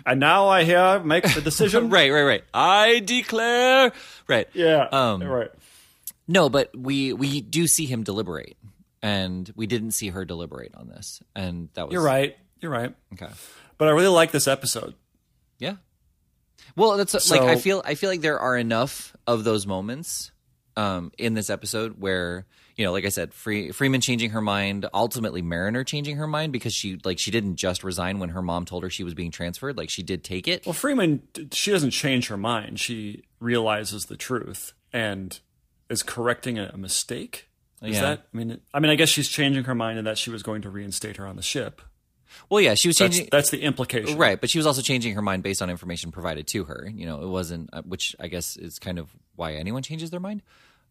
And 0.04 0.18
now 0.20 0.48
I 0.48 0.64
here 0.64 0.98
make 1.00 1.24
the 1.34 1.40
decision. 1.40 1.90
right 1.90 2.10
right 2.10 2.22
right 2.22 2.44
i 2.52 3.00
declare 3.00 3.92
right 4.26 4.48
Yeah. 4.54 4.88
Um, 4.90 5.22
right. 5.22 5.50
No, 6.26 6.48
but 6.48 6.70
we 6.76 7.12
we 7.12 7.40
do 7.40 7.66
see 7.66 7.86
him 7.86 8.04
deliberate, 8.04 8.56
and 9.02 9.52
we 9.56 9.66
didn't 9.66 9.92
see 9.92 10.10
her 10.10 10.24
deliberate 10.24 10.74
on 10.76 10.88
this, 10.88 11.20
and 11.34 11.68
that 11.74 11.86
was 11.86 11.92
You're 11.92 12.02
right. 12.02 12.36
You're 12.60 12.70
right. 12.70 12.94
Okay, 13.14 13.32
But 13.78 13.88
I 13.88 13.90
really 13.92 14.08
like 14.08 14.30
this 14.30 14.46
episode. 14.46 14.94
yeah. 15.58 15.76
Well, 16.76 16.96
that's 16.98 17.30
like 17.30 17.40
I 17.40 17.56
feel 17.56 17.82
I 17.84 17.94
feel 17.94 18.10
like 18.10 18.20
there 18.20 18.38
are 18.38 18.56
enough 18.56 19.16
of 19.26 19.44
those 19.44 19.66
moments 19.66 20.30
um, 20.80 21.12
in 21.18 21.34
this 21.34 21.50
episode 21.50 22.00
where 22.00 22.46
you 22.76 22.86
know, 22.86 22.92
like 22.92 23.04
I 23.04 23.10
said, 23.10 23.34
Free, 23.34 23.72
Freeman 23.72 24.00
changing 24.00 24.30
her 24.30 24.40
mind, 24.40 24.86
ultimately 24.94 25.42
Mariner 25.42 25.84
changing 25.84 26.16
her 26.16 26.26
mind 26.26 26.50
because 26.52 26.72
she 26.72 26.98
like 27.04 27.18
she 27.18 27.30
didn't 27.30 27.56
just 27.56 27.84
resign 27.84 28.20
when 28.20 28.30
her 28.30 28.40
mom 28.40 28.64
told 28.64 28.82
her 28.84 28.88
she 28.90 29.04
was 29.04 29.12
being 29.12 29.30
transferred, 29.30 29.76
like 29.76 29.90
she 29.90 30.02
did 30.02 30.24
take 30.24 30.48
it. 30.48 30.64
Well, 30.64 30.72
Freeman, 30.72 31.22
she 31.52 31.70
doesn't 31.72 31.90
change 31.90 32.28
her 32.28 32.38
mind. 32.38 32.80
She 32.80 33.24
realizes 33.38 34.06
the 34.06 34.16
truth 34.16 34.72
and 34.94 35.38
is 35.90 36.02
correcting 36.02 36.58
a, 36.58 36.74
mistake. 36.76 37.48
Is 37.82 37.96
Yeah. 37.96 38.00
that? 38.02 38.26
I 38.32 38.36
mean, 38.36 38.60
I 38.72 38.80
mean, 38.80 38.90
I 38.90 38.94
guess 38.94 39.10
she's 39.10 39.28
changing 39.28 39.64
her 39.64 39.74
mind 39.74 39.98
in 39.98 40.04
that 40.06 40.16
she 40.16 40.30
was 40.30 40.42
going 40.42 40.62
to 40.62 40.70
reinstate 40.70 41.16
her 41.18 41.26
on 41.26 41.36
the 41.36 41.42
ship. 41.42 41.82
Well, 42.48 42.60
yeah, 42.62 42.74
she 42.74 42.88
was 42.88 42.96
That's 42.96 43.16
changing. 43.16 43.28
that's 43.32 43.50
the 43.50 43.60
implication, 43.60 44.16
Right, 44.16 44.40
but 44.40 44.48
she 44.48 44.58
was 44.58 44.66
also 44.66 44.80
changing 44.82 45.14
her 45.16 45.22
mind 45.22 45.42
based 45.42 45.60
on 45.60 45.68
information 45.68 46.12
provided 46.12 46.46
to 46.48 46.64
her. 46.64 46.88
You 46.90 47.04
know, 47.04 47.20
it 47.22 47.28
wasn't, 47.28 47.70
uh, 47.72 47.82
which 47.82 48.14
I 48.20 48.28
guess 48.28 48.56
is 48.56 48.78
kind 48.78 48.98
of 48.98 49.10
why 49.34 49.54
anyone 49.54 49.82
changes 49.82 50.10
their 50.10 50.20
mind. 50.20 50.42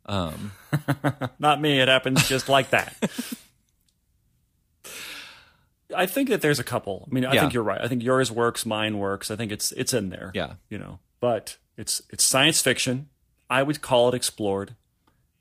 Um, 0.09 0.51
Not 1.39 1.61
me. 1.61 1.79
It 1.79 1.87
happens 1.87 2.27
just 2.27 2.49
like 2.49 2.71
that. 2.71 2.95
I 5.95 6.05
think 6.05 6.29
that 6.29 6.41
there's 6.41 6.59
a 6.59 6.63
couple. 6.63 7.07
I 7.09 7.13
mean, 7.13 7.25
I 7.25 7.33
Yeah. 7.33 7.41
think 7.41 7.53
you're 7.53 7.63
right. 7.63 7.81
I 7.81 7.87
think 7.87 8.03
yours 8.03 8.31
works, 8.31 8.65
mine 8.65 8.99
works. 8.99 9.31
I 9.31 9.35
think 9.35 9.51
it's 9.51 9.71
it's 9.73 9.93
in 9.93 10.09
there. 10.09 10.31
Yeah. 10.35 10.53
you 10.69 10.77
know, 10.77 10.99
but 11.19 11.57
it's 11.77 12.01
it's 12.09 12.25
science 12.25 12.61
fiction. 12.61 13.09
I 13.49 13.63
would 13.63 13.81
call 13.81 14.09
it 14.09 14.15
explored, 14.15 14.75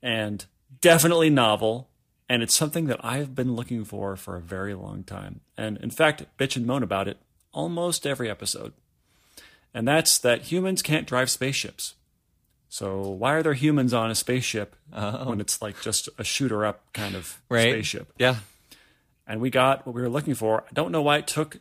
and 0.03 0.45
definitely 0.81 1.31
novel. 1.31 1.91
And 2.31 2.43
it's 2.43 2.55
something 2.55 2.87
that 2.89 3.03
I've 3.03 3.35
been 3.35 3.55
looking 3.57 3.85
for 3.87 4.15
for 4.17 4.37
a 4.37 4.41
very 4.41 4.75
long 4.75 5.03
time. 5.03 5.41
And 5.57 5.79
in 5.79 5.89
fact, 5.91 6.25
bitch 6.37 6.57
and 6.57 6.67
moan 6.67 6.83
about 6.83 7.09
it 7.09 7.17
almost 7.53 8.07
every 8.07 8.29
episode. 8.31 8.75
And 9.73 9.89
that's 9.89 10.19
that 10.19 10.43
humans 10.53 10.83
can't 10.83 11.07
drive 11.07 11.31
spaceships. 11.31 11.95
So 12.69 13.01
why 13.01 13.35
are 13.35 13.43
there 13.43 13.55
humans 13.55 13.95
on 13.95 14.11
a 14.11 14.15
spaceship 14.15 14.77
when 14.93 15.41
it's 15.41 15.63
like 15.63 15.81
just 15.81 16.09
a 16.19 16.25
shooter 16.25 16.67
up 16.67 16.93
kind 16.93 17.15
of 17.15 17.41
right? 17.49 17.73
spaceship? 17.73 18.13
Yeah. 18.19 18.37
And 19.27 19.41
we 19.41 19.51
got 19.51 19.87
what 19.87 19.95
we 19.95 20.03
were 20.03 20.09
looking 20.09 20.35
for. 20.35 20.63
I 20.63 20.73
don't 20.73 20.93
know 20.93 21.03
why 21.03 21.19
it 21.19 21.27
took 21.27 21.59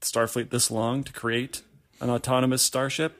Starfleet 0.00 0.50
this 0.50 0.70
long 0.70 1.04
to 1.04 1.12
create 1.12 1.62
an 2.00 2.10
autonomous 2.10 2.62
starship, 2.62 3.16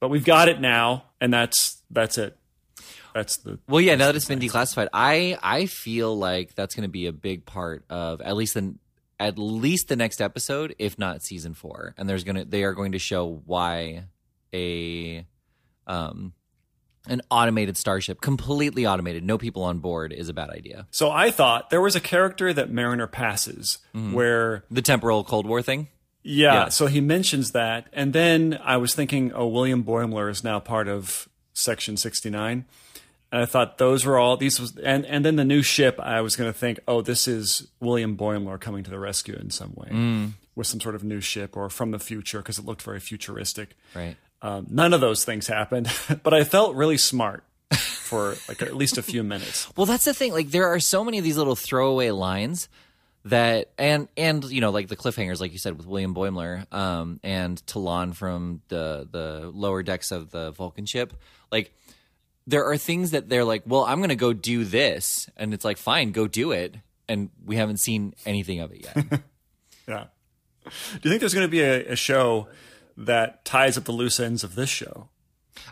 but 0.00 0.08
we've 0.08 0.24
got 0.24 0.48
it 0.48 0.60
now, 0.60 1.04
and 1.20 1.32
that's 1.32 1.82
that's 1.90 2.18
it. 2.18 2.36
That's 3.14 3.36
the 3.38 3.58
Well, 3.68 3.80
yeah. 3.80 3.94
Now 3.94 4.06
that 4.06 4.16
it's 4.16 4.26
been 4.26 4.40
declassified, 4.40 4.88
I 4.92 5.38
I 5.42 5.66
feel 5.66 6.16
like 6.16 6.54
that's 6.54 6.74
going 6.74 6.84
to 6.84 6.90
be 6.90 7.06
a 7.06 7.12
big 7.12 7.44
part 7.44 7.84
of 7.90 8.20
at 8.20 8.36
least 8.36 8.54
the 8.54 8.74
at 9.20 9.38
least 9.38 9.88
the 9.88 9.96
next 9.96 10.20
episode, 10.20 10.74
if 10.78 10.98
not 10.98 11.22
season 11.22 11.54
four. 11.54 11.94
And 11.96 12.08
there's 12.08 12.24
gonna 12.24 12.44
they 12.44 12.64
are 12.64 12.72
going 12.72 12.92
to 12.92 12.98
show 12.98 13.42
why 13.46 14.04
a 14.52 15.26
um 15.86 16.32
an 17.08 17.20
automated 17.30 17.76
starship, 17.76 18.20
completely 18.20 18.86
automated, 18.86 19.24
no 19.24 19.38
people 19.38 19.62
on 19.62 19.78
board, 19.78 20.12
is 20.12 20.28
a 20.28 20.32
bad 20.32 20.50
idea. 20.50 20.86
So 20.90 21.10
I 21.10 21.30
thought 21.30 21.70
there 21.70 21.80
was 21.80 21.96
a 21.96 22.00
character 22.00 22.52
that 22.52 22.70
Mariner 22.70 23.06
passes 23.06 23.78
mm-hmm. 23.94 24.12
where 24.12 24.64
The 24.70 24.82
temporal 24.82 25.24
Cold 25.24 25.46
War 25.46 25.62
thing. 25.62 25.88
Yeah, 26.22 26.54
Yeah. 26.54 26.68
so 26.68 26.86
he 26.86 27.00
mentions 27.00 27.50
that, 27.50 27.88
and 27.92 28.12
then 28.12 28.58
I 28.62 28.76
was 28.76 28.94
thinking, 28.94 29.32
oh, 29.32 29.48
William 29.48 29.82
Boimler 29.82 30.30
is 30.30 30.44
now 30.44 30.60
part 30.60 30.86
of 30.86 31.28
Section 31.54 31.96
sixty 31.96 32.30
nine, 32.30 32.64
and 33.32 33.42
I 33.42 33.44
thought 33.44 33.78
those 33.78 34.04
were 34.06 34.18
all 34.18 34.36
these 34.36 34.60
was, 34.60 34.76
and 34.78 35.04
and 35.04 35.24
then 35.24 35.36
the 35.36 35.44
new 35.44 35.62
ship. 35.62 35.98
I 36.00 36.20
was 36.20 36.36
going 36.36 36.50
to 36.50 36.56
think, 36.56 36.78
oh, 36.86 37.02
this 37.02 37.26
is 37.26 37.66
William 37.80 38.16
Boimler 38.16 38.60
coming 38.60 38.84
to 38.84 38.90
the 38.90 38.98
rescue 39.00 39.34
in 39.34 39.50
some 39.50 39.74
way 39.74 39.88
mm. 39.90 40.30
with 40.54 40.66
some 40.68 40.80
sort 40.80 40.94
of 40.94 41.02
new 41.02 41.20
ship 41.20 41.56
or 41.56 41.68
from 41.68 41.90
the 41.90 41.98
future 41.98 42.38
because 42.38 42.58
it 42.58 42.64
looked 42.64 42.82
very 42.82 43.00
futuristic. 43.00 43.76
Right. 43.94 44.16
Um, 44.42 44.66
none 44.68 44.92
of 44.92 45.00
those 45.00 45.24
things 45.24 45.46
happened, 45.46 45.88
but 46.22 46.34
I 46.34 46.44
felt 46.44 46.74
really 46.74 46.98
smart 46.98 47.44
for 47.76 48.34
like 48.48 48.60
at 48.60 48.76
least 48.76 48.98
a 48.98 49.02
few 49.02 49.22
minutes. 49.22 49.68
Well, 49.76 49.86
that's 49.86 50.04
the 50.04 50.12
thing. 50.12 50.32
Like, 50.32 50.50
there 50.50 50.66
are 50.68 50.80
so 50.80 51.04
many 51.04 51.18
of 51.18 51.24
these 51.24 51.36
little 51.38 51.56
throwaway 51.56 52.10
lines 52.10 52.68
that 53.24 53.70
and 53.78 54.08
and 54.16 54.42
you 54.44 54.60
know 54.60 54.70
like 54.70 54.88
the 54.88 54.96
cliffhangers 54.96 55.40
like 55.40 55.52
you 55.52 55.58
said 55.58 55.76
with 55.78 55.86
William 55.86 56.12
Boimler 56.12 56.66
um 56.74 57.20
and 57.22 57.64
T'Lyn 57.66 58.16
from 58.16 58.62
the 58.66 59.06
the 59.08 59.48
lower 59.54 59.84
decks 59.84 60.10
of 60.10 60.32
the 60.32 60.50
Vulcan 60.50 60.86
ship 60.86 61.12
like 61.52 61.72
there 62.48 62.64
are 62.64 62.76
things 62.76 63.12
that 63.12 63.28
they're 63.28 63.44
like 63.44 63.62
well 63.64 63.84
I'm 63.84 63.98
going 64.00 64.08
to 64.08 64.16
go 64.16 64.32
do 64.32 64.64
this 64.64 65.30
and 65.36 65.54
it's 65.54 65.64
like 65.64 65.76
fine 65.76 66.10
go 66.10 66.26
do 66.26 66.50
it 66.50 66.74
and 67.08 67.30
we 67.46 67.54
haven't 67.54 67.76
seen 67.76 68.12
anything 68.26 68.58
of 68.58 68.72
it 68.72 68.86
yet 68.86 69.20
Yeah. 69.86 70.04
Do 70.64 70.70
you 71.02 71.10
think 71.10 71.20
there's 71.20 71.34
going 71.34 71.46
to 71.46 71.50
be 71.50 71.60
a, 71.60 71.92
a 71.92 71.96
show 71.96 72.48
that 72.96 73.44
ties 73.44 73.76
up 73.76 73.84
the 73.84 73.92
loose 73.92 74.20
ends 74.20 74.44
of 74.44 74.54
this 74.54 74.70
show? 74.70 75.08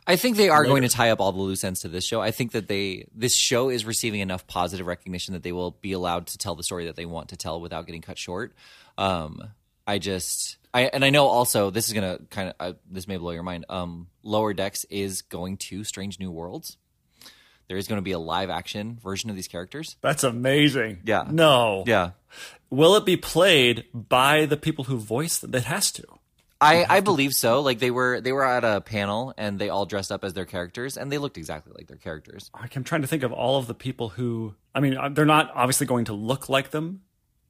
I 0.07 0.17
think 0.17 0.37
they 0.37 0.49
are 0.49 0.65
going 0.65 0.83
to 0.83 0.89
tie 0.89 1.11
up 1.11 1.21
all 1.21 1.33
the 1.33 1.41
loose 1.41 1.65
ends 1.65 1.81
to 1.81 1.89
this 1.89 2.05
show. 2.05 2.21
I 2.21 2.31
think 2.31 2.53
that 2.53 2.69
they 2.69 3.07
this 3.15 3.35
show 3.35 3.71
is 3.71 3.85
receiving 3.85 4.21
enough 4.21 4.47
positive 4.47 4.87
recognition 4.87 5.35
that 5.35 5.43
they 5.43 5.53
will 5.53 5.73
be 5.81 5.93
allowed 5.93 6.27
to 6.29 6.39
tell 6.39 6.55
the 6.55 6.63
story 6.63 6.87
that 6.87 6.97
they 6.97 7.07
want 7.07 7.31
to 7.31 7.37
tell 7.37 7.61
without 7.61 7.87
getting 7.87 8.03
cut 8.03 8.19
short. 8.19 8.53
Um, 8.99 9.51
I 9.87 9.99
just 9.99 10.59
I 10.75 10.83
and 10.83 11.05
I 11.05 11.11
know 11.11 11.27
also 11.27 11.71
this 11.71 11.89
is 11.89 11.95
gonna 11.95 12.19
kind 12.31 12.51
of 12.51 12.55
uh, 12.61 12.73
this 12.91 13.09
may 13.09 13.17
blow 13.17 13.31
your 13.31 13.43
mind. 13.43 13.65
Um, 13.69 14.09
Lower 14.23 14.53
Decks 14.53 14.85
is 14.91 15.23
going 15.23 15.57
to 15.59 15.83
Strange 15.85 16.19
New 16.19 16.31
Worlds. 16.31 16.77
There 17.69 17.77
is 17.77 17.87
going 17.87 17.99
to 17.99 18.03
be 18.03 18.11
a 18.13 18.19
live 18.19 18.51
action 18.51 18.99
version 19.01 19.31
of 19.31 19.37
these 19.37 19.47
characters. 19.47 19.97
That's 20.01 20.25
amazing. 20.25 21.03
Yeah. 21.05 21.29
No. 21.31 21.85
Yeah, 21.87 22.11
Will 22.71 22.95
it 22.95 23.05
be 23.05 23.17
played 23.17 23.85
by 23.93 24.47
the 24.47 24.57
people 24.57 24.85
who 24.85 24.97
voiced 24.99 25.43
it? 25.43 25.55
It 25.55 25.65
has 25.65 25.91
to. 25.93 26.05
I, 26.61 26.85
I 26.89 27.01
believe 27.01 27.33
so. 27.33 27.61
Like 27.61 27.79
they 27.79 27.91
were 27.91 28.21
they 28.21 28.33
were 28.33 28.45
at 28.45 28.65
a 28.65 28.81
panel 28.81 29.33
and 29.39 29.59
they 29.59 29.71
all 29.71 29.87
dressed 29.87 30.13
up 30.13 30.25
as 30.25 30.35
their 30.35 30.45
characters 30.45 30.99
and 30.99 31.11
they 31.11 31.19
looked 31.19 31.39
exactly 31.39 31.73
like 31.75 31.87
their 31.87 31.97
characters. 31.97 32.51
I'm 32.55 32.85
trying 32.85 33.01
to 33.01 33.07
think 33.07 33.23
of 33.23 33.33
all 33.33 33.59
of 33.59 33.67
the 33.67 33.75
people 33.75 34.11
who. 34.11 34.55
I 34.75 34.81
mean, 34.81 34.97
uh, 34.97 35.09
they're 35.09 35.25
not 35.25 35.51
obviously 35.55 35.87
going 35.87 36.05
to 36.07 36.13
look 36.13 36.49
like 36.49 36.71
them, 36.71 37.03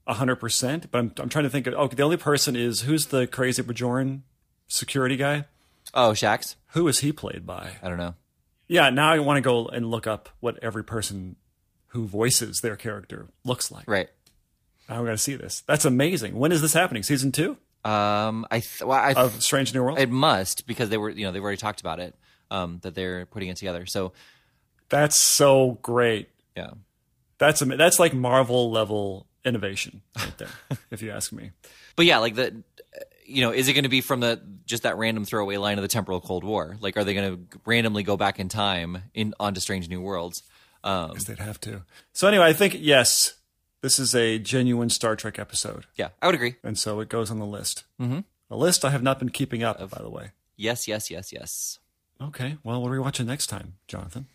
hundred 0.06 0.36
percent. 0.36 0.90
But 0.90 0.98
I'm 0.98 1.12
I'm 1.18 1.28
trying 1.28 1.44
to 1.44 1.50
think 1.50 1.66
of. 1.66 1.74
Okay, 1.74 1.96
the 1.96 2.02
only 2.04 2.16
person 2.18 2.54
is 2.54 2.82
who's 2.82 3.06
the 3.06 3.26
crazy 3.26 3.62
Bajoran 3.62 4.20
security 4.68 5.16
guy. 5.16 5.46
Oh, 5.92 6.10
Shax? 6.12 6.54
Who 6.68 6.86
is 6.86 7.00
he 7.00 7.12
played 7.12 7.44
by? 7.44 7.72
I 7.82 7.88
don't 7.88 7.98
know. 7.98 8.14
Yeah, 8.68 8.90
now 8.90 9.10
I 9.10 9.18
want 9.18 9.38
to 9.38 9.40
go 9.40 9.66
and 9.66 9.90
look 9.90 10.06
up 10.06 10.28
what 10.38 10.62
every 10.62 10.84
person 10.84 11.34
who 11.88 12.06
voices 12.06 12.60
their 12.60 12.76
character 12.76 13.26
looks 13.44 13.72
like. 13.72 13.88
Right. 13.88 14.08
I'm 14.88 14.98
going 14.98 15.08
to 15.08 15.18
see 15.18 15.34
this. 15.34 15.62
That's 15.66 15.84
amazing. 15.84 16.36
When 16.36 16.52
is 16.52 16.62
this 16.62 16.74
happening? 16.74 17.02
Season 17.02 17.32
two 17.32 17.56
Um, 17.84 18.46
I 18.50 18.60
th- 18.60 18.82
well, 18.82 18.98
I 18.98 19.12
of 19.12 19.42
Strange 19.42 19.72
New 19.74 19.82
World. 19.82 19.98
It 19.98 20.10
must 20.10 20.66
because 20.66 20.88
they 20.90 20.98
were, 20.98 21.10
you 21.10 21.24
know, 21.24 21.32
they've 21.32 21.42
already 21.42 21.56
talked 21.56 21.80
about 21.80 22.00
it. 22.00 22.14
Um, 22.50 22.78
that 22.82 22.94
they're 22.96 23.26
putting 23.26 23.48
it 23.48 23.56
together. 23.56 23.86
So 23.86 24.12
That's 24.88 25.14
so 25.14 25.78
great. 25.82 26.30
yeah, 26.56 26.70
That's 27.38 27.60
that's 27.60 28.00
like 28.00 28.12
Marvel 28.12 28.72
level 28.72 29.26
innovation 29.44 30.02
right 30.18 30.36
there, 30.36 30.48
if 30.90 31.00
you 31.00 31.12
ask 31.12 31.32
me. 31.32 31.52
but 31.96 32.06
yeah, 32.06 32.18
like 32.18 32.34
the, 32.34 32.62
you 33.24 33.42
know, 33.42 33.52
is 33.52 33.68
it 33.68 33.74
going 33.74 33.84
to 33.84 33.88
be 33.88 34.00
from 34.00 34.18
the 34.18 34.40
just 34.66 34.82
that 34.82 34.96
random 34.98 35.24
throwaway 35.24 35.58
line 35.58 35.78
of 35.78 35.82
the 35.82 35.88
temporal 35.88 36.20
Cold 36.20 36.42
War? 36.42 36.76
Like, 36.80 36.96
are 36.96 37.04
they 37.04 37.14
going 37.14 37.36
to 37.48 37.58
randomly 37.64 38.02
go 38.02 38.16
back 38.16 38.40
in 38.40 38.48
time 38.48 38.98
in 39.14 39.32
onto 39.38 39.60
Strange 39.60 39.88
New 39.88 40.00
Worlds? 40.00 40.42
Um, 40.82 41.12
They'd 41.24 41.38
have 41.38 41.60
to. 41.60 41.82
So 42.12 42.26
anyway, 42.26 42.46
I 42.46 42.52
think 42.52 42.74
yes, 42.78 43.34
this 43.82 43.98
is 43.98 44.14
a 44.14 44.38
genuine 44.38 44.90
Star 44.90 45.16
Trek 45.16 45.38
episode, 45.38 45.86
yeah, 45.96 46.08
I 46.20 46.26
would 46.26 46.34
agree. 46.34 46.56
and 46.62 46.78
so 46.78 47.00
it 47.00 47.08
goes 47.08 47.30
on 47.30 47.38
the 47.38 47.46
list. 47.46 47.84
Mm-hmm. 48.00 48.20
A 48.50 48.56
list 48.56 48.84
I 48.84 48.90
have 48.90 49.02
not 49.02 49.18
been 49.18 49.28
keeping 49.30 49.62
up, 49.62 49.78
by 49.90 50.02
the 50.02 50.10
way. 50.10 50.30
Yes, 50.56 50.88
yes, 50.88 51.10
yes, 51.10 51.32
yes. 51.32 51.78
Okay, 52.22 52.58
well, 52.62 52.82
what 52.82 52.88
are 52.88 52.92
we 52.92 52.98
watching 52.98 53.26
next 53.26 53.46
time, 53.46 53.74
Jonathan? 53.88 54.26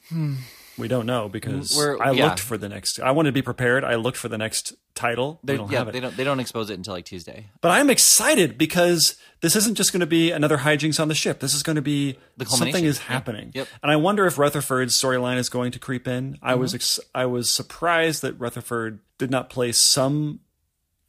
We 0.77 0.87
don't 0.87 1.05
know 1.05 1.29
because 1.29 1.71
Hmm. 1.73 1.77
We're- 1.77 1.97
I 2.01 2.11
yeah. 2.11 2.25
looked 2.25 2.39
for 2.39 2.57
the 2.57 2.67
next. 2.67 2.99
I 2.99 3.11
wanted 3.11 3.29
to 3.29 3.33
be 3.33 3.41
prepared. 3.43 3.83
I 3.83 3.95
looked 3.95 4.17
for 4.17 4.27
the 4.27 4.37
next 4.39 4.73
title. 4.95 5.39
They, 5.43 5.55
don't 5.55 5.71
yeah, 5.71 5.79
have 5.79 5.89
it. 5.89 5.91
they 5.91 5.99
don't 5.99 6.17
they 6.17 6.23
don't 6.23 6.39
expose 6.39 6.69
it 6.69 6.73
until 6.73 6.93
like 6.93 7.05
Tuesday. 7.05 7.47
But 7.61 7.71
I'm 7.71 7.89
excited 7.91 8.57
because 8.57 9.15
this 9.41 9.55
isn't 9.55 9.75
just 9.75 9.93
going 9.93 9.99
to 10.01 10.05
be 10.07 10.31
another 10.31 10.57
hijinks 10.57 10.99
on 10.99 11.09
the 11.09 11.15
ship. 11.15 11.39
This 11.39 11.53
is 11.53 11.61
going 11.63 11.75
to 11.75 11.81
be 11.81 12.17
something 12.45 12.83
is 12.83 12.97
happening. 12.97 13.51
Yep. 13.53 13.67
And 13.83 13.91
I 13.91 13.97
wonder 13.97 14.25
if 14.25 14.37
Rutherford's 14.39 14.99
storyline 14.99 15.37
is 15.37 15.49
going 15.49 15.71
to 15.73 15.79
creep 15.79 16.07
in. 16.07 16.37
I 16.41 16.55
was 16.55 16.71
Mm-hmm. 16.71 16.75
ex- 16.77 16.99
I 17.13 17.25
was 17.27 17.49
surprised 17.51 18.21
that 18.23 18.33
Rutherford 18.39 18.99
did 19.19 19.29
not 19.29 19.49
play 19.49 19.71
some 19.71 20.39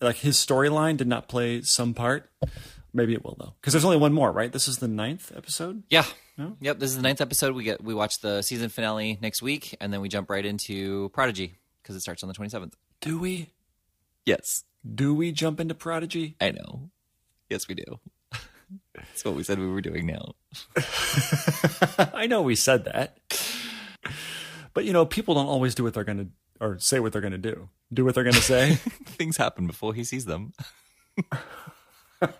like 0.00 0.16
his 0.16 0.36
storyline 0.36 0.96
did 0.98 1.08
not 1.08 1.26
play 1.26 1.62
some 1.62 1.94
part. 1.94 2.30
Maybe 2.96 3.12
it 3.12 3.22
will 3.22 3.36
though, 3.38 3.52
because 3.60 3.74
there's 3.74 3.84
only 3.84 3.98
one 3.98 4.14
more, 4.14 4.32
right? 4.32 4.50
This 4.50 4.66
is 4.68 4.78
the 4.78 4.88
ninth 4.88 5.30
episode. 5.36 5.82
Yeah. 5.90 6.06
Yep. 6.60 6.78
This 6.78 6.88
is 6.90 6.96
the 6.96 7.02
ninth 7.02 7.20
episode. 7.20 7.54
We 7.54 7.62
get 7.62 7.84
we 7.84 7.92
watch 7.92 8.20
the 8.20 8.40
season 8.40 8.70
finale 8.70 9.18
next 9.20 9.42
week, 9.42 9.76
and 9.82 9.92
then 9.92 10.00
we 10.00 10.08
jump 10.08 10.30
right 10.30 10.44
into 10.44 11.10
Prodigy 11.10 11.56
because 11.82 11.94
it 11.94 12.00
starts 12.00 12.22
on 12.22 12.28
the 12.28 12.34
twenty 12.34 12.48
seventh. 12.48 12.74
Do 13.02 13.18
we? 13.18 13.50
Yes, 14.24 14.64
Do 14.94 15.14
we 15.14 15.30
jump 15.30 15.60
into 15.60 15.74
Prodigy? 15.74 16.36
I 16.40 16.52
know. 16.52 16.88
Yes, 17.50 17.68
we 17.68 17.74
do. 17.74 18.00
That's 18.94 19.24
what 19.26 19.34
we 19.34 19.42
said 19.42 19.58
we 19.58 19.68
were 19.68 19.82
doing 19.82 20.06
now. 20.06 20.34
I 22.14 22.26
know 22.26 22.40
we 22.40 22.56
said 22.56 22.86
that, 22.86 23.18
but 24.72 24.86
you 24.86 24.94
know, 24.94 25.04
people 25.04 25.34
don't 25.34 25.46
always 25.48 25.74
do 25.74 25.84
what 25.84 25.92
they're 25.92 26.02
going 26.02 26.18
to 26.18 26.28
or 26.64 26.78
say 26.78 26.98
what 26.98 27.12
they're 27.12 27.20
going 27.20 27.32
to 27.32 27.38
do. 27.38 27.68
Do 27.92 28.06
what 28.06 28.14
they're 28.14 28.24
going 28.24 28.34
to 28.36 28.42
say. 28.42 28.74
Things 29.04 29.36
happen 29.36 29.66
before 29.66 29.92
he 29.92 30.02
sees 30.02 30.24
them. 30.24 30.54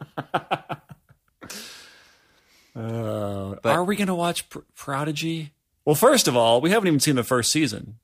Uh, 2.74 3.54
are 3.64 3.84
we 3.84 3.96
going 3.96 4.06
to 4.08 4.14
watch 4.14 4.50
Pr- 4.50 4.58
Prodigy? 4.74 5.52
Well, 5.86 5.94
first 5.94 6.28
of 6.28 6.36
all, 6.36 6.60
we 6.60 6.68
haven't 6.70 6.88
even 6.88 7.00
seen 7.00 7.16
the 7.16 7.24
first 7.24 7.50
season, 7.50 7.96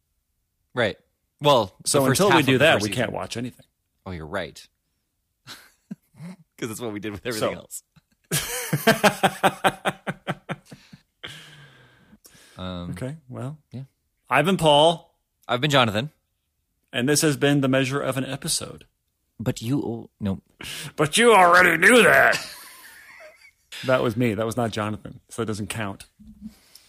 Right. 0.74 0.96
Well, 1.42 1.74
so 1.84 2.06
until 2.06 2.30
we 2.34 2.42
do 2.42 2.56
that, 2.56 2.76
we 2.76 2.88
season. 2.88 2.94
can't 2.94 3.12
watch 3.12 3.36
anything. 3.36 3.66
Oh, 4.06 4.12
you're 4.12 4.24
right. 4.26 4.66
Because 6.56 6.68
that's 6.68 6.80
what 6.80 6.92
we 6.94 7.00
did 7.00 7.12
with 7.12 7.26
everything 7.26 7.54
So- 7.54 7.58
else. 7.58 7.82
um, 12.56 12.90
Okay, 12.92 13.16
well, 13.28 13.58
Yeah. 13.72 13.82
I've 14.30 14.46
been 14.46 14.56
Paul, 14.56 15.14
I've 15.46 15.60
been 15.60 15.70
Jonathan, 15.70 16.10
and 16.92 17.06
this 17.08 17.20
has 17.22 17.36
been 17.36 17.60
the 17.60 17.68
measure 17.68 18.00
of 18.00 18.16
an 18.16 18.24
episode. 18.24 18.86
But 19.42 19.60
you 19.60 20.08
no. 20.20 20.40
But 20.96 21.16
you 21.18 21.34
already 21.34 21.76
knew 21.76 22.02
that. 22.04 22.38
that 23.86 24.02
was 24.02 24.16
me. 24.16 24.34
That 24.34 24.46
was 24.46 24.56
not 24.56 24.70
Jonathan, 24.70 25.20
so 25.28 25.42
it 25.42 25.46
doesn't 25.46 25.68
count. 25.68 26.06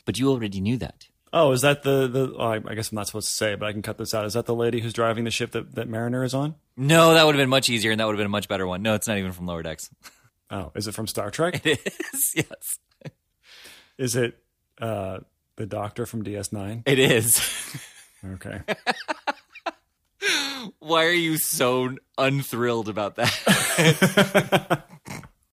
But 0.06 0.20
you 0.20 0.30
already 0.30 0.62
knew 0.62 0.78
that. 0.78 1.08
Oh, 1.32 1.52
is 1.52 1.62
that 1.62 1.84
the 1.84 2.08
the? 2.08 2.36
Oh, 2.38 2.46
I, 2.46 2.56
I 2.66 2.76
guess 2.76 2.92
I'm 2.92 2.96
not 2.96 3.08
supposed 3.08 3.30
to 3.30 3.34
say, 3.34 3.56
but 3.56 3.68
I 3.68 3.72
can 3.72 3.82
cut 3.82 3.98
this 3.98 4.14
out. 4.14 4.26
Is 4.26 4.34
that 4.34 4.46
the 4.46 4.54
lady 4.54 4.80
who's 4.82 4.94
driving 4.94 5.24
the 5.24 5.32
ship 5.32 5.52
that 5.52 5.74
that 5.76 5.90
Mariner 5.90 6.24
is 6.24 6.34
on? 6.34 6.56
No, 6.78 7.14
that 7.14 7.26
would 7.26 7.36
have 7.36 7.42
been 7.42 7.50
much 7.50 7.70
easier, 7.70 7.92
and 7.92 8.00
that 8.00 8.06
would 8.06 8.14
have 8.14 8.20
been 8.20 8.28
a 8.28 8.30
much 8.30 8.48
better 8.48 8.68
one. 8.68 8.82
No, 8.84 8.94
it's 8.94 9.08
not 9.08 9.18
even 9.18 9.32
from 9.32 9.48
Lower 9.48 9.64
Decks. 9.64 9.90
Oh, 10.52 10.72
is 10.76 10.88
it 10.88 10.94
from 10.94 11.08
Star 11.08 11.32
Trek? 11.32 11.66
It 11.66 11.80
is. 12.14 12.34
Yes, 12.36 12.80
is 13.98 14.16
it 14.16 14.38
uh, 14.80 15.20
the 15.56 15.66
Doctor 15.66 16.06
from 16.06 16.24
DS9? 16.24 16.84
it 16.86 17.00
is. 17.00 17.42
Okay. 18.36 18.62
Why 20.80 21.06
are 21.06 21.12
you 21.12 21.38
so 21.38 21.96
unthrilled 22.18 22.90
about 22.90 23.16
that? 23.16 24.84